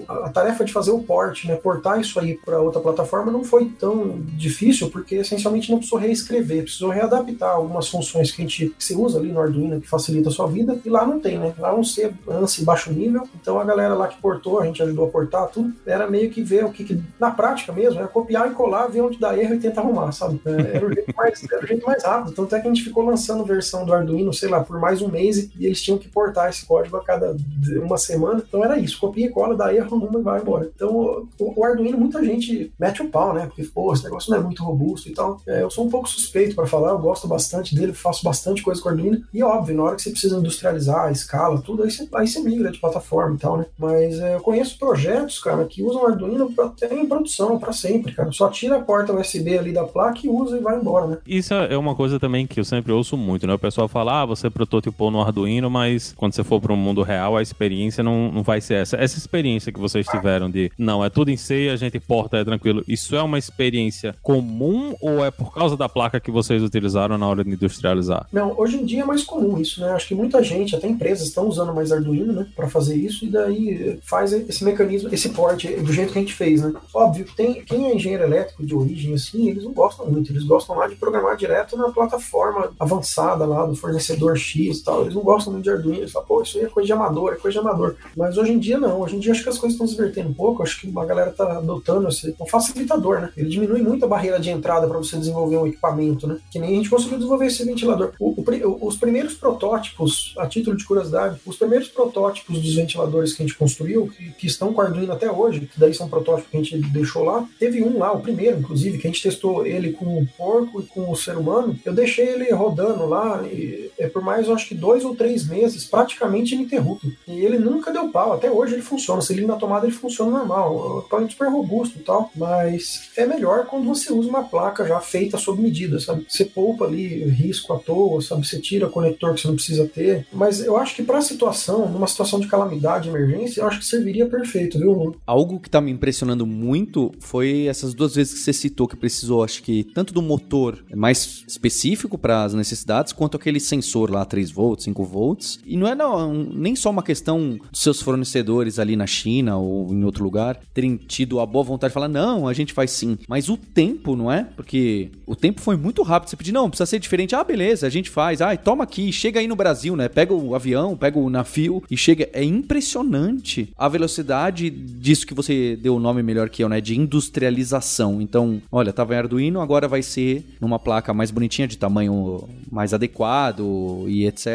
a 0.08 0.30
tarefa 0.30 0.64
de 0.64 0.74
fazer 0.74 0.92
o 0.92 1.04
port, 1.04 1.46
né, 1.46 1.56
portar 1.56 2.00
isso 2.00 2.20
aí 2.20 2.38
para 2.38 2.60
outra 2.60 2.82
plataforma 2.82 3.32
não 3.32 3.44
foi 3.44 3.66
tão 3.66 4.20
difícil, 4.36 4.90
porque 4.90 5.16
essencialmente 5.16 5.70
não 5.70 5.78
precisou 5.78 6.00
reescrever, 6.00 6.64
precisou 6.64 6.90
readaptar 6.90 7.52
algumas 7.52 7.88
funções 7.88 8.32
que 8.32 8.42
a 8.42 8.46
gente 8.46 8.70
que 8.70 8.84
se 8.84 8.96
usa 8.96 9.20
ali 9.20 9.32
no 9.32 9.40
Arduino 9.40 9.80
que 9.82 9.88
facilita 9.88 10.30
a 10.30 10.32
sua 10.32 10.48
vida, 10.48 10.80
e 10.84 10.90
lá 10.90 11.06
não 11.06 11.20
tem, 11.20 11.38
né? 11.38 11.54
Lá 11.58 11.70
é 11.70 11.74
um 11.74 11.84
C, 11.84 12.12
ANSI 12.28 12.64
baixo 12.64 12.92
nível. 12.92 13.28
Então 13.40 13.60
a 13.60 13.64
galera 13.64 13.94
lá 13.94 14.08
que 14.08 14.22
portou, 14.22 14.60
a 14.60 14.66
gente 14.66 14.82
ajudou 14.82 15.06
a 15.06 15.10
portar 15.10 15.48
tudo, 15.48 15.74
era 15.86 16.10
meio 16.10 16.30
que 16.30 16.42
ver 16.42 16.66
o 16.66 16.72
que, 16.72 16.84
que 16.84 17.02
na 17.20 17.32
prática 17.32 17.72
mesmo, 17.72 18.00
era 18.00 18.08
copiar 18.08 18.50
e 18.50 18.54
colar, 18.54 18.88
ver 18.88 19.02
onde 19.02 19.20
dá 19.20 19.38
erro 19.38 19.56
e 19.56 19.60
tentar 19.60 19.82
arrumar, 19.82 20.12
sabe? 20.12 20.40
É, 20.46 20.78
era 20.78 20.86
o 20.86 20.94
jeito 20.94 21.14
mais, 21.16 21.44
era 21.52 21.64
o 21.64 21.68
jeito 21.68 21.86
mais 21.86 22.04
rápido. 22.04 22.34
Tanto 22.34 22.56
é 22.56 22.60
que 22.60 22.68
a 22.68 22.74
gente 22.74 22.84
ficou 22.84 23.04
lançando 23.04 23.46
versão 23.46 23.86
do 23.86 23.94
Arduino, 23.94 24.34
sei 24.34 24.50
lá, 24.50 24.64
por 24.64 24.80
mais 24.80 25.02
um 25.02 25.08
mês 25.08 25.50
e 25.58 25.66
eles 25.66 25.82
tinham 25.82 25.93
que 25.98 26.08
portar 26.08 26.50
esse 26.50 26.66
código 26.66 26.98
a 26.98 27.04
cada 27.04 27.36
uma 27.84 27.98
semana. 27.98 28.44
Então 28.48 28.64
era 28.64 28.78
isso, 28.78 29.00
copia 29.00 29.26
e 29.26 29.30
cola, 29.30 29.56
dá 29.56 29.74
erro, 29.74 29.96
arruma 29.96 30.20
e 30.20 30.24
vai 30.24 30.42
embora. 30.42 30.72
Então 30.74 30.96
o, 31.40 31.54
o 31.56 31.64
Arduino, 31.64 31.98
muita 31.98 32.24
gente 32.24 32.74
mete 32.80 33.02
o 33.02 33.10
pau, 33.10 33.34
né? 33.34 33.46
Porque, 33.46 33.64
pô, 33.64 33.94
esse 33.94 34.04
negócio 34.04 34.32
não 34.32 34.38
é 34.38 34.42
muito 34.42 34.64
robusto 34.64 35.10
e 35.10 35.14
tal. 35.14 35.42
É, 35.48 35.62
eu 35.62 35.70
sou 35.70 35.86
um 35.86 35.90
pouco 35.90 36.10
suspeito 36.10 36.56
para 36.56 36.66
falar, 36.66 36.92
eu 36.92 37.00
gosto 37.00 37.28
bastante 37.28 37.76
dele, 37.76 37.94
faço 37.94 38.24
bastante 38.24 38.62
coisa 38.62 38.82
com 38.82 38.90
o 38.90 38.92
Arduino. 38.92 39.24
E 39.34 39.44
óbvio, 39.44 39.76
na 39.76 39.84
hora 39.84 39.96
que 39.96 40.02
você 40.02 40.12
precisa 40.12 40.38
industrializar 40.38 41.08
a 41.08 41.12
escala, 41.12 41.62
tudo, 41.62 41.84
aí 41.84 41.92
você, 41.92 42.08
aí 42.16 42.28
você 42.28 42.40
migra 42.42 42.72
de 42.72 42.80
plataforma 42.80 43.36
e 43.36 43.40
tal, 43.40 43.58
né? 43.58 43.66
Mas 43.78 44.20
é, 44.20 44.36
eu 44.36 44.42
conheço 44.42 44.78
projetos, 44.78 45.40
cara, 45.40 45.66
que 45.66 45.84
usam 45.84 46.06
Arduino 46.06 46.52
até 46.60 46.94
em 46.94 47.06
produção, 47.06 47.60
para 47.60 47.74
sempre, 47.74 48.14
cara. 48.14 48.32
Só 48.32 48.50
tira 48.50 48.78
a 48.78 48.82
porta 48.82 49.14
USB 49.14 49.58
ali 49.58 49.72
da 49.72 49.84
placa 49.84 50.20
e 50.24 50.30
usa 50.30 50.58
e 50.58 50.62
vai 50.62 50.78
embora, 50.78 51.08
né? 51.08 51.18
Isso 51.26 51.54
é 51.54 51.78
uma 51.78 51.96
coisa 51.96 52.20
também 52.20 52.46
que 52.48 52.60
eu 52.60 52.66
sempre 52.66 52.92
ouço 52.92 53.18
muito, 53.18 53.48
né? 53.48 53.54
O 53.54 53.60
pessoal 53.60 53.88
fala, 53.88 54.22
ah, 54.22 54.26
você 54.26 54.50
prototipou 54.50 55.12
no 55.12 55.22
Arduino, 55.22 55.70
mas 55.70 55.83
quando 56.16 56.34
você 56.34 56.44
for 56.44 56.60
para 56.62 56.74
o 56.74 56.78
mundo 56.78 57.02
real, 57.02 57.38
a 57.38 57.42
experiência 57.42 58.04
não, 58.04 58.32
não 58.32 58.44
vai 58.44 58.62
ser 58.62 58.76
essa. 58.76 58.98
Essa 58.98 59.18
experiência 59.18 59.72
que 59.72 59.80
vocês 59.80 60.06
tiveram 60.08 60.50
de, 60.50 60.72
não, 60.78 61.04
é 61.04 61.10
tudo 61.10 61.30
em 61.30 61.38
C, 61.38 61.70
a 61.72 61.76
gente 61.76 62.00
porta, 62.00 62.38
é 62.38 62.44
tranquilo. 62.44 62.84
Isso 62.88 63.16
é 63.16 63.22
uma 63.22 63.38
experiência 63.38 64.16
comum 64.22 64.96
ou 65.02 65.24
é 65.26 65.32
por 65.32 65.54
causa 65.54 65.76
da 65.76 65.90
placa 65.90 66.20
que 66.20 66.32
vocês 66.32 66.62
utilizaram 66.62 67.18
na 67.18 67.28
hora 67.28 67.44
de 67.44 67.52
industrializar? 67.52 68.28
Não, 68.32 68.54
hoje 68.58 68.78
em 68.78 68.86
dia 68.86 69.02
é 69.02 69.06
mais 69.06 69.24
comum 69.24 69.60
isso, 69.60 69.82
né? 69.82 69.92
Acho 69.92 70.08
que 70.08 70.16
muita 70.16 70.44
gente, 70.44 70.76
até 70.76 70.88
empresas, 70.88 71.28
estão 71.28 71.48
usando 71.48 71.74
mais 71.74 71.92
Arduino, 71.92 72.34
né? 72.34 72.48
Para 72.56 72.70
fazer 72.70 72.96
isso 72.96 73.26
e 73.26 73.30
daí 73.30 74.00
faz 74.04 74.34
esse 74.34 74.64
mecanismo, 74.64 75.10
esse 75.12 75.30
port 75.30 75.66
do 75.66 75.94
jeito 75.94 76.14
que 76.14 76.20
a 76.20 76.22
gente 76.22 76.34
fez, 76.34 76.62
né? 76.62 76.74
Óbvio 76.94 77.26
tem, 77.36 77.64
quem 77.64 77.88
é 77.88 77.96
engenheiro 77.96 78.24
elétrico 78.24 78.66
de 78.66 78.76
origem, 78.76 79.14
assim, 79.14 79.50
eles 79.50 79.64
não 79.64 79.72
gostam 79.72 80.06
muito. 80.06 80.32
Eles 80.32 80.44
gostam 80.44 80.76
lá 80.76 80.88
de 80.88 80.96
programar 80.96 81.36
direto 81.36 81.78
na 81.78 81.90
plataforma 81.90 82.72
avançada 82.80 83.46
lá 83.46 83.66
do 83.66 83.76
fornecedor 83.76 84.38
X 84.38 84.80
e 84.80 84.84
tal. 84.84 85.04
Eles 85.04 85.16
não 85.16 85.22
gostam 85.22 85.54
muito 85.54 85.63
de 85.64 85.72
Arduino. 85.72 86.08
Falam, 86.10 86.28
pô, 86.28 86.42
isso 86.42 86.58
aí 86.58 86.66
é 86.66 86.68
coisa 86.68 86.86
de 86.86 86.94
amador, 86.94 87.34
é 87.34 87.36
coisa 87.38 87.60
de 87.60 87.66
amador. 87.66 87.96
Mas 88.16 88.38
hoje 88.38 88.52
em 88.52 88.60
dia 88.60 88.78
não. 88.78 89.02
Hoje 89.02 89.16
em 89.16 89.20
dia 89.20 89.32
acho 89.32 89.44
que 89.44 89.50
as 89.50 89.58
coisas 89.58 89.74
estão 89.74 89.88
se 89.88 89.96
invertendo 89.96 90.30
um 90.30 90.34
pouco. 90.34 90.62
Acho 90.62 90.80
que 90.80 90.92
a 90.96 91.06
galera 91.06 91.32
tá 91.32 91.58
adotando 91.58 92.08
esse 92.08 92.36
um 92.40 92.46
facilitador, 92.46 93.22
né? 93.22 93.30
Ele 93.38 93.50
diminui 93.50 93.82
muito 93.82 94.06
a 94.06 94.08
barreira 94.08 94.40
de 94.40 94.50
entrada 94.50 94.88
para 94.88 94.98
você 94.98 95.18
desenvolver 95.18 95.58
um 95.58 95.68
equipamento, 95.68 96.28
né? 96.28 96.38
Que 96.52 96.60
nem 96.60 96.72
a 96.72 96.76
gente 96.76 96.90
conseguiu 96.90 97.18
desenvolver 97.18 97.46
esse 97.48 97.64
ventilador. 97.64 98.14
O, 98.20 98.36
o, 98.42 98.88
os 98.88 98.98
primeiros 98.98 99.34
protótipos, 99.34 100.34
a 100.38 100.48
título 100.48 100.76
de 100.76 100.86
curiosidade, 100.86 101.40
os 101.46 101.56
primeiros 101.56 101.88
protótipos 101.88 102.62
dos 102.62 102.76
ventiladores 102.76 103.34
que 103.34 103.44
a 103.44 103.46
gente 103.46 103.58
construiu, 103.58 104.08
que, 104.08 104.32
que 104.32 104.48
estão 104.48 104.74
com 104.74 104.82
Arduino 104.82 105.14
até 105.14 105.32
hoje, 105.32 105.62
que 105.62 105.80
daí 105.80 105.94
são 105.94 106.10
protótipos 106.10 106.50
que 106.52 106.58
a 106.58 106.62
gente 106.62 106.78
deixou 106.90 107.24
lá, 107.24 107.48
teve 107.60 107.84
um 107.84 108.00
lá, 108.00 108.12
o 108.12 108.20
primeiro, 108.20 108.60
inclusive, 108.60 108.98
que 108.98 109.08
a 109.08 109.10
gente 109.10 109.24
testou 109.24 109.66
ele 109.66 109.94
com 109.94 110.18
o 110.18 110.28
porco 110.38 110.82
e 110.82 110.86
com 110.86 111.10
o 111.10 111.16
ser 111.16 111.38
humano. 111.38 111.78
Eu 111.86 111.94
deixei 111.94 112.28
ele 112.28 112.52
rodando 112.52 113.06
lá, 113.06 113.42
e, 113.44 113.92
é 113.98 114.08
por 114.08 114.22
mais, 114.22 114.50
acho 114.50 114.68
que 114.68 114.76
dois 114.76 115.06
ou 115.06 115.16
três 115.16 115.48
meses, 115.48 115.53
praticamente 115.90 116.56
ininterrupto. 116.56 117.12
E 117.28 117.42
ele 117.42 117.58
nunca 117.58 117.92
deu 117.92 118.10
pau, 118.10 118.34
até 118.34 118.52
hoje 118.52 118.74
ele 118.74 118.82
funciona. 118.82 119.22
Se 119.22 119.34
liga 119.34 119.48
na 119.48 119.56
tomada, 119.56 119.86
ele 119.86 119.96
funciona 119.96 120.32
normal. 120.32 120.76
O 120.76 121.00
equipamento 121.00 121.34
super 121.34 121.50
robusto 121.50 121.98
e 121.98 122.02
tal, 122.02 122.32
mas 122.36 123.10
é 123.18 123.26
melhor 123.26 123.66
quando 123.66 123.86
você 123.86 124.12
usa 124.12 124.30
uma 124.30 124.44
placa 124.44 124.86
já 124.86 125.00
feita 125.00 125.38
sob 125.38 125.62
medida, 125.62 126.00
sabe? 126.00 126.26
Você 126.28 126.46
poupa 126.46 126.86
ali 126.86 127.26
risco 127.26 127.74
à 127.74 127.80
toa, 127.80 128.22
sabe? 128.22 128.48
Você 128.48 128.60
tira 128.60 128.90
conector 128.90 129.34
que 129.34 129.42
você 129.42 129.48
não 129.48 129.56
precisa 129.56 129.88
ter. 129.88 130.26
Mas 130.32 130.64
eu 130.64 130.78
acho 130.78 130.96
que 130.96 131.04
para 131.04 131.18
a 131.18 131.22
situação, 131.22 131.90
numa 131.90 132.08
situação 132.08 132.40
de 132.40 132.48
calamidade, 132.48 133.10
emergência, 133.10 133.62
eu 133.62 133.68
acho 133.68 133.80
que 133.80 133.86
serviria 133.86 134.28
perfeito, 134.28 134.80
viu? 134.80 135.16
Algo 135.26 135.60
que 135.60 135.70
tá 135.70 135.82
me 135.82 135.92
impressionando 135.92 136.46
muito 136.46 137.12
foi 137.20 137.66
essas 137.68 137.94
duas 137.94 138.16
vezes 138.16 138.34
que 138.34 138.40
você 138.40 138.54
citou 138.54 138.88
que 138.88 138.96
precisou, 138.96 139.44
acho 139.44 139.62
que 139.64 139.84
tanto 139.84 140.14
do 140.14 140.22
motor 140.22 140.84
mais 140.96 141.44
específico 141.48 142.18
para 142.18 142.44
as 142.44 142.54
necessidades, 142.54 143.14
quanto 143.14 143.38
aquele 143.38 143.60
sensor 143.60 144.12
lá, 144.12 144.26
3 144.26 144.52
volts, 144.52 144.86
5 144.86 145.04
volts. 145.04 145.43
E 145.66 145.78
não 145.78 145.88
é 145.88 145.96
não, 145.96 146.34
nem 146.34 146.76
só 146.76 146.90
uma 146.90 147.04
questão 147.04 147.60
dos 147.72 147.82
seus 147.82 148.02
fornecedores 148.02 148.80
ali 148.80 148.96
na 148.96 149.08
China 149.08 149.58
ou 149.58 149.94
em 149.94 150.04
outro 150.04 150.24
lugar 150.24 150.60
terem 150.74 150.98
tido 150.98 151.40
a 151.40 151.46
boa 151.46 151.64
vontade 151.64 151.92
de 151.92 151.94
falar, 151.94 152.08
não, 152.08 152.48
a 152.48 152.54
gente 152.54 152.74
faz 152.74 152.92
sim. 152.92 153.18
Mas 153.28 153.50
o 153.50 153.58
tempo, 153.58 154.16
não 154.16 154.32
é? 154.32 154.44
Porque 154.56 155.10
o 155.26 155.36
tempo 155.36 155.62
foi 155.62 155.76
muito 155.76 156.02
rápido. 156.04 156.30
Você 156.30 156.36
pediu, 156.36 156.54
não, 156.54 156.70
precisa 156.70 156.86
ser 156.86 157.00
diferente. 157.00 157.36
Ah, 157.36 157.44
beleza, 157.44 157.88
a 157.88 157.90
gente 157.90 158.10
faz. 158.10 158.42
Ah, 158.42 158.56
toma 158.58 158.84
aqui, 158.84 159.12
chega 159.12 159.40
aí 159.40 159.48
no 159.48 159.56
Brasil, 159.56 159.96
né? 159.96 160.08
Pega 160.08 160.34
o 160.34 160.56
avião, 160.56 160.96
pega 160.96 161.20
o 161.20 161.30
navio 161.30 161.84
e 161.90 161.98
chega. 161.98 162.30
É 162.34 162.44
impressionante 162.44 163.70
a 163.78 163.88
velocidade 163.88 164.70
disso 164.70 165.28
que 165.28 165.34
você 165.34 165.76
deu 165.76 165.96
o 165.96 166.00
nome 166.00 166.24
melhor 166.24 166.50
que 166.50 166.64
eu, 166.64 166.70
né? 166.70 166.80
De 166.80 167.00
industrialização. 167.00 168.22
Então, 168.22 168.62
olha, 168.72 168.94
tava 168.94 169.14
em 169.14 169.18
Arduino, 169.18 169.62
agora 169.62 169.88
vai 169.88 170.02
ser 170.02 170.46
numa 170.60 170.80
placa 170.80 171.14
mais 171.14 171.32
bonitinha, 171.32 171.68
de 171.68 171.78
tamanho 171.78 172.48
mais 172.72 172.94
adequado 172.94 174.06
e 174.08 174.26
etc, 174.26 174.46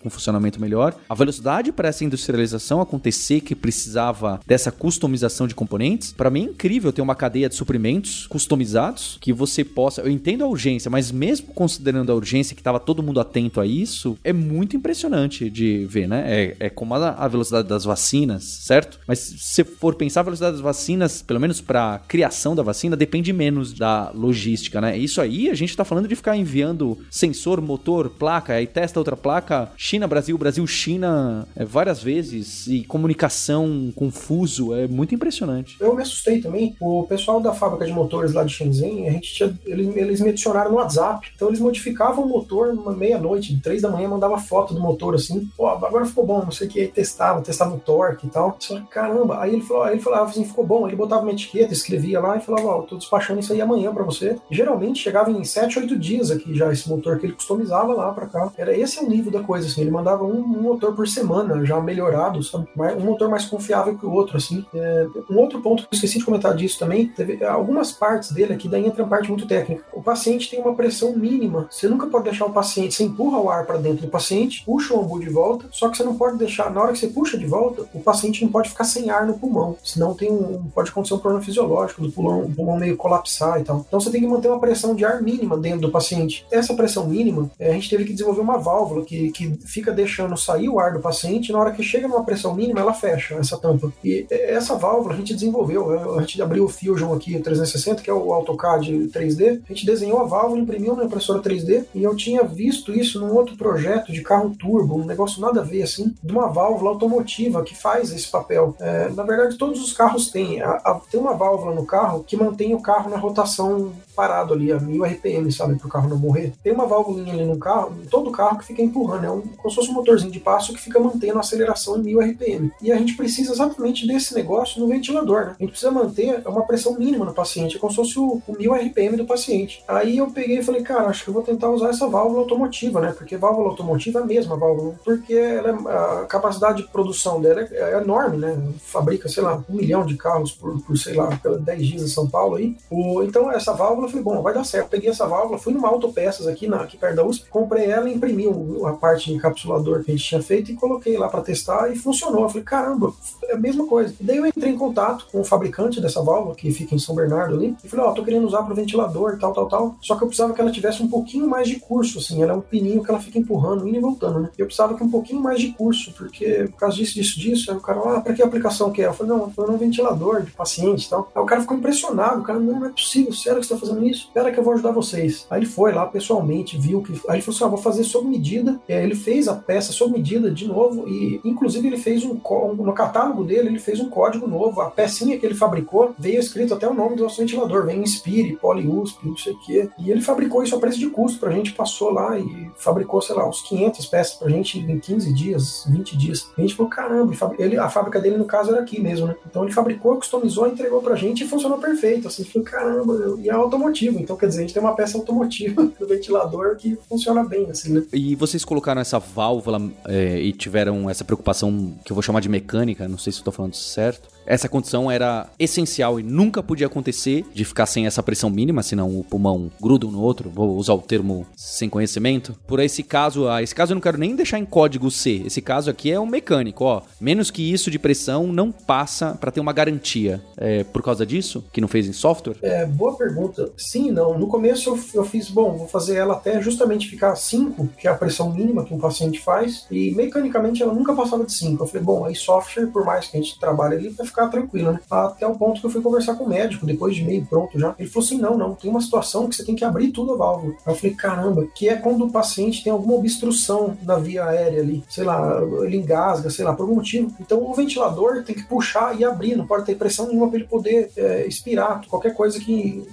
com 0.00 0.10
funcionamento 0.10 0.60
melhor. 0.60 0.94
A 1.08 1.14
velocidade 1.14 1.72
para 1.72 1.88
essa 1.88 2.04
industrialização 2.04 2.80
acontecer 2.80 3.40
que 3.40 3.54
precisava 3.54 4.40
dessa 4.46 4.70
customização 4.70 5.46
de 5.46 5.54
componentes, 5.54 6.12
para 6.12 6.30
mim 6.30 6.46
é 6.46 6.50
incrível 6.50 6.92
ter 6.92 7.02
uma 7.02 7.14
cadeia 7.14 7.48
de 7.48 7.54
suprimentos 7.54 8.26
customizados 8.26 9.18
que 9.20 9.32
você 9.32 9.64
possa. 9.64 10.02
Eu 10.02 10.10
entendo 10.10 10.44
a 10.44 10.46
urgência, 10.46 10.90
mas 10.90 11.10
mesmo 11.10 11.48
considerando 11.48 12.10
a 12.10 12.14
urgência 12.14 12.54
que 12.54 12.60
estava 12.60 12.80
todo 12.80 13.02
mundo 13.02 13.20
atento 13.20 13.60
a 13.60 13.66
isso, 13.66 14.18
é 14.22 14.32
muito 14.32 14.76
impressionante 14.76 15.50
de 15.50 15.86
ver, 15.86 16.08
né? 16.08 16.24
É, 16.26 16.56
é 16.60 16.70
como 16.70 16.94
a, 16.94 17.10
a 17.10 17.28
velocidade 17.28 17.68
das 17.68 17.84
vacinas, 17.84 18.44
certo? 18.44 18.98
Mas 19.06 19.18
se 19.18 19.64
for 19.64 19.94
pensar 19.94 20.20
a 20.20 20.24
velocidade 20.24 20.52
das 20.52 20.60
vacinas, 20.60 21.22
pelo 21.22 21.40
menos 21.40 21.60
para 21.60 22.00
criação 22.06 22.54
da 22.54 22.62
vacina, 22.62 22.96
depende 22.96 23.32
menos 23.32 23.72
da 23.72 24.10
logística, 24.14 24.80
né? 24.80 24.96
Isso 24.96 25.20
aí 25.20 25.50
a 25.50 25.54
gente 25.54 25.70
está 25.70 25.84
falando 25.84 26.08
de 26.08 26.16
ficar 26.16 26.36
enviando 26.36 26.98
sensor, 27.10 27.60
motor, 27.60 28.10
placa, 28.10 28.54
aí 28.54 28.66
testa 28.66 29.00
outra 29.00 29.16
placa, 29.16 29.70
China, 29.76 30.06
Brasil, 30.06 30.36
Brasil, 30.36 30.66
China, 30.66 31.46
é, 31.54 31.64
várias 31.64 32.02
vezes 32.02 32.66
e 32.66 32.84
comunicação 32.84 33.92
confuso, 33.94 34.74
é 34.74 34.86
muito 34.86 35.14
impressionante. 35.14 35.76
Eu 35.80 35.94
me 35.94 36.02
assustei 36.02 36.40
também. 36.40 36.76
O 36.80 37.04
pessoal 37.04 37.40
da 37.40 37.52
fábrica 37.52 37.86
de 37.86 37.92
motores 37.92 38.32
lá 38.32 38.44
de 38.44 38.52
Shenzhen, 38.52 39.08
a 39.08 39.12
gente 39.12 39.34
tinha, 39.34 39.58
eles, 39.64 39.96
eles 39.96 40.20
me 40.20 40.30
adicionaram 40.30 40.70
no 40.70 40.76
WhatsApp. 40.76 41.30
Então 41.34 41.48
eles 41.48 41.60
modificavam 41.60 42.24
o 42.24 42.28
motor 42.28 42.74
meia-noite, 42.96 43.58
três 43.60 43.82
da 43.82 43.90
manhã, 43.90 44.08
mandava 44.08 44.38
foto 44.38 44.74
do 44.74 44.80
motor 44.80 45.14
assim. 45.14 45.48
Pô, 45.56 45.68
agora 45.68 46.04
ficou 46.06 46.26
bom, 46.26 46.42
não 46.42 46.50
sei 46.50 46.66
o 46.66 46.70
que. 46.70 46.80
Aí 46.80 46.88
testava, 46.88 47.42
testava 47.42 47.74
o 47.74 47.80
torque 47.80 48.26
e 48.26 48.30
tal. 48.30 48.56
Só, 48.58 48.80
caramba. 48.90 49.40
Aí 49.40 49.52
ele, 49.52 49.62
falou, 49.62 49.82
aí 49.84 49.94
ele 49.94 50.02
falava 50.02 50.30
assim, 50.30 50.44
ficou 50.44 50.66
bom. 50.66 50.86
Ele 50.86 50.96
botava 50.96 51.22
uma 51.22 51.32
etiqueta, 51.32 51.72
escrevia 51.72 52.20
lá 52.20 52.36
e 52.36 52.40
falava, 52.40 52.66
ó, 52.66 52.82
tô 52.82 52.96
despachando 52.96 53.40
isso 53.40 53.52
aí 53.52 53.60
amanhã 53.60 53.92
para 53.92 54.04
você. 54.04 54.36
Geralmente 54.50 55.02
chegava 55.02 55.30
em 55.30 55.44
7, 55.44 55.78
8 55.80 55.98
dias 55.98 56.30
aqui 56.30 56.54
já 56.54 56.72
esse 56.72 56.88
motor 56.88 57.18
que 57.18 57.26
ele 57.26 57.34
customizava 57.34 57.92
lá 57.92 58.12
para 58.12 58.26
cá. 58.26 58.52
Era 58.56 58.76
esse 58.76 58.98
é 58.98 59.02
o 59.02 59.08
nível 59.08 59.30
da 59.30 59.42
coisa, 59.42 59.65
assim. 59.66 59.82
Ele 59.82 59.90
mandava 59.90 60.24
um, 60.24 60.38
um 60.38 60.62
motor 60.62 60.94
por 60.94 61.06
semana, 61.08 61.64
já 61.64 61.80
melhorado, 61.80 62.42
sabe? 62.42 62.68
Um 62.98 63.04
motor 63.04 63.28
mais 63.28 63.44
confiável 63.44 63.96
que 63.96 64.06
o 64.06 64.12
outro, 64.12 64.36
assim. 64.36 64.64
É, 64.74 65.06
um 65.30 65.38
outro 65.38 65.60
ponto 65.60 65.82
que 65.82 65.88
eu 65.94 65.96
esqueci 65.96 66.18
de 66.18 66.24
comentar 66.24 66.54
disso 66.54 66.78
também, 66.78 67.08
teve 67.08 67.44
algumas 67.44 67.92
partes 67.92 68.32
dele 68.32 68.52
aqui, 68.52 68.68
daí 68.68 68.86
entra 68.86 69.04
a 69.04 69.06
parte 69.06 69.28
muito 69.28 69.46
técnica. 69.46 69.84
O 69.92 70.02
paciente 70.02 70.50
tem 70.50 70.60
uma 70.60 70.74
pressão 70.74 71.16
mínima. 71.16 71.68
Você 71.70 71.88
nunca 71.88 72.06
pode 72.06 72.24
deixar 72.24 72.46
o 72.46 72.52
paciente, 72.52 72.94
você 72.94 73.04
empurra 73.04 73.38
o 73.38 73.50
ar 73.50 73.66
para 73.66 73.78
dentro 73.78 74.06
do 74.06 74.10
paciente, 74.10 74.62
puxa 74.64 74.94
o 74.94 75.00
ambu 75.00 75.20
de 75.20 75.28
volta, 75.28 75.66
só 75.70 75.88
que 75.88 75.96
você 75.96 76.04
não 76.04 76.16
pode 76.16 76.38
deixar, 76.38 76.70
na 76.70 76.80
hora 76.80 76.92
que 76.92 76.98
você 76.98 77.08
puxa 77.08 77.38
de 77.38 77.46
volta, 77.46 77.86
o 77.92 78.00
paciente 78.00 78.44
não 78.44 78.50
pode 78.50 78.68
ficar 78.68 78.84
sem 78.84 79.10
ar 79.10 79.26
no 79.26 79.38
pulmão, 79.38 79.76
senão 79.82 80.14
tem 80.14 80.30
um, 80.30 80.64
pode 80.74 80.90
acontecer 80.90 81.14
um 81.14 81.18
problema 81.18 81.44
fisiológico 81.44 82.02
do 82.02 82.12
pulmão, 82.12 82.42
o 82.42 82.52
pulmão 82.52 82.78
meio 82.78 82.96
colapsar 82.96 83.60
e 83.60 83.64
tal. 83.64 83.84
Então 83.86 84.00
você 84.00 84.10
tem 84.10 84.20
que 84.20 84.26
manter 84.26 84.48
uma 84.48 84.60
pressão 84.60 84.94
de 84.94 85.04
ar 85.04 85.22
mínima 85.22 85.56
dentro 85.56 85.82
do 85.82 85.90
paciente. 85.90 86.46
Essa 86.50 86.74
pressão 86.74 87.06
mínima, 87.06 87.50
é, 87.58 87.70
a 87.70 87.72
gente 87.72 87.90
teve 87.90 88.04
que 88.04 88.12
desenvolver 88.12 88.40
uma 88.40 88.58
válvula 88.58 89.04
que, 89.04 89.30
que 89.30 89.55
fica 89.64 89.92
deixando 89.92 90.36
sair 90.36 90.68
o 90.68 90.78
ar 90.78 90.92
do 90.92 91.00
paciente, 91.00 91.52
na 91.52 91.58
hora 91.58 91.72
que 91.72 91.82
chega 91.82 92.08
numa 92.08 92.24
pressão 92.24 92.54
mínima, 92.54 92.80
ela 92.80 92.92
fecha 92.92 93.34
essa 93.34 93.56
tampa. 93.56 93.92
E 94.04 94.26
essa 94.30 94.74
válvula 94.74 95.14
a 95.14 95.16
gente 95.16 95.34
desenvolveu, 95.34 96.16
a 96.16 96.20
gente 96.20 96.40
abriu 96.40 96.64
o 96.64 96.68
Fusion 96.68 97.12
aqui, 97.12 97.38
360, 97.38 98.02
que 98.02 98.10
é 98.10 98.14
o 98.14 98.32
AutoCAD 98.32 99.10
3D, 99.12 99.62
a 99.64 99.72
gente 99.72 99.86
desenhou 99.86 100.20
a 100.20 100.24
válvula, 100.24 100.60
imprimiu 100.60 100.96
na 100.96 101.04
impressora 101.04 101.40
3D, 101.40 101.84
e 101.94 102.02
eu 102.02 102.14
tinha 102.14 102.42
visto 102.42 102.92
isso 102.92 103.20
num 103.20 103.34
outro 103.34 103.56
projeto 103.56 104.12
de 104.12 104.22
carro 104.22 104.54
turbo, 104.58 104.96
um 104.96 105.04
negócio 105.04 105.40
nada 105.40 105.60
a 105.60 105.64
ver 105.64 105.82
assim, 105.82 106.14
de 106.22 106.32
uma 106.32 106.48
válvula 106.48 106.90
automotiva 106.90 107.62
que 107.62 107.76
faz 107.76 108.12
esse 108.12 108.28
papel. 108.28 108.74
É, 108.80 109.08
na 109.10 109.22
verdade, 109.22 109.56
todos 109.56 109.82
os 109.82 109.92
carros 109.92 110.30
têm. 110.30 110.60
A, 110.62 110.70
a, 110.70 111.00
tem 111.10 111.20
uma 111.20 111.34
válvula 111.34 111.74
no 111.74 111.84
carro 111.84 112.24
que 112.24 112.36
mantém 112.36 112.74
o 112.74 112.80
carro 112.80 113.10
na 113.10 113.16
rotação 113.16 113.92
parado 114.16 114.54
ali, 114.54 114.72
a 114.72 114.80
1000 114.80 115.04
RPM, 115.04 115.52
sabe, 115.52 115.76
para 115.76 115.86
o 115.86 115.90
carro 115.90 116.08
não 116.08 116.18
morrer. 116.18 116.54
Tem 116.62 116.72
uma 116.72 116.86
válvula 116.86 117.20
ali 117.20 117.44
no 117.44 117.58
carro, 117.58 117.94
em 118.02 118.06
todo 118.06 118.32
carro 118.32 118.58
que 118.58 118.64
fica 118.64 118.82
empurrando, 118.82 119.26
é 119.26 119.30
um, 119.30 119.42
como 119.42 119.70
se 119.70 119.76
fosse 119.76 119.90
um 119.90 119.94
motorzinho 119.94 120.32
de 120.32 120.40
passo 120.40 120.72
que 120.72 120.80
fica 120.80 120.98
mantendo 120.98 121.36
a 121.36 121.40
aceleração 121.40 121.98
em 121.98 122.02
1000 122.02 122.20
RPM. 122.20 122.72
E 122.82 122.90
a 122.90 122.96
gente 122.96 123.14
precisa 123.14 123.52
exatamente 123.52 124.06
desse 124.06 124.34
negócio 124.34 124.80
no 124.80 124.88
ventilador, 124.88 125.46
né? 125.46 125.56
A 125.58 125.62
gente 125.62 125.70
precisa 125.70 125.92
manter 125.92 126.42
uma 126.46 126.62
pressão 126.62 126.94
mínima 126.94 127.24
no 127.24 127.34
paciente, 127.34 127.76
é 127.76 127.78
como 127.78 127.92
se 127.92 127.96
fosse 127.96 128.18
o, 128.18 128.42
1000 128.58 128.74
RPM 128.74 129.16
do 129.16 129.26
paciente. 129.26 129.84
Aí 129.86 130.16
eu 130.16 130.30
peguei 130.30 130.58
e 130.58 130.62
falei, 130.62 130.82
cara, 130.82 131.08
acho 131.08 131.24
que 131.24 131.30
eu 131.30 131.34
vou 131.34 131.42
tentar 131.42 131.70
usar 131.70 131.90
essa 131.90 132.06
válvula 132.06 132.40
automotiva, 132.40 133.00
né? 133.00 133.12
Porque 133.12 133.36
válvula 133.36 133.68
automotiva 133.68 134.20
é 134.20 134.22
a 134.22 134.26
mesma 134.26 134.56
válvula, 134.56 134.94
porque 135.04 135.34
ela 135.34 135.68
é, 135.68 136.22
a 136.22 136.26
capacidade 136.26 136.82
de 136.82 136.88
produção 136.88 137.40
dela 137.40 137.60
é, 137.60 137.68
é, 137.72 137.98
enorme, 137.98 138.38
né? 138.38 138.56
Fabrica, 138.78 139.28
sei 139.28 139.42
lá, 139.42 139.62
um 139.68 139.74
milhão 139.74 140.04
de 140.06 140.16
carros 140.16 140.52
por, 140.52 140.80
por 140.82 140.96
sei 140.96 141.14
lá, 141.14 141.38
10 141.60 141.86
dias 141.86 142.02
em 142.02 142.08
São 142.08 142.28
Paulo 142.28 142.56
aí. 142.56 142.76
O, 142.90 143.22
então 143.22 143.50
essa 143.50 143.72
válvula 143.72 144.05
eu 144.06 144.10
falei, 144.10 144.24
bom, 144.24 144.42
vai 144.42 144.54
dar 144.54 144.64
certo. 144.64 144.88
Peguei 144.88 145.10
essa 145.10 145.26
válvula, 145.26 145.58
fui 145.58 145.72
numa 145.72 145.88
autopeças 145.88 146.46
aqui, 146.46 146.66
na, 146.66 146.82
aqui 146.82 146.96
perto 146.96 147.16
da 147.16 147.24
USP, 147.24 147.48
comprei 147.48 147.86
ela 147.86 148.08
imprimi 148.08 148.46
a 148.84 148.92
parte 148.92 149.26
de 149.26 149.36
encapsulador 149.36 150.02
que 150.02 150.10
a 150.10 150.16
gente 150.16 150.26
tinha 150.26 150.42
feito 150.42 150.70
e 150.70 150.74
coloquei 150.74 151.16
lá 151.16 151.28
para 151.28 151.42
testar 151.42 151.90
e 151.90 151.96
funcionou. 151.96 152.42
Eu 152.42 152.48
falei, 152.48 152.64
caramba, 152.64 153.12
é 153.44 153.54
a 153.54 153.58
mesma 153.58 153.86
coisa. 153.86 154.14
E 154.20 154.24
daí 154.24 154.36
eu 154.36 154.46
entrei 154.46 154.72
em 154.72 154.78
contato 154.78 155.26
com 155.30 155.40
o 155.40 155.44
fabricante 155.44 156.00
dessa 156.00 156.22
válvula, 156.22 156.54
que 156.54 156.70
fica 156.72 156.94
em 156.94 156.98
São 156.98 157.14
Bernardo 157.14 157.54
ali, 157.54 157.76
e 157.82 157.88
falei, 157.88 158.06
ó, 158.06 158.10
oh, 158.10 158.14
tô 158.14 158.24
querendo 158.24 158.46
usar 158.46 158.62
para 158.62 158.74
ventilador, 158.74 159.38
tal, 159.38 159.52
tal, 159.52 159.68
tal. 159.68 159.96
Só 160.00 160.16
que 160.16 160.22
eu 160.22 160.28
precisava 160.28 160.52
que 160.52 160.60
ela 160.60 160.70
tivesse 160.70 161.02
um 161.02 161.08
pouquinho 161.08 161.46
mais 161.48 161.68
de 161.68 161.76
curso, 161.76 162.18
assim, 162.18 162.42
ela 162.42 162.52
é 162.52 162.56
um 162.56 162.60
pininho 162.60 163.02
que 163.02 163.10
ela 163.10 163.20
fica 163.20 163.38
empurrando, 163.38 163.86
indo 163.86 163.96
e 163.96 164.00
voltando, 164.00 164.40
né? 164.40 164.50
Eu 164.56 164.66
precisava 164.66 164.94
que 164.94 165.02
um 165.02 165.10
pouquinho 165.10 165.40
mais 165.40 165.60
de 165.60 165.72
curso, 165.72 166.12
porque 166.12 166.68
por 166.70 166.78
causa 166.78 166.96
disso, 166.96 167.14
disso, 167.14 167.38
disso, 167.38 167.70
aí 167.70 167.76
o 167.76 167.80
cara, 167.80 168.00
ah, 168.16 168.20
pra 168.20 168.32
que 168.32 168.42
aplicação 168.42 168.90
que 168.90 169.02
é? 169.02 169.06
Eu 169.06 169.14
falei, 169.14 169.32
não, 169.32 169.50
foi 169.50 169.68
um 169.70 169.76
ventilador 169.76 170.42
de 170.42 170.52
paciente 170.52 171.06
e 171.06 171.10
tal. 171.10 171.30
Aí 171.34 171.42
o 171.42 171.46
cara 171.46 171.60
ficou 171.60 171.76
impressionado, 171.76 172.40
o 172.40 172.44
cara, 172.44 172.58
não, 172.58 172.80
não 172.80 172.86
é 172.86 172.90
possível, 172.90 173.32
sério 173.32 173.60
que 173.60 173.66
você 173.66 173.74
tá 173.74 173.80
fazendo 173.80 173.95
isso? 174.04 174.26
Espera 174.26 174.50
que 174.50 174.58
eu 174.58 174.64
vou 174.64 174.74
ajudar 174.74 174.90
vocês. 174.90 175.46
Aí 175.50 175.60
ele 175.60 175.66
foi 175.66 175.92
lá 175.92 176.06
pessoalmente, 176.06 176.78
viu 176.78 177.02
que. 177.02 177.12
Aí 177.28 177.36
ele 177.36 177.42
falou 177.42 177.56
assim: 177.56 177.64
ah, 177.64 177.68
vou 177.68 177.78
fazer 177.78 178.04
sob 178.04 178.28
medida. 178.28 178.80
Ele 178.88 179.14
fez 179.14 179.48
a 179.48 179.54
peça 179.54 179.92
sob 179.92 180.12
medida 180.12 180.50
de 180.50 180.66
novo, 180.66 181.08
e 181.08 181.40
inclusive 181.44 181.86
ele 181.86 181.96
fez 181.96 182.24
um. 182.24 182.38
No 182.76 182.92
catálogo 182.92 183.44
dele, 183.44 183.68
ele 183.68 183.78
fez 183.78 184.00
um 184.00 184.08
código 184.08 184.46
novo. 184.46 184.80
A 184.80 184.90
pecinha 184.90 185.38
que 185.38 185.46
ele 185.46 185.54
fabricou 185.54 186.14
veio 186.18 186.40
escrito 186.40 186.74
até 186.74 186.88
o 186.88 186.94
nome 186.94 187.16
do 187.16 187.24
nosso 187.24 187.40
ventilador: 187.40 187.86
vem 187.86 188.00
Inspire, 188.00 188.56
PolyUSP, 188.56 189.28
não 189.28 189.36
sei 189.36 189.52
o 189.52 189.60
quê. 189.60 189.88
E 189.98 190.10
ele 190.10 190.20
fabricou 190.20 190.62
isso 190.62 190.76
a 190.76 190.78
preço 190.78 190.98
de 190.98 191.08
custo 191.08 191.38
pra 191.38 191.50
gente, 191.50 191.72
passou 191.72 192.10
lá 192.10 192.38
e 192.38 192.70
fabricou, 192.76 193.20
sei 193.20 193.34
lá, 193.34 193.48
uns 193.48 193.62
500 193.62 194.06
peças 194.06 194.34
pra 194.34 194.48
gente 194.48 194.78
em 194.78 194.98
15 194.98 195.32
dias, 195.32 195.86
20 195.88 196.16
dias. 196.16 196.50
A 196.56 196.60
gente 196.60 196.74
falou: 196.74 196.90
caramba, 196.90 197.34
ele, 197.58 197.76
a 197.78 197.88
fábrica 197.88 198.20
dele, 198.20 198.36
no 198.36 198.44
caso, 198.44 198.70
era 198.70 198.80
aqui 198.80 199.00
mesmo, 199.00 199.26
né? 199.26 199.36
Então 199.48 199.64
ele 199.64 199.72
fabricou, 199.72 200.16
customizou, 200.16 200.66
entregou 200.66 201.02
pra 201.02 201.16
gente 201.16 201.44
e 201.44 201.48
funcionou 201.48 201.78
perfeito. 201.78 202.28
Assim, 202.28 202.44
falou: 202.44 202.66
caramba, 202.66 203.36
e 203.38 203.48
é 203.48 203.56
automotivo. 203.86 204.18
Então, 204.20 204.36
quer 204.36 204.46
dizer, 204.46 204.60
a 204.60 204.62
gente 204.62 204.74
tem 204.74 204.82
uma 204.82 204.94
peça 204.94 205.16
automotiva 205.16 205.84
do 205.84 206.06
ventilador 206.06 206.76
que 206.76 206.96
funciona 207.08 207.44
bem, 207.44 207.70
assim, 207.70 207.92
né? 207.92 208.02
E 208.12 208.34
vocês 208.34 208.64
colocaram 208.64 209.00
essa 209.00 209.18
válvula 209.18 209.80
é, 210.06 210.40
e 210.40 210.52
tiveram 210.52 211.08
essa 211.08 211.24
preocupação 211.24 211.94
que 212.04 212.12
eu 212.12 212.14
vou 212.14 212.22
chamar 212.22 212.40
de 212.40 212.48
mecânica, 212.48 213.08
não 213.08 213.18
sei 213.18 213.32
se 213.32 213.42
tô 213.42 213.52
falando 213.52 213.74
certo, 213.74 214.28
essa 214.46 214.68
condição 214.68 215.10
era 215.10 215.48
essencial 215.58 216.20
e 216.20 216.22
nunca 216.22 216.62
podia 216.62 216.86
acontecer 216.86 217.44
de 217.52 217.64
ficar 217.64 217.86
sem 217.86 218.06
essa 218.06 218.22
pressão 218.22 218.48
mínima, 218.48 218.82
senão 218.82 219.18
o 219.18 219.24
pulmão 219.24 219.70
gruda 219.80 220.06
um 220.06 220.10
no 220.10 220.22
outro. 220.22 220.50
Vou 220.50 220.76
usar 220.76 220.94
o 220.94 221.02
termo 221.02 221.46
sem 221.56 221.88
conhecimento. 221.88 222.56
Por 222.66 222.80
esse 222.80 223.02
caso, 223.02 223.48
ah, 223.48 223.62
esse 223.62 223.74
caso 223.74 223.92
eu 223.92 223.96
não 223.96 224.00
quero 224.00 224.18
nem 224.18 224.36
deixar 224.36 224.58
em 224.58 224.64
código 224.64 225.10
C. 225.10 225.42
Esse 225.44 225.60
caso 225.60 225.90
aqui 225.90 226.10
é 226.10 226.20
um 226.20 226.26
mecânico, 226.26 226.84
ó. 226.84 227.02
Menos 227.20 227.50
que 227.50 227.72
isso 227.72 227.90
de 227.90 227.98
pressão 227.98 228.46
não 228.46 228.70
passa 228.70 229.36
para 229.40 229.50
ter 229.50 229.60
uma 229.60 229.72
garantia. 229.72 230.40
É 230.56 230.84
por 230.84 231.02
causa 231.02 231.26
disso 231.26 231.64
que 231.72 231.80
não 231.80 231.88
fez 231.88 232.06
em 232.06 232.12
software? 232.12 232.56
É, 232.62 232.86
boa 232.86 233.16
pergunta. 233.16 233.70
Sim 233.76 234.10
não. 234.10 234.38
No 234.38 234.46
começo 234.46 234.90
eu, 234.90 234.98
eu 235.14 235.24
fiz, 235.24 235.48
bom, 235.48 235.76
vou 235.76 235.88
fazer 235.88 236.16
ela 236.16 236.34
até 236.34 236.60
justamente 236.60 237.08
ficar 237.08 237.34
5, 237.34 237.88
que 237.98 238.06
é 238.06 238.10
a 238.10 238.14
pressão 238.14 238.52
mínima 238.52 238.84
que 238.84 238.94
um 238.94 238.98
paciente 238.98 239.40
faz, 239.40 239.86
e 239.90 240.12
mecanicamente 240.14 240.82
ela 240.82 240.94
nunca 240.94 241.14
passava 241.14 241.44
de 241.44 241.52
5. 241.52 241.82
Eu 241.82 241.86
falei, 241.86 242.02
bom, 242.02 242.24
aí 242.24 242.34
software, 242.34 242.86
por 242.86 243.04
mais 243.04 243.26
que 243.26 243.36
a 243.36 243.40
gente 243.40 243.58
trabalhe 243.58 243.96
ali, 243.96 244.08
vai 244.10 244.26
ficar 244.26 244.35
ficar 244.36 244.48
tranquilo, 244.48 244.92
né? 244.92 245.00
Até 245.10 245.46
o 245.46 245.56
ponto 245.56 245.80
que 245.80 245.86
eu 245.86 245.90
fui 245.90 246.02
conversar 246.02 246.34
com 246.34 246.44
o 246.44 246.48
médico, 246.48 246.84
depois 246.84 247.16
de 247.16 247.24
meio 247.24 247.46
pronto 247.46 247.78
já. 247.78 247.94
Ele 247.98 248.08
falou 248.08 248.26
assim: 248.26 248.38
não, 248.38 248.58
não, 248.58 248.74
tem 248.74 248.90
uma 248.90 249.00
situação 249.00 249.48
que 249.48 249.56
você 249.56 249.64
tem 249.64 249.74
que 249.74 249.84
abrir 249.84 250.10
tudo 250.10 250.34
a 250.34 250.36
válvula. 250.36 250.74
Aí 250.84 250.92
eu 250.92 250.96
falei, 250.96 251.16
caramba, 251.16 251.66
que 251.74 251.88
é 251.88 251.96
quando 251.96 252.26
o 252.26 252.30
paciente 252.30 252.84
tem 252.84 252.92
alguma 252.92 253.14
obstrução 253.14 253.96
na 254.02 254.16
via 254.16 254.44
aérea 254.44 254.82
ali, 254.82 255.02
sei 255.08 255.24
lá, 255.24 255.60
ele 255.82 255.96
engasga, 255.96 256.50
sei 256.50 256.64
lá, 256.64 256.74
por 256.74 256.82
algum 256.82 256.96
motivo. 256.96 257.32
Então 257.40 257.62
o 257.62 257.74
ventilador 257.74 258.42
tem 258.44 258.54
que 258.54 258.64
puxar 258.64 259.18
e 259.18 259.24
abrir, 259.24 259.56
não 259.56 259.66
pode 259.66 259.86
ter 259.86 259.96
pressão 259.96 260.28
nenhuma 260.28 260.48
para 260.48 260.58
ele 260.58 260.68
poder 260.68 261.10
é, 261.16 261.46
expirar 261.46 262.02
qualquer 262.06 262.34
coisa 262.34 262.60
que, 262.60 263.06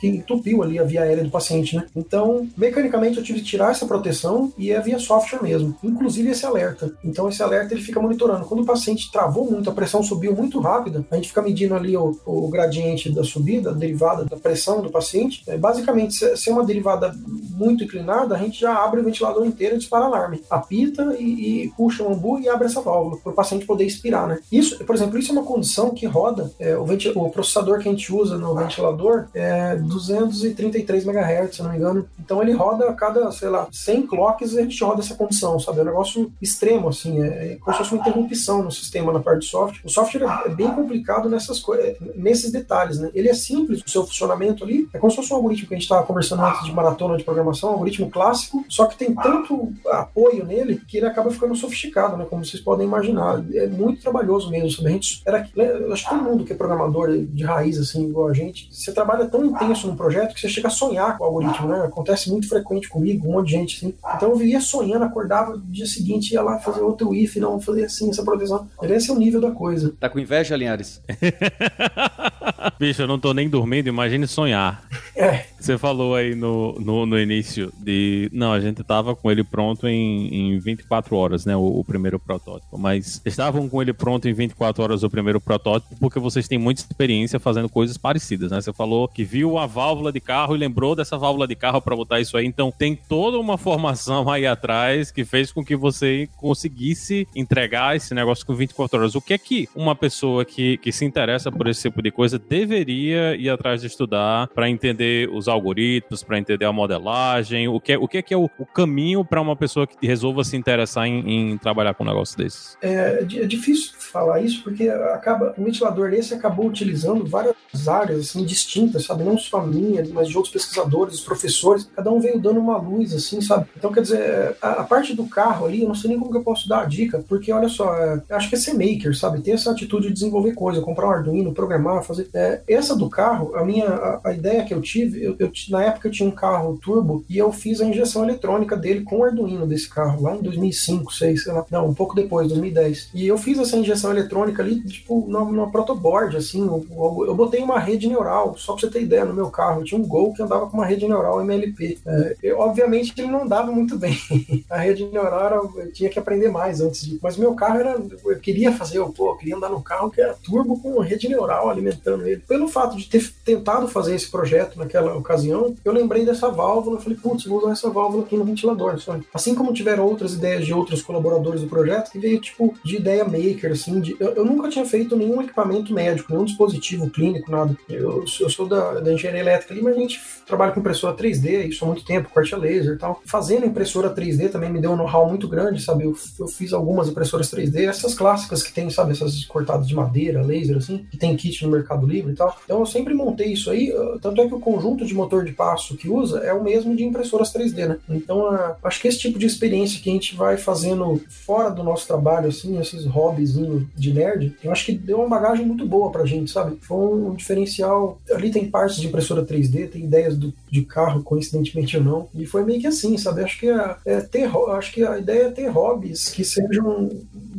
que 0.00 0.06
entupiu 0.06 0.62
ali 0.62 0.78
a 0.78 0.84
via 0.84 1.02
aérea 1.02 1.24
do 1.24 1.30
paciente, 1.30 1.76
né? 1.76 1.86
Então, 1.96 2.48
mecanicamente 2.56 3.18
eu 3.18 3.24
tive 3.24 3.40
que 3.40 3.46
tirar 3.46 3.70
essa 3.70 3.86
proteção 3.86 4.52
e 4.56 4.70
é 4.70 4.80
via 4.80 4.98
software 4.98 5.42
mesmo, 5.42 5.74
inclusive 5.82 6.30
esse 6.30 6.46
alerta. 6.46 6.92
Então 7.04 7.28
esse 7.28 7.42
alerta 7.42 7.74
ele 7.74 7.82
fica 7.82 8.00
monitorando. 8.00 8.44
Quando 8.44 8.62
o 8.62 8.66
paciente 8.66 9.10
travou 9.10 9.50
muito, 9.50 9.68
a 9.68 9.72
pressão 9.72 10.02
subiu 10.02 10.34
muito 10.34 10.59
rápida, 10.60 11.04
a 11.10 11.16
gente 11.16 11.28
fica 11.28 11.42
medindo 11.42 11.74
ali 11.74 11.96
o, 11.96 12.18
o 12.24 12.48
gradiente 12.48 13.10
da 13.10 13.24
subida, 13.24 13.70
a 13.70 13.74
derivada 13.74 14.24
da 14.24 14.36
pressão 14.36 14.80
do 14.80 14.90
paciente. 14.90 15.42
É, 15.46 15.56
basicamente, 15.56 16.14
se, 16.14 16.36
se 16.36 16.50
é 16.50 16.52
uma 16.52 16.64
derivada 16.64 17.14
muito 17.26 17.84
inclinada, 17.84 18.34
a 18.34 18.38
gente 18.38 18.60
já 18.60 18.74
abre 18.82 19.00
o 19.00 19.04
ventilador 19.04 19.44
inteiro 19.46 19.76
e 19.76 19.78
dispara 19.78 20.04
alarme. 20.04 20.42
Apita 20.48 21.16
e, 21.18 21.64
e 21.64 21.68
puxa 21.76 22.02
o 22.02 22.12
ambu 22.12 22.38
e 22.38 22.48
abre 22.48 22.66
essa 22.66 22.80
válvula, 22.80 23.18
para 23.18 23.32
o 23.32 23.34
paciente 23.34 23.66
poder 23.66 23.84
expirar, 23.84 24.26
né? 24.26 24.38
Isso, 24.50 24.82
por 24.84 24.94
exemplo, 24.94 25.18
isso 25.18 25.30
é 25.30 25.32
uma 25.32 25.44
condição 25.44 25.90
que 25.90 26.06
roda, 26.06 26.50
é, 26.58 26.76
o, 26.76 26.84
o, 26.84 27.30
processador 27.30 27.78
que 27.78 27.88
a 27.88 27.92
gente 27.92 28.12
usa 28.12 28.38
no 28.38 28.54
ventilador 28.54 29.26
é 29.34 29.76
233 29.76 31.06
MHz, 31.06 31.56
se 31.56 31.62
não 31.62 31.70
me 31.70 31.76
engano. 31.76 32.06
Então 32.18 32.42
ele 32.42 32.52
roda 32.52 32.88
a 32.88 32.94
cada, 32.94 33.30
sei 33.32 33.48
lá, 33.48 33.68
100 33.70 34.06
clocks 34.06 34.56
a 34.56 34.62
gente 34.62 34.82
roda 34.82 35.00
essa 35.00 35.14
condição, 35.14 35.58
sabe? 35.58 35.78
É 35.78 35.82
um 35.82 35.86
negócio 35.86 36.32
extremo, 36.40 36.88
assim, 36.88 37.22
é, 37.22 37.52
é 37.52 37.56
como 37.56 37.76
se 37.76 37.82
fosse 37.82 37.94
uma 37.94 38.00
interrupção 38.00 38.62
no 38.62 38.70
sistema 38.70 39.12
na 39.12 39.20
parte 39.20 39.40
de 39.40 39.46
software. 39.46 39.80
O 39.84 39.88
software 39.88 40.24
é, 40.46 40.49
é 40.50 40.54
bem 40.54 40.70
complicado 40.72 41.28
nessas 41.28 41.60
coisas, 41.60 41.96
nesses 42.14 42.50
detalhes, 42.52 42.98
né? 42.98 43.10
Ele 43.14 43.28
é 43.28 43.34
simples, 43.34 43.82
o 43.86 43.90
seu 43.90 44.04
funcionamento 44.04 44.64
ali, 44.64 44.88
é 44.92 44.98
como 44.98 45.10
se 45.10 45.16
fosse 45.16 45.32
um 45.32 45.36
algoritmo 45.36 45.68
que 45.68 45.74
a 45.74 45.76
gente 45.76 45.84
estava 45.84 46.06
conversando 46.06 46.42
antes 46.42 46.64
de 46.64 46.72
maratona 46.72 47.16
de 47.16 47.24
programação, 47.24 47.70
um 47.70 47.72
algoritmo 47.72 48.10
clássico, 48.10 48.64
só 48.68 48.86
que 48.86 48.96
tem 48.96 49.14
tanto 49.14 49.72
apoio 49.86 50.44
nele 50.44 50.80
que 50.86 50.96
ele 50.96 51.06
acaba 51.06 51.30
ficando 51.30 51.54
sofisticado, 51.54 52.16
né? 52.16 52.26
Como 52.28 52.44
vocês 52.44 52.62
podem 52.62 52.86
imaginar. 52.86 53.42
É 53.54 53.66
muito 53.66 54.02
trabalhoso 54.02 54.50
mesmo, 54.50 54.70
sabe? 54.70 54.88
A 54.88 54.92
gente, 54.92 55.22
era, 55.26 55.48
eu 55.56 55.92
acho 55.92 56.04
que 56.04 56.10
todo 56.10 56.24
mundo 56.24 56.44
que 56.44 56.52
é 56.52 56.56
programador 56.56 57.16
de 57.16 57.44
raiz, 57.44 57.78
assim, 57.78 58.08
igual 58.08 58.28
a 58.28 58.34
gente, 58.34 58.68
você 58.70 58.92
trabalha 58.92 59.26
tão 59.26 59.44
intenso 59.44 59.86
num 59.86 59.96
projeto 59.96 60.34
que 60.34 60.40
você 60.40 60.48
chega 60.48 60.68
a 60.68 60.70
sonhar 60.70 61.16
com 61.16 61.24
o 61.24 61.26
algoritmo, 61.26 61.68
né? 61.68 61.82
Acontece 61.84 62.30
muito 62.30 62.48
frequente 62.48 62.88
comigo, 62.88 63.28
um 63.28 63.32
monte 63.32 63.46
de 63.46 63.52
gente, 63.52 63.76
assim. 63.76 63.94
Então 64.16 64.30
eu 64.30 64.36
vivia 64.36 64.60
sonhando, 64.60 65.04
acordava 65.04 65.52
no 65.52 65.62
dia 65.62 65.86
seguinte, 65.86 66.32
ia 66.32 66.42
lá 66.42 66.58
fazer 66.58 66.80
outro 66.80 67.14
if, 67.14 67.36
não, 67.36 67.60
fazer 67.60 67.84
assim, 67.84 68.10
essa 68.10 68.22
proteção. 68.22 68.68
Esse 68.82 69.10
é 69.10 69.14
o 69.14 69.18
nível 69.18 69.40
da 69.40 69.50
coisa. 69.50 69.94
Tá 69.98 70.08
com 70.08 70.18
inveja, 70.30 70.56
Linhares? 70.56 71.02
Bicho, 72.78 73.02
eu 73.02 73.06
não 73.06 73.18
tô 73.18 73.32
nem 73.32 73.48
dormindo, 73.48 73.88
imagine 73.88 74.26
sonhar. 74.26 74.82
É. 75.16 75.44
Você 75.60 75.76
falou 75.76 76.14
aí 76.14 76.34
no, 76.34 76.72
no, 76.80 77.04
no, 77.04 77.18
início 77.18 77.70
de. 77.76 78.30
Não, 78.32 78.50
a 78.50 78.60
gente 78.60 78.82
tava 78.82 79.14
com 79.14 79.30
ele 79.30 79.44
pronto 79.44 79.86
em, 79.86 80.54
em 80.54 80.58
24 80.58 81.14
horas, 81.14 81.44
né? 81.44 81.54
O, 81.54 81.80
o, 81.80 81.84
primeiro 81.84 82.18
protótipo. 82.18 82.78
Mas 82.78 83.20
estavam 83.26 83.68
com 83.68 83.82
ele 83.82 83.92
pronto 83.92 84.26
em 84.26 84.32
24 84.32 84.82
horas 84.82 85.02
o 85.02 85.10
primeiro 85.10 85.38
protótipo 85.38 85.94
porque 85.96 86.18
vocês 86.18 86.48
têm 86.48 86.58
muita 86.58 86.80
experiência 86.80 87.38
fazendo 87.38 87.68
coisas 87.68 87.98
parecidas, 87.98 88.50
né? 88.50 88.60
Você 88.60 88.72
falou 88.72 89.06
que 89.06 89.22
viu 89.22 89.58
a 89.58 89.66
válvula 89.66 90.10
de 90.10 90.20
carro 90.20 90.56
e 90.56 90.58
lembrou 90.58 90.96
dessa 90.96 91.18
válvula 91.18 91.46
de 91.46 91.54
carro 91.54 91.82
para 91.82 91.94
botar 91.94 92.20
isso 92.20 92.38
aí. 92.38 92.46
Então 92.46 92.72
tem 92.72 92.96
toda 92.96 93.38
uma 93.38 93.58
formação 93.58 94.30
aí 94.30 94.46
atrás 94.46 95.10
que 95.10 95.26
fez 95.26 95.52
com 95.52 95.62
que 95.62 95.76
você 95.76 96.26
conseguisse 96.38 97.28
entregar 97.36 97.94
esse 97.94 98.14
negócio 98.14 98.46
com 98.46 98.54
24 98.54 98.98
horas. 98.98 99.14
O 99.14 99.20
que 99.20 99.34
é 99.34 99.38
que 99.38 99.68
uma 99.76 99.94
pessoa 99.94 100.42
que, 100.44 100.78
que 100.78 100.90
se 100.90 101.04
interessa 101.04 101.52
por 101.52 101.66
esse 101.66 101.82
tipo 101.82 102.00
de 102.00 102.10
coisa 102.10 102.29
deveria 102.38 103.36
ir 103.36 103.48
atrás 103.48 103.80
de 103.80 103.86
estudar 103.86 104.48
para 104.48 104.68
entender 104.68 105.28
os 105.30 105.48
algoritmos, 105.48 106.22
para 106.22 106.38
entender 106.38 106.64
a 106.64 106.72
modelagem? 106.72 107.68
O 107.68 107.80
que 107.80 107.92
é, 107.92 107.98
o 107.98 108.06
que 108.06 108.18
é, 108.18 108.22
que 108.22 108.34
é 108.34 108.36
o, 108.36 108.48
o 108.58 108.66
caminho 108.66 109.24
para 109.24 109.40
uma 109.40 109.56
pessoa 109.56 109.86
que 109.86 110.06
resolva 110.06 110.44
se 110.44 110.56
interessar 110.56 111.06
em, 111.06 111.52
em 111.52 111.58
trabalhar 111.58 111.94
com 111.94 112.04
um 112.04 112.06
negócio 112.06 112.36
desses? 112.36 112.76
É, 112.82 113.20
é, 113.22 113.46
difícil 113.46 113.92
falar 113.98 114.40
isso 114.40 114.62
porque 114.62 114.88
acaba 114.88 115.54
o 115.56 115.64
ventilador 115.64 116.12
esse 116.12 116.34
acabou 116.34 116.66
utilizando 116.66 117.24
várias 117.26 117.54
áreas 117.88 118.20
assim 118.30 118.44
distintas, 118.44 119.04
sabe? 119.04 119.24
Não 119.24 119.38
só 119.38 119.58
a 119.58 119.66
minha, 119.66 120.04
mas 120.12 120.28
de 120.28 120.36
outros 120.36 120.52
pesquisadores, 120.52 121.20
professores. 121.20 121.88
Cada 121.94 122.10
um 122.10 122.20
veio 122.20 122.40
dando 122.40 122.60
uma 122.60 122.76
luz, 122.76 123.14
assim, 123.14 123.40
sabe? 123.40 123.66
Então, 123.76 123.92
quer 123.92 124.02
dizer, 124.02 124.56
a, 124.60 124.72
a 124.72 124.84
parte 124.84 125.14
do 125.14 125.26
carro 125.26 125.66
ali, 125.66 125.82
eu 125.82 125.88
não 125.88 125.94
sei 125.94 126.10
nem 126.10 126.18
como 126.18 126.30
que 126.30 126.36
eu 126.36 126.42
posso 126.42 126.68
dar 126.68 126.82
a 126.82 126.84
dica, 126.84 127.24
porque 127.28 127.52
olha 127.52 127.68
só, 127.68 127.94
é, 127.94 128.22
acho 128.30 128.48
que 128.48 128.54
é 128.54 128.58
ser 128.58 128.74
maker, 128.74 129.16
sabe? 129.16 129.40
Ter 129.40 129.52
essa 129.52 129.70
atitude 129.70 130.08
de 130.08 130.14
desenvolver 130.14 130.54
coisa, 130.54 130.80
comprar 130.80 131.08
um 131.08 131.10
Arduino, 131.10 131.52
programar, 131.52 132.02
fazer. 132.02 132.19
É, 132.32 132.60
essa 132.68 132.96
do 132.96 133.08
carro, 133.08 133.54
a 133.56 133.64
minha 133.64 133.86
a, 133.86 134.20
a 134.24 134.32
ideia 134.32 134.64
que 134.64 134.74
eu 134.74 134.80
tive, 134.80 135.22
eu, 135.22 135.36
eu, 135.38 135.50
na 135.68 135.84
época 135.84 136.08
eu 136.08 136.12
tinha 136.12 136.28
um 136.28 136.32
carro 136.32 136.78
turbo 136.78 137.24
e 137.28 137.38
eu 137.38 137.52
fiz 137.52 137.80
a 137.80 137.84
injeção 137.84 138.24
eletrônica 138.24 138.76
dele 138.76 139.02
com 139.02 139.18
o 139.18 139.24
Arduino 139.24 139.66
desse 139.66 139.88
carro, 139.88 140.22
lá 140.22 140.36
em 140.36 140.42
2005, 140.42 141.10
2006, 141.20 141.44
sei 141.44 141.52
lá. 141.52 141.64
Não, 141.70 141.88
um 141.88 141.94
pouco 141.94 142.14
depois, 142.14 142.48
2010. 142.48 143.10
E 143.14 143.26
eu 143.26 143.36
fiz 143.36 143.58
essa 143.58 143.76
injeção 143.76 144.10
eletrônica 144.10 144.62
ali, 144.62 144.80
tipo, 144.82 145.26
numa, 145.28 145.70
protoboard, 145.70 146.36
assim. 146.36 146.66
Eu, 146.66 146.86
eu, 146.90 147.26
eu, 147.28 147.34
botei 147.34 147.60
uma 147.62 147.78
rede 147.78 148.08
neural, 148.08 148.56
só 148.56 148.72
pra 148.72 148.80
você 148.80 148.90
ter 148.90 149.02
ideia, 149.02 149.24
no 149.24 149.34
meu 149.34 149.50
carro. 149.50 149.80
Eu 149.80 149.84
tinha 149.84 150.00
um 150.00 150.06
Gol 150.06 150.32
que 150.32 150.42
andava 150.42 150.66
com 150.66 150.76
uma 150.76 150.86
rede 150.86 151.06
neural 151.06 151.40
MLP. 151.40 151.98
É, 152.06 152.36
eu, 152.42 152.58
obviamente 152.58 153.12
ele 153.16 153.28
não 153.28 153.42
andava 153.42 153.70
muito 153.70 153.98
bem. 153.98 154.16
a 154.68 154.78
rede 154.78 155.04
neural 155.06 155.46
era, 155.46 155.56
eu 155.56 155.92
tinha 155.92 156.10
que 156.10 156.18
aprender 156.18 156.50
mais 156.50 156.80
antes 156.80 157.04
de. 157.04 157.18
Mas 157.22 157.36
meu 157.36 157.54
carro 157.54 157.78
era. 157.78 158.00
Eu 158.24 158.38
queria 158.38 158.72
fazer, 158.72 158.98
eu, 158.98 159.10
pô, 159.10 159.30
eu 159.30 159.36
queria 159.36 159.56
andar 159.56 159.70
num 159.70 159.82
carro 159.82 160.10
que 160.10 160.20
era 160.20 160.34
turbo 160.34 160.80
com 160.80 161.00
rede 161.00 161.28
neural 161.28 161.68
alimentando 161.68 162.09
ele. 162.26 162.42
Pelo 162.48 162.68
fato 162.68 162.96
de 162.96 163.08
ter 163.08 163.30
tentado 163.44 163.88
fazer 163.88 164.14
esse 164.14 164.30
projeto 164.30 164.78
naquela 164.78 165.16
ocasião, 165.16 165.74
eu 165.84 165.92
lembrei 165.92 166.24
dessa 166.24 166.48
válvula. 166.48 166.96
Eu 166.96 167.00
falei, 167.02 167.18
putz, 167.18 167.44
vou 167.44 167.58
usar 167.58 167.72
essa 167.72 167.90
válvula 167.90 168.24
aqui 168.24 168.36
no 168.36 168.44
ventilador. 168.44 169.00
Sabe? 169.00 169.26
Assim 169.32 169.54
como 169.54 169.72
tiveram 169.72 170.04
outras 170.04 170.34
ideias 170.34 170.64
de 170.64 170.72
outros 170.72 171.02
colaboradores 171.02 171.60
do 171.62 171.68
projeto, 171.68 172.10
que 172.10 172.18
veio 172.18 172.40
tipo 172.40 172.74
de 172.84 172.96
ideia 172.96 173.24
maker, 173.24 173.72
assim. 173.72 174.00
De, 174.00 174.16
eu, 174.18 174.30
eu 174.30 174.44
nunca 174.44 174.68
tinha 174.68 174.84
feito 174.84 175.16
nenhum 175.16 175.40
equipamento 175.42 175.92
médico, 175.92 176.32
nenhum 176.32 176.44
dispositivo 176.44 177.10
clínico, 177.10 177.50
nada. 177.50 177.76
Eu, 177.88 178.24
eu 178.40 178.50
sou 178.50 178.66
da, 178.66 179.00
da 179.00 179.12
engenharia 179.12 179.40
elétrica 179.40 179.74
ali, 179.74 179.82
mas 179.82 179.96
a 179.96 180.00
gente 180.00 180.20
trabalha 180.46 180.72
com 180.72 180.80
impressora 180.80 181.16
3D, 181.16 181.68
isso 181.68 181.84
há 181.84 181.88
muito 181.88 182.04
tempo, 182.04 182.30
corte 182.30 182.54
a 182.54 182.58
laser 182.58 182.94
e 182.94 182.98
tal. 182.98 183.20
Fazendo 183.24 183.66
impressora 183.66 184.14
3D 184.14 184.50
também 184.50 184.70
me 184.70 184.80
deu 184.80 184.92
um 184.92 184.96
know-how 184.96 185.28
muito 185.28 185.48
grande, 185.48 185.82
sabe? 185.82 186.04
Eu, 186.04 186.16
eu, 186.38 186.48
fiz 186.48 186.72
algumas 186.72 187.08
impressoras 187.08 187.50
3D, 187.50 187.88
essas 187.88 188.14
clássicas 188.14 188.62
que 188.62 188.72
tem, 188.72 188.90
sabe? 188.90 189.12
Essas 189.12 189.44
cortadas 189.44 189.86
de 189.86 189.94
madeira, 189.94 190.42
laser, 190.42 190.76
assim, 190.76 191.06
que 191.10 191.16
tem 191.16 191.36
kit 191.36 191.64
no 191.64 191.70
Mercado 191.70 191.99
Livre 192.06 192.32
e 192.32 192.36
tal. 192.36 192.56
Então 192.64 192.80
eu 192.80 192.86
sempre 192.86 193.14
montei 193.14 193.52
isso 193.52 193.70
aí, 193.70 193.92
tanto 194.20 194.40
é 194.40 194.48
que 194.48 194.54
o 194.54 194.60
conjunto 194.60 195.04
de 195.04 195.14
motor 195.14 195.44
de 195.44 195.52
passo 195.52 195.96
que 195.96 196.08
usa 196.08 196.38
é 196.40 196.52
o 196.52 196.62
mesmo 196.62 196.94
de 196.94 197.04
impressoras 197.04 197.52
3D, 197.52 197.86
né? 197.86 197.98
Então 198.08 198.74
acho 198.82 199.00
que 199.00 199.08
esse 199.08 199.18
tipo 199.18 199.38
de 199.38 199.46
experiência 199.46 200.00
que 200.00 200.10
a 200.10 200.12
gente 200.12 200.34
vai 200.34 200.56
fazendo 200.56 201.20
fora 201.28 201.70
do 201.70 201.82
nosso 201.82 202.06
trabalho, 202.06 202.48
assim, 202.48 202.78
esses 202.78 203.04
hobbies 203.06 203.54
de 203.96 204.12
nerd, 204.12 204.54
eu 204.62 204.72
acho 204.72 204.86
que 204.86 204.92
deu 204.92 205.18
uma 205.18 205.28
bagagem 205.28 205.66
muito 205.66 205.86
boa 205.86 206.10
pra 206.10 206.26
gente, 206.26 206.50
sabe? 206.50 206.76
Foi 206.80 206.96
um 206.96 207.34
diferencial. 207.34 208.18
Ali 208.30 208.50
tem 208.50 208.70
partes 208.70 208.96
de 208.96 209.06
impressora 209.06 209.44
3D, 209.44 209.88
tem 209.90 210.04
ideias 210.04 210.36
do, 210.36 210.52
de 210.70 210.82
carro, 210.82 211.22
coincidentemente 211.22 211.96
ou 211.96 212.04
não. 212.04 212.28
E 212.34 212.46
foi 212.46 212.64
meio 212.64 212.80
que 212.80 212.86
assim, 212.86 213.16
sabe? 213.16 213.42
Acho 213.42 213.58
que, 213.58 213.68
é, 213.68 213.96
é 214.04 214.20
ter, 214.20 214.50
acho 214.70 214.92
que 214.92 215.04
a 215.04 215.18
ideia 215.18 215.44
é 215.44 215.50
ter 215.50 215.68
hobbies 215.68 216.28
que 216.28 216.44
sejam 216.44 217.08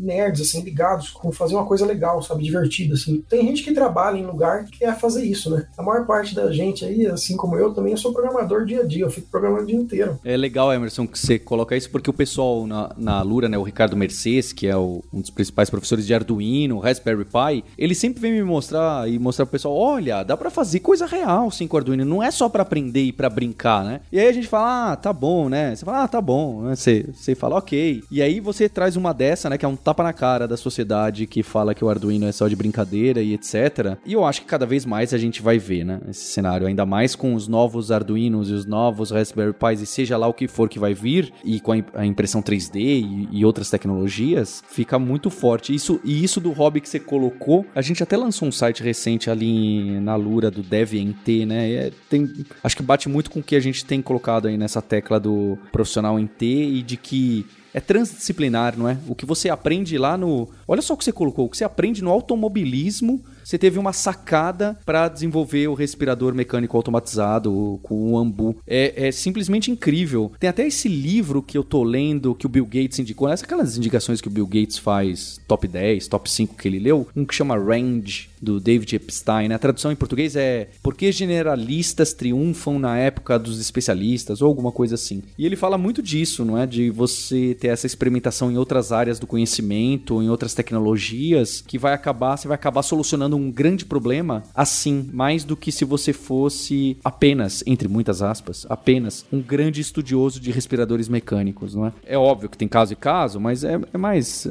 nerds, 0.02 0.42
assim, 0.42 0.62
ligados 0.62 1.10
com 1.10 1.32
fazer 1.32 1.56
uma 1.56 1.66
coisa 1.66 1.86
legal, 1.86 2.22
sabe? 2.22 2.44
Divertida, 2.44 2.96
assim. 2.96 3.24
Tem 3.30 3.46
gente 3.46 3.64
que 3.64 3.74
trabalha 3.74 4.18
em 4.18 4.26
lugar 4.26 4.66
que 4.66 4.80
quer 4.80 4.98
fazer 5.00 5.24
isso, 5.24 5.50
né? 5.50 5.66
A 5.78 5.84
maior 5.84 6.06
parte 6.06 6.36
da 6.36 6.52
gente 6.52 6.84
aí, 6.86 7.06
assim 7.08 7.38
como 7.38 7.56
eu, 7.56 7.74
também 7.74 7.92
eu 7.92 7.98
sou 7.98 8.14
programador 8.14 8.66
dia 8.66 8.82
a 8.82 8.86
dia, 8.86 9.06
eu 9.06 9.12
fico 9.12 9.30
programando 9.30 9.64
o 9.64 9.68
dia 9.68 9.76
inteiro. 9.76 10.20
É 10.24 10.36
legal, 10.36 10.74
Emerson, 10.74 11.08
que 11.08 11.20
você 11.20 11.38
coloca 11.38 11.76
isso, 11.76 11.90
porque 11.90 12.10
o 12.10 12.14
pessoal 12.14 12.66
na, 12.66 12.92
na 12.98 13.22
Lura, 13.22 13.48
né, 13.48 13.58
o 13.58 13.64
Ricardo 13.64 13.96
Mercedes, 13.96 14.54
que 14.54 14.68
é 14.68 14.76
o, 14.76 15.04
um 15.14 15.22
dos 15.22 15.30
principais 15.30 15.70
professores 15.70 16.06
de 16.06 16.14
Arduino, 16.14 16.80
Raspberry 16.80 17.26
Pi, 17.26 17.64
ele 17.78 17.96
sempre 17.96 18.22
vem 18.22 18.32
me 18.32 18.44
mostrar 18.44 19.10
e 19.10 19.20
mostrar 19.20 19.46
pro 19.46 19.54
pessoal, 19.54 19.76
olha, 19.76 20.24
dá 20.24 20.36
para 20.36 20.50
fazer 20.50 20.80
coisa 20.80 21.06
real 21.06 21.52
sim 21.52 21.68
com 21.68 21.78
Arduino, 21.78 22.06
não 22.06 22.22
é 22.22 22.32
só 22.32 22.50
para 22.50 22.64
aprender 22.64 23.04
e 23.04 23.12
para 23.12 23.30
brincar, 23.30 23.84
né? 23.84 24.02
E 24.12 24.20
aí 24.20 24.28
a 24.28 24.32
gente 24.32 24.48
fala, 24.48 24.92
ah, 24.92 24.96
tá 24.96 25.14
bom, 25.14 25.50
né? 25.50 25.76
Você 25.76 25.86
fala, 25.86 26.04
ah, 26.04 26.08
tá 26.08 26.22
bom, 26.22 26.64
né? 26.64 26.76
Você, 26.76 27.06
você 27.14 27.36
fala, 27.36 27.58
ok. 27.58 28.04
E 28.10 28.22
aí 28.22 28.40
você 28.40 28.68
traz 28.68 28.96
uma 28.96 29.14
dessa, 29.14 29.50
né, 29.50 29.58
que 29.58 29.66
é 29.66 29.68
um 29.68 29.76
tapa 29.92 30.04
na 30.04 30.14
cara 30.14 30.48
da 30.48 30.56
sociedade 30.56 31.28
que 31.28 31.44
fala 31.44 31.76
que 31.76 31.84
o 31.84 31.90
Arduino 31.90 32.26
é 32.26 32.32
só 32.32 32.48
de 32.48 32.56
brincadeira 32.56 33.22
e 33.22 33.34
etc. 33.34 33.98
E 34.06 34.14
eu 34.14 34.24
acho 34.24 34.40
que 34.40 34.48
cada 34.48 34.66
vez 34.66 34.86
mais 34.86 35.14
a 35.14 35.18
gente 35.18 35.42
vai 35.42 35.60
ver, 35.60 35.84
né, 35.84 36.00
esse 36.10 36.32
cenário, 36.32 36.66
ainda 36.66 36.86
mais 36.86 37.14
com 37.14 37.36
os 37.36 37.46
novos 37.46 37.92
Arduinos 37.92 38.50
e 38.50 38.54
os 38.54 38.66
novos 38.66 39.12
Raspberry 39.12 39.54
Pis 39.54 39.82
e 39.82 39.86
seja 39.86 40.16
lá 40.16 40.28
o 40.28 40.34
que 40.34 40.48
for 40.48 40.70
que 40.70 40.80
vai 40.80 40.94
vir 40.94 41.34
e 41.44 41.60
com 41.60 41.74
a 41.94 42.06
impressão 42.06 42.42
3D 42.42 42.80
e, 42.80 43.28
e 43.32 43.44
outras 43.44 43.70
tecnologias, 43.70 44.64
fica 44.70 44.98
muito 44.98 45.30
forte. 45.30 45.76
Isso 45.76 46.00
e 46.06 46.24
isso 46.24 46.40
do 46.40 46.52
hobby 46.52 46.80
que 46.80 46.88
você 46.88 47.00
colocou, 47.00 47.66
a 47.76 47.82
gente 47.82 48.02
até 48.02 48.16
lançou 48.16 48.48
um 48.48 48.52
site 48.52 48.82
recente 48.82 49.30
ali 49.30 50.00
na 50.00 50.16
Lura 50.16 50.50
do 50.50 50.64
DevNT, 50.64 51.46
né? 51.46 51.70
É, 51.70 51.92
tem, 52.10 52.32
acho 52.64 52.78
que 52.78 52.84
bate 52.84 53.10
muito 53.10 53.30
com 53.30 53.42
o 53.42 53.44
que 53.44 53.58
a 53.58 53.60
gente 53.60 53.84
tem 53.84 54.02
colocado 54.02 54.48
aí 54.48 54.58
nessa 54.58 54.82
tecla 54.82 55.20
do 55.20 55.58
profissional 55.70 56.18
em 56.18 56.28
T 56.28 56.46
e 56.46 56.82
de 56.82 56.96
que 56.96 57.46
é 57.74 57.80
transdisciplinar, 57.80 58.78
não 58.78 58.88
é? 58.88 58.98
O 59.08 59.16
que 59.16 59.26
você 59.26 59.50
aprende 59.50 59.98
lá 59.98 60.18
no. 60.18 60.50
Olha 60.68 60.82
só 60.82 60.94
o 60.94 60.98
que 60.98 61.04
você 61.04 61.12
colocou, 61.12 61.46
o 61.46 61.50
que 61.50 61.58
você 61.58 61.64
aprende 61.64 62.04
no 62.04 62.10
automobilismo 62.10 63.24
você 63.52 63.58
teve 63.58 63.78
uma 63.78 63.92
sacada 63.92 64.80
para 64.86 65.10
desenvolver 65.10 65.68
o 65.68 65.74
respirador 65.74 66.34
mecânico 66.34 66.78
automatizado 66.78 67.82
com 67.84 68.14
o 68.14 68.18
Ambu. 68.18 68.56
É, 68.66 69.08
é, 69.08 69.12
simplesmente 69.12 69.70
incrível. 69.70 70.32
Tem 70.40 70.50
até 70.50 70.66
esse 70.66 70.88
livro 70.88 71.44
que 71.44 71.58
eu 71.58 71.64
tô 71.64 71.84
lendo 71.84 72.34
que 72.34 72.46
o 72.46 72.50
Bill 72.50 72.64
Gates 72.66 73.00
indicou, 73.00 73.28
essas 73.28 73.44
aquelas 73.44 73.78
indicações 73.78 74.22
que 74.22 74.30
o 74.30 74.32
Bill 74.32 74.48
Gates 74.48 74.78
faz, 74.78 75.38
top 75.50 75.68
10, 75.68 76.08
top 76.08 76.32
5 76.32 76.56
que 76.56 76.66
ele 76.66 76.80
leu, 76.80 77.06
um 77.14 77.26
que 77.26 77.36
chama 77.36 77.58
Range, 77.58 78.32
do 78.42 78.60
David 78.60 78.96
Epstein. 78.96 79.48
Né? 79.50 79.56
A 79.56 79.60
tradução 79.60 79.92
em 79.92 79.96
português 79.96 80.36
é 80.36 80.70
Por 80.82 80.96
que 80.96 81.12
generalistas 81.12 82.14
triunfam 82.14 82.80
na 82.80 82.98
época 82.98 83.38
dos 83.38 83.60
especialistas, 83.60 84.42
ou 84.42 84.48
alguma 84.48 84.72
coisa 84.72 84.96
assim. 84.96 85.22
E 85.38 85.46
ele 85.46 85.56
fala 85.56 85.78
muito 85.78 86.02
disso, 86.02 86.44
não 86.44 86.58
é? 86.58 86.66
De 86.66 86.90
você 86.90 87.56
ter 87.60 87.68
essa 87.68 87.86
experimentação 87.86 88.52
em 88.52 88.58
outras 88.58 88.92
áreas 88.92 89.20
do 89.20 89.28
conhecimento, 89.28 90.22
em 90.22 90.30
outras 90.30 90.54
tecnologias, 90.54 91.62
que 91.62 91.78
vai 91.78 91.94
acabar, 91.94 92.38
você 92.38 92.48
vai 92.48 92.56
acabar 92.56 92.82
solucionando 92.82 93.36
um 93.36 93.41
um 93.42 93.52
grande 93.52 93.86
problema 93.86 94.44
assim, 94.56 95.10
mais 95.14 95.44
do 95.44 95.58
que 95.58 95.72
se 95.72 95.84
você 95.84 96.14
fosse 96.14 96.98
apenas, 97.04 97.64
entre 97.66 97.88
muitas 97.88 98.22
aspas, 98.22 98.66
apenas 98.70 99.26
um 99.32 99.42
grande 99.42 99.82
estudioso 99.82 100.40
de 100.40 100.52
respiradores 100.52 101.10
mecânicos, 101.10 101.76
não 101.76 101.88
é? 101.88 101.94
É 102.06 102.18
óbvio 102.18 102.50
que 102.50 102.58
tem 102.58 102.68
caso 102.68 102.94
e 102.94 102.96
caso, 102.96 103.40
mas 103.40 103.64
é, 103.64 103.80
é 103.94 103.98
mais. 103.98 104.48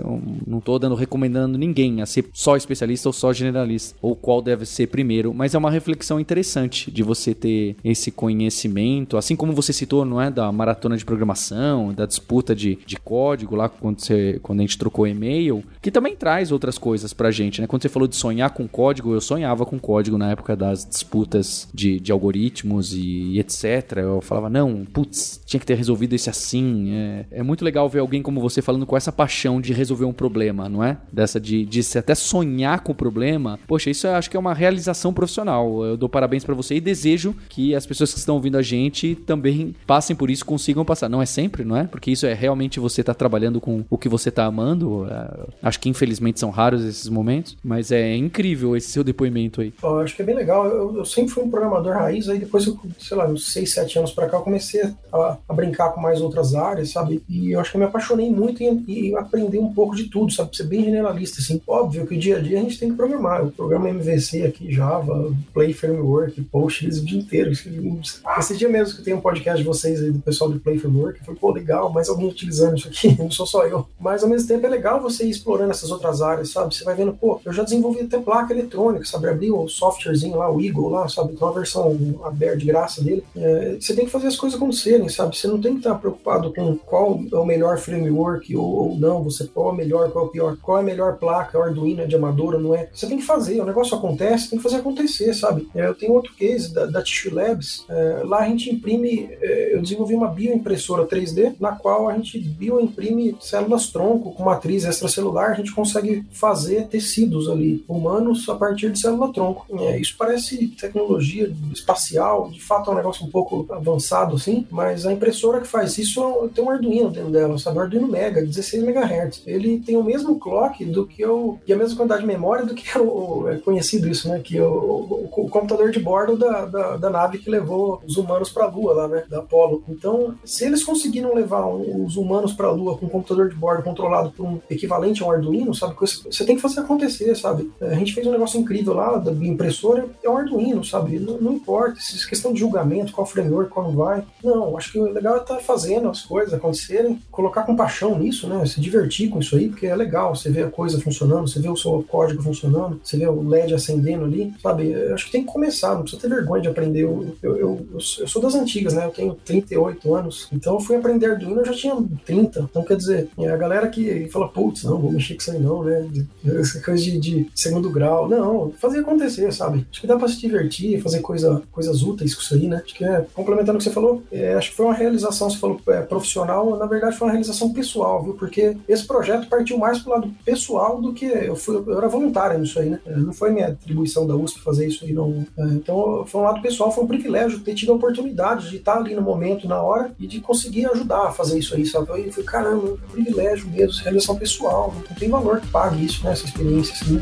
Não 0.47 0.59
estou 0.59 0.79
dando 0.79 0.95
recomendando 0.95 1.57
ninguém 1.57 2.03
a 2.03 2.07
ser 2.07 2.27
só 2.33 2.57
especialista 2.57 3.09
ou 3.09 3.13
só 3.13 3.33
generalista, 3.33 3.97
ou 4.03 4.17
qual 4.17 4.43
deve 4.43 4.67
ser 4.67 4.89
primeiro, 4.89 5.33
mas 5.33 5.55
é 5.55 5.59
uma 5.59 5.71
reflexão 5.71 6.19
interessante 6.19 6.91
de 6.91 7.03
você 7.03 7.35
ter 7.35 7.77
esse 7.85 8.11
conhecimento, 8.11 9.17
assim 9.17 9.37
como 9.37 9.53
você 9.53 9.73
citou, 9.73 10.05
não 10.05 10.21
é? 10.21 10.31
Da 10.31 10.51
maratona 10.51 10.97
de 10.97 11.05
programação, 11.05 11.93
da 11.93 12.07
disputa 12.07 12.55
de, 12.55 12.79
de 12.87 12.97
código 12.97 13.55
lá 13.55 13.69
quando, 13.69 14.01
você, 14.01 14.39
quando 14.43 14.61
a 14.61 14.63
gente 14.63 14.79
trocou 14.79 15.07
e-mail, 15.07 15.63
que 15.81 15.91
também 15.91 16.17
traz 16.17 16.53
outras 16.53 16.79
coisas 16.79 17.13
pra 17.13 17.31
gente, 17.31 17.61
né? 17.61 17.67
Quando 17.67 17.83
você 17.83 17.89
falou 17.89 18.09
de 18.09 18.17
sonhar 18.17 18.51
com 18.51 18.67
código, 18.71 19.13
eu 19.13 19.21
sonhava 19.21 19.67
com 19.67 19.79
código 19.79 20.17
na 20.17 20.31
época 20.31 20.57
das 20.57 20.85
disputas 20.85 21.69
de, 21.73 22.01
de 22.01 22.13
algoritmos 22.13 22.93
e, 22.93 23.33
e 23.33 23.41
etc. 23.41 23.99
Eu 23.99 24.21
falava, 24.21 24.49
não, 24.49 24.85
putz, 24.85 25.41
tinha 25.45 25.61
que 25.61 25.67
ter 25.67 25.75
resolvido 25.75 26.15
esse 26.15 26.31
assim. 26.31 26.93
É, 26.93 27.27
é 27.31 27.43
muito 27.43 27.65
legal 27.65 27.89
ver 27.89 28.01
alguém 28.01 28.23
como 28.23 28.41
você 28.41 28.63
falando 28.63 28.87
com 28.87 28.97
essa 28.97 29.13
paixão 29.13 29.61
de 29.61 29.73
resolver 29.73 30.05
um 30.05 30.13
problema, 30.13 30.69
não 30.69 30.83
é? 30.83 30.99
Dessa 31.13 31.41
de, 31.41 31.65
de 31.65 31.81
até 31.99 32.15
sonhar 32.15 32.81
com 32.81 32.93
o 32.93 32.95
problema. 32.95 33.59
Poxa, 33.67 33.91
isso 33.91 34.07
eu 34.07 34.15
acho 34.15 34.31
que 34.31 34.37
é 34.37 34.41
uma 34.41 34.55
realização 34.55 35.13
profissional. 35.13 35.85
Eu 35.85 35.97
dou 35.97 36.09
parabéns 36.09 36.45
para 36.45 36.55
você 36.55 36.77
e 36.77 36.81
desejo 36.81 37.35
que 37.49 37.75
as 37.75 37.87
pessoas 37.87 38.13
que 38.13 38.19
estão 38.19 38.37
ouvindo 38.37 38.57
a 38.57 38.63
gente 38.63 39.15
também 39.15 39.75
passem 39.87 40.15
por 40.15 40.31
isso, 40.31 40.45
consigam 40.45 40.85
passar. 40.85 41.09
Não 41.09 41.23
é 41.23 41.27
sempre, 41.27 41.65
não 41.65 41.77
é? 41.77 41.85
Porque 41.85 42.11
isso 42.11 42.27
é 42.27 42.35
realmente 42.35 42.79
você 42.79 43.03
tá 43.03 43.15
trabalhando 43.15 43.61
com 43.61 43.85
o 43.89 43.99
que 43.99 44.09
você 44.09 44.29
está 44.29 44.45
amando. 44.45 45.07
É, 45.11 45.47
acho 45.63 45.81
que 45.81 45.89
infelizmente 45.89 46.39
são 46.39 46.51
raros 46.51 46.85
esses 46.85 47.09
momentos, 47.09 47.57
mas 47.63 47.91
é 47.91 48.15
incrível 48.15 48.60
esse 48.77 48.91
seu 48.91 49.05
depoimento 49.05 49.61
aí. 49.61 49.73
Eu 49.83 49.99
acho 49.99 50.15
que 50.15 50.23
é 50.23 50.25
bem 50.25 50.35
legal. 50.35 50.67
Eu, 50.67 50.97
eu 50.97 51.05
sempre 51.05 51.33
fui 51.33 51.43
um 51.43 51.51
programador 51.51 51.93
raiz, 51.93 52.29
aí 52.29 52.39
depois, 52.39 52.67
eu, 52.67 52.79
sei 52.99 53.17
lá, 53.17 53.27
uns 53.27 53.53
6, 53.53 53.73
7 53.73 53.99
anos 53.99 54.13
para 54.13 54.29
cá, 54.29 54.39
eu 54.39 54.43
comecei 54.43 54.83
a, 55.13 55.37
a, 55.49 55.55
brincar 55.55 55.91
com 55.91 56.01
mais 56.01 56.21
outras 56.21 56.55
áreas, 56.55 56.91
sabe? 56.91 57.23
E 57.29 57.53
eu 57.53 57.61
acho 57.61 57.71
que 57.71 57.77
eu 57.77 57.81
me 57.81 57.87
apaixonei 57.87 58.31
muito 58.31 58.63
em, 58.63 58.85
em 58.89 59.17
aprender 59.17 59.59
um 59.59 59.73
pouco 59.73 59.95
de 59.95 60.05
tudo, 60.05 60.33
sabe? 60.33 60.57
Ser 60.57 60.65
bem 60.65 60.85
generalista, 60.85 61.41
assim. 61.41 61.61
Óbvio 61.67 62.07
que 62.07 62.15
o 62.15 62.19
dia 62.19 62.37
a 62.37 62.41
dia 62.41 62.59
a 62.59 62.63
gente 62.63 62.79
tem 62.79 62.91
que 62.91 62.97
programar. 62.97 63.41
Eu 63.41 63.51
programo 63.51 63.89
MVC 63.89 64.45
aqui, 64.45 64.73
Java, 64.73 65.35
Play 65.53 65.73
Framework, 65.73 66.41
Postgres 66.43 66.99
o 66.99 67.05
dia 67.05 67.19
inteiro. 67.19 67.51
Esse 67.53 68.57
dia 68.57 68.69
mesmo 68.69 68.97
que 68.97 69.03
tem 69.03 69.15
um 69.15 69.21
podcast 69.21 69.61
de 69.61 69.67
vocês 69.67 70.01
aí, 70.01 70.11
do 70.11 70.21
pessoal 70.21 70.51
do 70.51 70.61
Play 70.61 70.79
Framework, 70.79 71.25
foi, 71.25 71.35
pô, 71.35 71.53
legal, 71.53 71.93
mais 71.93 72.09
alguém 72.09 72.29
utilizando 72.29 72.77
isso 72.77 72.89
aqui, 72.89 73.17
não 73.19 73.31
sou 73.31 73.47
só 73.47 73.67
eu. 73.67 73.87
Mas 73.99 74.23
ao 74.23 74.29
mesmo 74.29 74.49
tempo 74.49 74.67
é 74.67 74.71
legal 74.71 75.01
você 75.01 75.25
ir 75.25 75.31
explorando 75.31 75.71
essas 75.71 75.91
outras 75.91 76.23
áreas, 76.23 76.51
sabe? 76.51 76.75
Você 76.75 76.85
vai 76.85 76.95
vendo, 76.95 77.13
pô, 77.13 77.41
eu 77.45 77.53
já 77.53 77.63
desenvolvi 77.63 78.01
até 78.01 78.19
placa 78.19 78.50
eletrônica, 78.53 79.05
sabe? 79.05 79.29
Abri 79.29 79.51
o 79.51 79.69
softwarezinho 79.69 80.37
lá, 80.37 80.51
o 80.51 80.61
Eagle 80.61 80.89
lá, 80.89 81.09
sabe? 81.09 81.35
Tem 81.35 81.47
uma 81.47 81.53
versão 81.53 81.97
aberta 82.25 82.59
de 82.59 82.67
graça 82.67 83.03
dele. 83.03 83.25
É, 83.37 83.77
você 83.81 83.95
tem 83.95 84.05
que 84.05 84.11
fazer 84.11 84.29
as 84.29 84.37
coisas 84.37 84.57
acontecerem, 84.57 85.09
sabe? 85.09 85.37
Você 85.37 85.47
não 85.47 85.61
tem 85.61 85.73
que 85.73 85.79
estar 85.79 85.95
preocupado 85.97 86.53
com 86.53 86.77
qual 86.77 87.21
é 87.33 87.37
o 87.37 87.45
melhor 87.45 87.79
framework 87.79 88.55
ou, 88.57 88.65
ou 88.65 88.97
não, 88.97 89.23
você 89.23 89.47
qual 89.47 89.71
é 89.71 89.73
o 89.73 89.77
melhor, 89.77 90.11
qual 90.11 90.25
é 90.25 90.29
o 90.29 90.31
pior, 90.31 90.57
qual 90.61 90.79
é 90.79 90.81
a 90.81 90.85
melhor 90.85 91.17
placa, 91.17 91.59
o 91.59 91.63
Arduino 91.63 92.03
é 92.03 92.07
de 92.07 92.17
amadora, 92.17 92.59
não 92.59 92.75
é? 92.75 92.89
Você 92.93 93.07
tem 93.07 93.19
que 93.19 93.25
fazer, 93.25 93.61
o 93.61 93.65
negócio 93.65 93.97
acontece, 93.97 94.51
tem 94.51 94.59
que 94.59 94.63
fazer 94.63 94.77
acontecer, 94.77 95.35
sabe? 95.35 95.69
É, 95.75 95.87
eu 95.87 95.95
tenho 95.95 96.13
outro 96.13 96.35
case 96.35 96.73
da, 96.73 96.87
da 96.87 97.03
Tissue 97.03 97.33
Labs, 97.33 97.85
é, 97.89 98.23
lá 98.25 98.39
a 98.39 98.49
gente 98.49 98.71
imprime, 98.71 99.29
é, 99.41 99.75
eu 99.75 99.83
desenvolvi 99.83 100.15
uma 100.15 100.29
bioimpressora 100.29 101.07
3D, 101.07 101.55
na 101.61 101.73
qual 101.73 102.09
a 102.09 102.15
gente 102.15 102.39
bioimprime 102.39 103.37
células 103.41 103.89
tronco 103.89 104.33
com 104.33 104.45
matriz 104.45 104.85
extracelular, 104.85 105.51
a 105.51 105.55
gente 105.55 105.75
consegue 105.75 106.25
fazer 106.31 106.87
tecidos 106.89 107.49
ali 107.49 107.85
humanos 107.89 108.40
a 108.49 108.55
partir 108.55 108.91
de 108.91 109.01
célula 109.01 109.33
tronco. 109.33 109.67
É, 109.81 109.99
isso 109.99 110.15
parece 110.17 110.69
tecnologia 110.69 111.53
espacial, 111.73 112.51
de 112.51 112.61
fato 112.61 112.91
é 112.91 112.93
um 112.93 112.97
negócio 112.97 113.27
um 113.27 113.31
pouco 113.31 113.67
avançado 113.71 114.37
assim, 114.37 114.67
mas 114.71 115.07
a 115.07 115.13
impressora 115.13 115.61
que 115.61 115.67
faz 115.67 115.99
isso 115.99 116.51
tem 116.55 116.65
um 116.65 116.71
Arduino 116.71 117.11
dentro 117.11 117.31
dela, 117.31 117.59
sabe? 117.59 117.79
Um 117.79 117.83
Arduino 117.83 118.09
Mega, 118.09 118.43
16 118.43 118.83
MHz. 118.83 119.43
Ele 119.47 119.81
tem 119.81 119.97
o 119.97 120.05
mesmo 120.05 120.39
clock 120.39 120.85
do 120.85 121.07
que 121.07 121.25
o 121.25 121.59
e 121.67 121.73
a 121.73 121.77
mesma 121.77 121.97
quantidade 121.97 122.23
de 122.23 122.27
memória 122.27 122.65
do 122.65 122.75
que 122.75 122.87
o, 122.99 123.49
é 123.49 123.59
conhecido 123.59 124.09
isso, 124.09 124.29
né? 124.29 124.41
Que 124.41 124.61
o, 124.61 124.67
o, 124.67 125.31
o 125.45 125.49
computador 125.49 125.91
de 125.91 126.01
bordo 126.01 126.37
da, 126.37 126.65
da, 126.65 126.97
da, 126.97 127.11
nave 127.11 127.39
que 127.39 127.51
levou 127.51 128.03
os 128.07 128.17
humanos 128.17 128.51
para 128.51 128.65
a 128.65 128.69
Lua 128.69 128.93
lá, 128.93 129.09
né? 129.09 129.25
Da 129.29 129.39
Apollo. 129.39 129.83
Então, 129.89 130.35
se 130.45 130.65
eles 130.65 130.85
conseguiram 130.85 131.35
levar 131.35 131.67
os 131.67 132.17
humanos 132.17 132.53
para 132.53 132.69
a 132.69 132.73
Lua 132.73 132.97
com 132.97 133.07
um 133.07 133.09
computador 133.09 133.49
de 133.49 133.55
bordo 133.55 133.83
controlado 133.83 134.31
por 134.31 134.47
um 134.47 134.61
equivalente 134.69 135.23
a 135.23 135.27
um 135.27 135.31
Arduino, 135.31 135.75
sabe? 135.75 135.95
Você 135.99 136.45
tem 136.45 136.57
que 136.57 136.63
fazer 136.63 136.81
acontecer, 136.81 137.35
sabe? 137.35 137.71
A 137.81 137.95
gente 137.95 138.15
fez 138.15 138.27
um 138.27 138.30
negócio 138.33 138.61
incrível 138.61 138.95
lá 138.95 139.17
da 139.17 139.33
impressora, 139.33 140.07
é 140.23 140.29
um 140.29 140.37
Arduino, 140.37 140.85
sabe? 140.85 141.19
Não, 141.19 141.41
não 141.41 141.53
importa, 141.53 141.97
se 142.01 142.29
questão 142.29 142.53
de 142.53 142.61
julgamento, 142.61 143.13
qual 143.13 143.27
framework, 143.27 143.71
qual 143.71 143.87
não 143.87 143.97
vai. 143.97 144.25
Não, 144.43 144.77
acho 144.77 144.93
que 144.93 144.99
o 144.99 145.13
legal 145.13 145.37
é 145.37 145.41
estar 145.41 145.57
tá 145.57 145.61
fazendo 145.61 146.09
as 146.09 146.23
coisas 146.23 146.55
acontecerem, 146.55 147.21
colocar 147.31 147.63
com 147.63 147.77
paixão 147.77 148.19
nisso, 148.19 148.49
né? 148.49 148.65
Se 148.67 148.81
divertir 148.81 149.31
com 149.31 149.41
isso 149.41 149.57
aí, 149.57 149.69
porque 149.69 149.87
é 149.87 149.97
legal. 149.97 150.35
Você 150.35 150.51
vê 150.51 150.63
a 150.63 150.71
coisa 150.71 151.01
funcionando, 151.01 151.49
você 151.49 151.61
vê 151.61 151.69
o 151.69 151.77
seu 151.77 152.05
código 152.09 152.43
funcionando, 152.43 153.01
você 153.03 153.17
vê 153.17 153.27
o 153.27 153.43
LED 153.43 153.75
acendendo 153.75 154.25
ali, 154.25 154.53
sabe? 154.63 154.91
Eu 154.91 155.15
acho 155.15 155.27
que 155.27 155.33
tem 155.33 155.45
que 155.45 155.53
começar, 155.53 155.95
não 155.95 156.03
precisa 156.03 156.23
ter 156.23 156.29
vergonha 156.29 156.63
de 156.63 156.69
aprender. 156.69 157.05
Eu, 157.05 157.35
eu, 157.43 157.57
eu, 157.57 157.87
eu, 157.93 158.01
sou 158.01 158.41
das 158.41 158.55
antigas, 158.55 158.95
né? 158.95 159.07
Eu 159.07 159.11
tenho 159.11 159.35
38 159.45 160.15
anos, 160.15 160.49
então 160.53 160.75
eu 160.75 160.81
fui 160.81 160.97
aprender 160.97 161.27
Arduino, 161.27 161.61
eu 161.61 161.67
já 161.67 161.73
tinha 161.73 161.97
30. 162.25 162.69
Então, 162.71 162.85
quer 162.85 162.97
dizer, 162.97 163.29
a 163.39 163.57
galera 163.57 163.89
que 163.89 164.29
fala, 164.31 164.49
putz, 164.49 164.85
não, 164.85 164.99
vou 164.99 165.13
mexer 165.13 165.35
com 165.35 165.41
isso 165.41 165.51
aí 165.51 165.59
não, 165.59 165.83
né? 165.85 166.09
Essa 166.61 166.81
coisa 166.81 167.03
de, 167.03 167.19
de 167.19 167.51
segundo 167.55 167.91
grau. 167.91 168.20
Não, 168.29 168.73
fazer 168.79 169.01
acontecer, 169.01 169.53
sabe? 169.53 169.87
Acho 169.91 170.01
que 170.01 170.07
dá 170.07 170.17
pra 170.17 170.29
se 170.29 170.41
divertir, 170.41 171.01
fazer 171.03 171.21
coisa, 171.21 171.63
coisas 171.71 172.03
úteis 172.03 172.35
com 172.35 172.43
isso 172.43 172.55
aí, 172.55 172.67
né? 172.67 172.81
Acho 172.85 172.95
que 172.95 173.05
é, 173.05 173.27
complementando 173.35 173.77
o 173.77 173.79
que 173.79 173.85
você 173.85 173.91
falou, 173.91 174.23
é, 174.31 174.55
acho 174.55 174.71
que 174.71 174.77
foi 174.77 174.87
uma 174.87 174.95
realização, 174.95 175.51
você 175.51 175.59
falou 175.59 175.81
é, 175.89 176.01
profissional, 176.03 176.77
na 176.77 176.87
verdade 176.87 177.17
foi 177.17 177.29
uma 177.29 177.33
realização 177.33 177.73
pessoal, 177.73 178.23
viu? 178.23 178.35
Porque 178.35 178.77
esse 178.89 179.07
projeto 179.07 179.49
partiu 179.49 179.79
mais 179.79 179.99
pro 179.99 180.13
lado 180.13 180.33
pessoal 180.45 181.01
do 181.01 181.13
que 181.13 181.25
eu 181.25 181.57
fui, 181.57 181.77
eu 181.77 181.99
era 181.99 182.09
voluntário 182.09 182.59
nisso 182.59 182.79
aí, 182.79 182.91
né? 182.91 183.01
É, 183.07 183.17
não 183.17 183.33
foi 183.33 183.51
minha 183.51 183.69
atribuição 183.69 184.27
da 184.27 184.35
USP 184.35 184.61
fazer 184.61 184.87
isso 184.87 185.05
aí, 185.05 185.13
não. 185.13 185.45
É, 185.57 185.65
então 185.65 186.25
foi 186.27 186.41
um 186.41 186.45
lado 186.45 186.61
pessoal, 186.61 186.93
foi 186.93 187.05
um 187.05 187.09
privilégio 187.09 187.61
ter 187.61 187.75
tido 187.75 187.93
a 187.93 187.97
oportunidade 187.97 188.71
de 188.71 188.77
estar 188.77 188.97
ali 188.97 189.15
no 189.15 189.23
momento, 189.23 189.69
na 189.69 189.81
hora, 189.83 190.13
e 190.19 190.27
de 190.27 190.41
conseguir 190.41 190.87
ajudar 190.87 191.29
a 191.29 191.33
fazer 191.33 191.59
isso 191.59 191.75
aí, 191.75 191.87
sabe? 191.87 192.09
Eu 192.09 192.33
falei, 192.33 192.47
caramba, 192.47 192.93
um 192.93 192.97
privilégio 193.11 193.69
mesmo, 193.69 194.03
realização 194.03 194.37
pessoal, 194.37 194.95
não 195.09 195.17
tem 195.17 195.29
valor 195.29 195.61
que 195.61 195.69
pague 195.69 196.05
isso, 196.05 196.25
né? 196.25 196.33
Essa 196.33 196.47
experiência, 196.47 196.95
assim. 196.95 197.21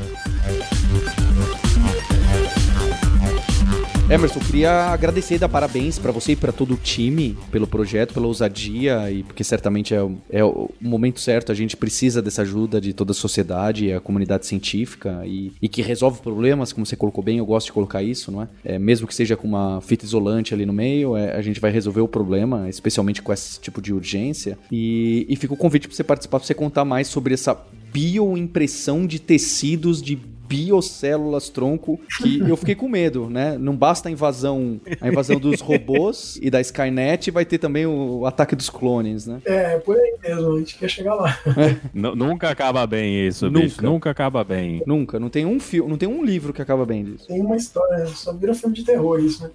Emerson, 4.10 4.40
queria 4.40 4.86
agradecer 4.86 5.34
e 5.34 5.38
dar 5.38 5.50
parabéns 5.50 5.98
para 5.98 6.10
você 6.10 6.32
e 6.32 6.36
para 6.36 6.50
todo 6.50 6.72
o 6.72 6.76
time 6.78 7.36
pelo 7.52 7.66
projeto, 7.66 8.14
pela 8.14 8.26
ousadia 8.26 9.10
e 9.10 9.22
porque 9.22 9.44
certamente 9.44 9.94
é, 9.94 9.98
é, 10.30 10.42
o 10.42 10.70
momento 10.80 11.20
certo. 11.20 11.52
A 11.52 11.54
gente 11.54 11.76
precisa 11.76 12.22
dessa 12.22 12.40
ajuda 12.40 12.80
de 12.80 12.94
toda 12.94 13.12
a 13.12 13.14
sociedade, 13.14 13.92
a 13.92 14.00
comunidade 14.00 14.46
científica 14.46 15.20
e, 15.26 15.52
e 15.60 15.68
que 15.68 15.82
resolve 15.82 16.22
problemas, 16.22 16.72
como 16.72 16.86
você 16.86 16.96
colocou 16.96 17.22
bem. 17.22 17.36
Eu 17.36 17.44
gosto 17.44 17.66
de 17.66 17.72
colocar 17.72 18.02
isso, 18.02 18.32
não 18.32 18.42
é? 18.42 18.48
é 18.64 18.78
mesmo 18.78 19.06
que 19.06 19.14
seja 19.14 19.36
com 19.36 19.46
uma 19.46 19.78
fita 19.82 20.06
isolante 20.06 20.54
ali 20.54 20.64
no 20.64 20.72
meio, 20.72 21.14
é, 21.14 21.36
a 21.36 21.42
gente 21.42 21.60
vai 21.60 21.70
resolver 21.70 22.00
o 22.00 22.08
problema, 22.08 22.66
especialmente 22.66 23.20
com 23.20 23.30
esse 23.30 23.60
tipo 23.60 23.82
de 23.82 23.92
urgência. 23.92 24.58
E, 24.72 25.26
e 25.28 25.36
fica 25.36 25.52
o 25.52 25.56
convite 25.56 25.86
para 25.86 25.94
você 25.94 26.02
participar, 26.02 26.38
para 26.38 26.46
você 26.46 26.54
contar 26.54 26.86
mais 26.86 27.08
sobre 27.08 27.34
essa 27.34 27.54
bioimpressão 27.92 29.06
de 29.06 29.18
tecidos 29.18 30.00
de 30.00 30.18
biocélulas 30.48 31.48
tronco 31.50 32.00
que 32.18 32.40
eu 32.40 32.56
fiquei 32.56 32.74
com 32.74 32.88
medo, 32.88 33.28
né? 33.28 33.58
Não 33.58 33.76
basta 33.76 34.08
a 34.08 34.12
invasão, 34.12 34.80
a 35.00 35.08
invasão 35.08 35.38
dos 35.38 35.60
robôs 35.60 36.38
e 36.42 36.50
da 36.50 36.60
Skynet, 36.60 37.30
vai 37.30 37.44
ter 37.44 37.58
também 37.58 37.86
o 37.86 38.24
ataque 38.24 38.56
dos 38.56 38.70
clones, 38.70 39.26
né? 39.26 39.40
É, 39.44 39.78
por 39.78 39.96
aí 39.96 40.14
mesmo, 40.22 40.54
a 40.54 40.58
gente 40.58 40.78
quer 40.78 40.88
chegar 40.88 41.14
lá. 41.14 41.38
É. 41.46 41.76
Nunca 41.92 42.48
acaba 42.50 42.86
bem 42.86 43.26
isso, 43.26 43.46
nunca. 43.46 43.60
bicho. 43.60 43.82
Nunca 43.82 44.10
acaba 44.10 44.42
bem. 44.42 44.82
Nunca, 44.86 45.18
não 45.20 45.28
tem 45.28 45.44
um 45.44 45.60
filme, 45.60 45.90
não 45.90 45.98
tem 45.98 46.08
um 46.08 46.24
livro 46.24 46.52
que 46.52 46.62
acaba 46.62 46.86
bem 46.86 47.04
disso. 47.04 47.26
Tem 47.26 47.40
uma 47.40 47.56
história, 47.56 48.06
só 48.06 48.32
vira 48.32 48.54
filme 48.54 48.74
de 48.74 48.84
terror 48.84 49.20
isso, 49.20 49.44
né? 49.44 49.50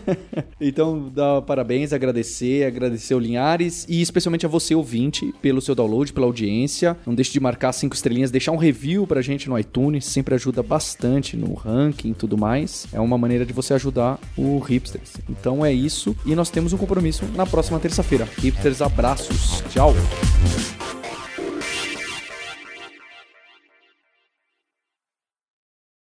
então, 0.60 1.10
dá 1.14 1.42
parabéns, 1.42 1.92
agradecer, 1.92 2.64
agradecer 2.64 3.14
o 3.14 3.18
Linhares 3.18 3.86
e 3.88 4.00
especialmente 4.00 4.46
a 4.46 4.48
você 4.48 4.74
ouvinte 4.74 5.32
pelo 5.42 5.60
seu 5.60 5.74
download, 5.74 6.12
pela 6.12 6.26
audiência. 6.26 6.96
Não 7.06 7.14
deixe 7.14 7.32
de 7.32 7.40
marcar 7.40 7.72
cinco 7.72 7.94
estrelinhas, 7.94 8.30
deixar 8.30 8.52
um 8.52 8.56
review 8.56 9.06
pra 9.06 9.20
gente 9.20 9.48
no 9.48 9.58
iTunes, 9.58 10.06
sempre 10.22 10.36
ajuda 10.36 10.62
bastante 10.62 11.36
no 11.36 11.52
ranking 11.52 12.12
e 12.12 12.14
tudo 12.14 12.38
mais. 12.38 12.86
É 12.92 13.00
uma 13.00 13.18
maneira 13.18 13.44
de 13.44 13.52
você 13.52 13.74
ajudar 13.74 14.20
o 14.36 14.58
Hipsters. 14.60 15.14
Então 15.28 15.66
é 15.66 15.72
isso. 15.72 16.16
E 16.24 16.36
nós 16.36 16.48
temos 16.48 16.72
um 16.72 16.78
compromisso 16.78 17.24
na 17.34 17.44
próxima 17.44 17.80
terça-feira. 17.80 18.28
Hipsters, 18.38 18.80
abraços. 18.80 19.62
Tchau. 19.70 19.92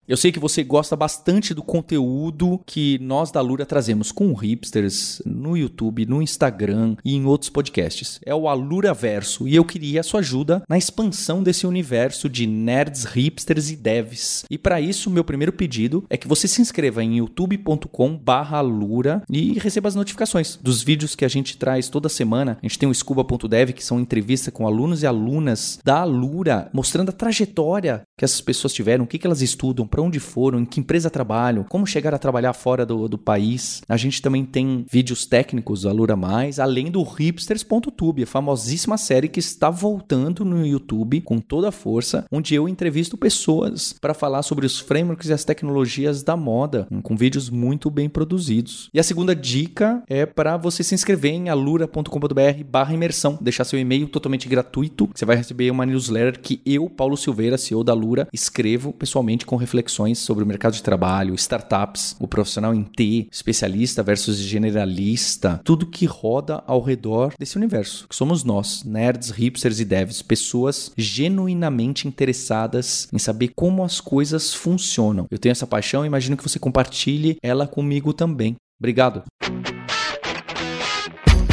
Eu 0.09 0.17
sei 0.17 0.31
que 0.31 0.39
você 0.39 0.63
gosta 0.63 0.95
bastante 0.95 1.53
do 1.53 1.61
conteúdo 1.61 2.59
que 2.65 2.97
nós 2.97 3.29
da 3.29 3.39
Alura 3.39 3.63
trazemos 3.63 4.11
com 4.11 4.33
hipsters 4.33 5.21
no 5.23 5.55
YouTube, 5.55 6.07
no 6.07 6.19
Instagram 6.19 6.95
e 7.05 7.15
em 7.15 7.25
outros 7.25 7.51
podcasts. 7.51 8.19
É 8.25 8.33
o 8.33 8.49
Alura 8.49 8.91
Verso 8.91 9.47
e 9.47 9.55
eu 9.55 9.63
queria 9.63 9.99
a 9.99 10.03
sua 10.03 10.21
ajuda 10.21 10.63
na 10.67 10.79
expansão 10.79 11.43
desse 11.43 11.67
universo 11.67 12.27
de 12.27 12.47
nerds, 12.47 13.03
hipsters 13.03 13.69
e 13.69 13.75
devs. 13.75 14.45
E 14.49 14.57
para 14.57 14.81
isso, 14.81 15.11
meu 15.11 15.23
primeiro 15.23 15.53
pedido 15.53 16.03
é 16.09 16.17
que 16.17 16.27
você 16.27 16.47
se 16.47 16.59
inscreva 16.59 17.03
em 17.03 17.17
youtube.com/alura 17.17 19.21
e 19.29 19.59
receba 19.59 19.89
as 19.89 19.95
notificações 19.95 20.57
dos 20.59 20.81
vídeos 20.81 21.15
que 21.15 21.23
a 21.23 21.29
gente 21.29 21.55
traz 21.55 21.87
toda 21.87 22.09
semana. 22.09 22.57
A 22.59 22.65
gente 22.65 22.79
tem 22.79 22.89
o 22.89 22.95
scuba.dev 22.95 23.73
que 23.73 23.85
são 23.85 23.99
entrevistas 23.99 24.51
com 24.51 24.65
alunos 24.65 25.03
e 25.03 25.05
alunas 25.05 25.77
da 25.85 25.99
Alura, 25.99 26.67
mostrando 26.73 27.09
a 27.09 27.13
trajetória 27.13 28.01
que 28.17 28.25
essas 28.25 28.41
pessoas 28.41 28.73
tiveram, 28.73 29.05
o 29.05 29.07
que, 29.07 29.19
que 29.19 29.27
elas 29.27 29.43
estudam, 29.43 29.87
para 29.87 29.98
onde 29.99 30.19
foram, 30.19 30.59
em 30.59 30.65
que 30.65 30.79
empresa 30.79 31.09
trabalham, 31.09 31.63
como 31.63 31.85
chegar 31.85 32.13
a 32.13 32.19
trabalhar 32.19 32.53
fora 32.53 32.85
do, 32.85 33.07
do 33.07 33.17
país. 33.17 33.81
A 33.87 33.97
gente 33.97 34.21
também 34.21 34.45
tem 34.45 34.85
vídeos 34.89 35.25
técnicos 35.25 35.81
do 35.81 35.89
Alura 35.89 36.15
Mais, 36.15 36.59
além 36.59 36.89
do 36.89 37.03
hipsters.tube, 37.03 38.23
a 38.23 38.27
famosíssima 38.27 38.97
série 38.97 39.27
que 39.27 39.39
está 39.39 39.69
voltando 39.69 40.45
no 40.45 40.65
YouTube 40.65 41.21
com 41.21 41.39
toda 41.39 41.69
a 41.69 41.71
força, 41.71 42.25
onde 42.31 42.55
eu 42.55 42.67
entrevisto 42.67 43.17
pessoas 43.17 43.93
para 43.99 44.13
falar 44.13 44.43
sobre 44.43 44.65
os 44.65 44.79
frameworks 44.79 45.29
e 45.29 45.33
as 45.33 45.43
tecnologias 45.43 46.23
da 46.23 46.35
moda, 46.37 46.87
com 47.03 47.15
vídeos 47.15 47.49
muito 47.49 47.89
bem 47.89 48.07
produzidos. 48.09 48.89
E 48.93 48.99
a 48.99 49.03
segunda 49.03 49.35
dica 49.35 50.03
é 50.07 50.25
para 50.25 50.57
você 50.57 50.83
se 50.83 50.95
inscrever 50.95 51.33
em 51.33 51.49
alura.com.br/imersão, 51.49 53.37
deixar 53.41 53.63
seu 53.63 53.79
e-mail 53.79 54.07
totalmente 54.07 54.47
gratuito, 54.47 55.09
você 55.13 55.25
vai 55.25 55.35
receber 55.35 55.69
uma 55.71 55.85
newsletter 55.85 56.39
que 56.39 56.61
eu, 56.65 56.89
Paulo 56.89 57.17
Silveira, 57.17 57.57
CEO 57.57 57.83
da 57.83 57.91
Alura, 57.91 58.27
escrevo 58.33 58.93
pessoalmente 58.93 59.45
com 59.45 59.55
reflexões 59.89 60.19
sobre 60.19 60.43
o 60.43 60.47
mercado 60.47 60.73
de 60.73 60.83
trabalho, 60.83 61.33
startups, 61.33 62.15
o 62.19 62.27
profissional 62.27 62.73
em 62.73 62.83
T, 62.83 63.27
especialista 63.31 64.03
versus 64.03 64.37
generalista, 64.37 65.59
tudo 65.63 65.87
que 65.87 66.05
roda 66.05 66.63
ao 66.67 66.81
redor 66.81 67.33
desse 67.39 67.57
universo, 67.57 68.07
que 68.07 68.15
somos 68.15 68.43
nós, 68.43 68.83
nerds, 68.83 69.31
hipsters 69.31 69.79
e 69.79 69.85
devs, 69.85 70.21
pessoas 70.21 70.91
genuinamente 70.95 72.07
interessadas 72.07 73.07
em 73.11 73.17
saber 73.17 73.51
como 73.55 73.83
as 73.83 73.99
coisas 73.99 74.53
funcionam. 74.53 75.25
Eu 75.31 75.39
tenho 75.39 75.51
essa 75.51 75.67
paixão 75.67 76.03
e 76.03 76.07
imagino 76.07 76.37
que 76.37 76.47
você 76.47 76.59
compartilhe 76.59 77.37
ela 77.41 77.67
comigo 77.67 78.13
também. 78.13 78.55
Obrigado. 78.79 79.23